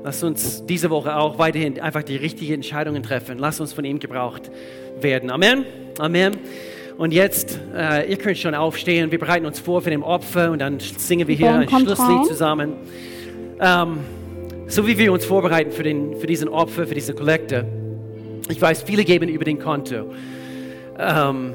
Lass 0.05 0.21
uns 0.21 0.63
diese 0.67 0.91
Woche 0.91 1.17
auch 1.17 1.39
weiterhin 1.39 1.81
einfach 1.81 2.03
die 2.03 2.15
richtigen 2.15 2.53
Entscheidungen 2.53 3.01
treffen. 3.01 3.39
Lass 3.39 3.59
uns 3.59 3.73
von 3.73 3.83
ihm 3.85 3.97
gebraucht 3.97 4.51
werden. 5.01 5.31
Amen. 5.31 5.65
Amen. 5.97 6.37
Und 6.99 7.11
jetzt, 7.11 7.59
äh, 7.75 8.07
ihr 8.07 8.17
könnt 8.17 8.37
schon 8.37 8.53
aufstehen. 8.53 9.09
Wir 9.09 9.17
bereiten 9.17 9.47
uns 9.47 9.59
vor 9.59 9.81
für 9.81 9.89
den 9.89 10.03
Opfer 10.03 10.51
und 10.51 10.59
dann 10.59 10.79
singen 10.79 11.27
wir 11.27 11.35
hier 11.35 11.55
ein 11.55 11.67
Schlusslied 11.67 12.27
zusammen. 12.27 12.73
Ähm, 13.59 13.97
so 14.67 14.85
wie 14.85 14.95
wir 14.95 15.11
uns 15.11 15.25
vorbereiten 15.25 15.71
für, 15.71 15.81
den, 15.81 16.15
für 16.17 16.27
diesen 16.27 16.49
Opfer, 16.49 16.85
für 16.85 16.93
diese 16.93 17.15
Kollekte. 17.15 17.65
Ich 18.47 18.61
weiß, 18.61 18.83
viele 18.83 19.05
geben 19.05 19.27
über 19.27 19.43
den 19.43 19.57
Konto. 19.57 20.11
Ähm, 20.99 21.53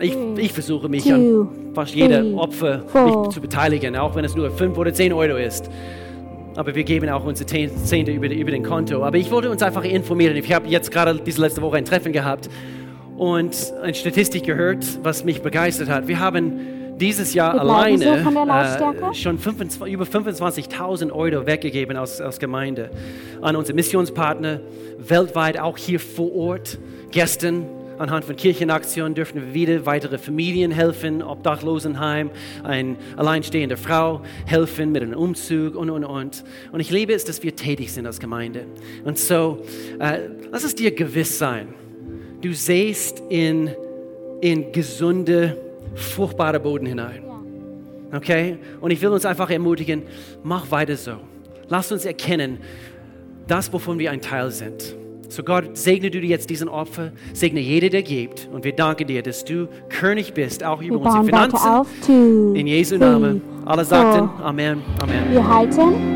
ich, 0.00 0.16
ich 0.38 0.54
versuche 0.54 0.88
mich 0.88 1.04
two, 1.04 1.10
an 1.10 1.48
fast 1.74 1.92
three, 1.92 2.32
Opfer 2.32 2.82
four. 2.86 3.26
mich 3.26 3.34
zu 3.34 3.42
beteiligen, 3.42 3.94
auch 3.94 4.16
wenn 4.16 4.24
es 4.24 4.34
nur 4.34 4.50
5 4.50 4.78
oder 4.78 4.94
10 4.94 5.12
Euro 5.12 5.36
ist. 5.36 5.68
Aber 6.56 6.74
wir 6.74 6.84
geben 6.84 7.08
auch 7.10 7.24
unsere 7.24 7.46
Zehn- 7.48 7.76
Zehnte 7.84 8.12
über, 8.12 8.28
über 8.30 8.50
den 8.50 8.62
Konto. 8.62 9.02
Aber 9.04 9.16
ich 9.16 9.30
wollte 9.30 9.50
uns 9.50 9.62
einfach 9.62 9.84
informieren. 9.84 10.36
Ich 10.36 10.52
habe 10.52 10.68
jetzt 10.68 10.90
gerade 10.90 11.14
diese 11.18 11.40
letzte 11.40 11.62
Woche 11.62 11.76
ein 11.78 11.84
Treffen 11.84 12.12
gehabt 12.12 12.48
und 13.16 13.56
eine 13.82 13.94
Statistik 13.94 14.44
gehört, 14.44 14.84
was 15.02 15.24
mich 15.24 15.42
begeistert 15.42 15.88
hat. 15.88 16.06
Wir 16.08 16.20
haben 16.20 16.52
dieses 16.98 17.34
Jahr 17.34 17.54
so 17.54 17.58
alleine 17.60 18.04
Lautstärke? 18.04 19.04
äh, 19.10 19.14
schon 19.14 19.38
25, 19.38 19.92
über 19.92 20.04
25.000 20.04 21.10
Euro 21.12 21.44
weggegeben 21.46 21.96
aus, 21.96 22.20
aus 22.20 22.38
Gemeinde 22.38 22.90
an 23.42 23.56
unsere 23.56 23.74
Missionspartner, 23.74 24.60
weltweit, 24.98 25.58
auch 25.58 25.76
hier 25.76 25.98
vor 25.98 26.32
Ort. 26.36 26.78
Gestern 27.10 27.66
anhand 27.98 28.24
von 28.24 28.36
Kirchenaktionen 28.36 29.14
dürfen 29.14 29.40
wir 29.40 29.54
wieder 29.54 29.86
weitere 29.86 30.18
Familien 30.18 30.70
helfen, 30.70 31.22
Obdachlosenheim, 31.22 32.30
eine 32.62 32.96
alleinstehende 33.16 33.76
Frau 33.76 34.22
helfen 34.46 34.92
mit 34.92 35.02
einem 35.02 35.14
Umzug 35.14 35.74
und, 35.74 35.90
und, 35.90 36.04
und. 36.04 36.44
Und 36.72 36.80
ich 36.80 36.90
liebe 36.90 37.12
es, 37.12 37.24
dass 37.24 37.42
wir 37.42 37.54
tätig 37.56 37.92
sind 37.92 38.06
als 38.06 38.20
Gemeinde. 38.20 38.66
Und 39.04 39.18
so, 39.18 39.62
äh, 39.98 40.20
lass 40.50 40.64
es 40.64 40.74
dir 40.74 40.94
gewiss 40.94 41.38
sein, 41.38 41.68
du 42.40 42.52
sähst 42.52 43.22
in, 43.28 43.70
in 44.40 44.72
gesunde, 44.72 45.56
fruchtbare 45.94 46.60
Boden 46.60 46.86
hinein. 46.86 47.22
Okay? 48.12 48.58
Und 48.80 48.90
ich 48.90 49.00
will 49.00 49.10
uns 49.10 49.24
einfach 49.24 49.50
ermutigen, 49.50 50.02
mach 50.42 50.70
weiter 50.70 50.96
so. 50.96 51.16
Lass 51.68 51.90
uns 51.90 52.04
erkennen, 52.04 52.58
das, 53.46 53.72
wovon 53.72 53.98
wir 53.98 54.10
ein 54.10 54.20
Teil 54.20 54.50
sind. 54.50 54.96
So 55.34 55.42
Gott, 55.42 55.76
segne 55.76 56.12
du 56.12 56.20
dir 56.20 56.28
jetzt 56.28 56.48
diesen 56.48 56.68
Opfer, 56.68 57.10
segne 57.32 57.58
jeder, 57.58 57.88
der 57.88 58.04
gibt. 58.04 58.48
Und 58.52 58.62
wir 58.62 58.72
danken 58.72 59.08
dir, 59.08 59.20
dass 59.20 59.44
du 59.44 59.66
König 59.88 60.32
bist, 60.32 60.62
auch 60.62 60.80
über 60.80 61.00
Wir 61.00 61.06
unsere 61.06 61.24
Finanzen. 61.24 61.56
auf. 61.56 61.88
In 62.08 62.66
Jesu 62.68 62.96
Namen. 62.98 63.42
Alle 63.64 63.84
sagten 63.84 64.30
Amen, 64.44 64.80
Amen. 65.02 65.32
Wir 65.32 65.48
halten 65.48 66.12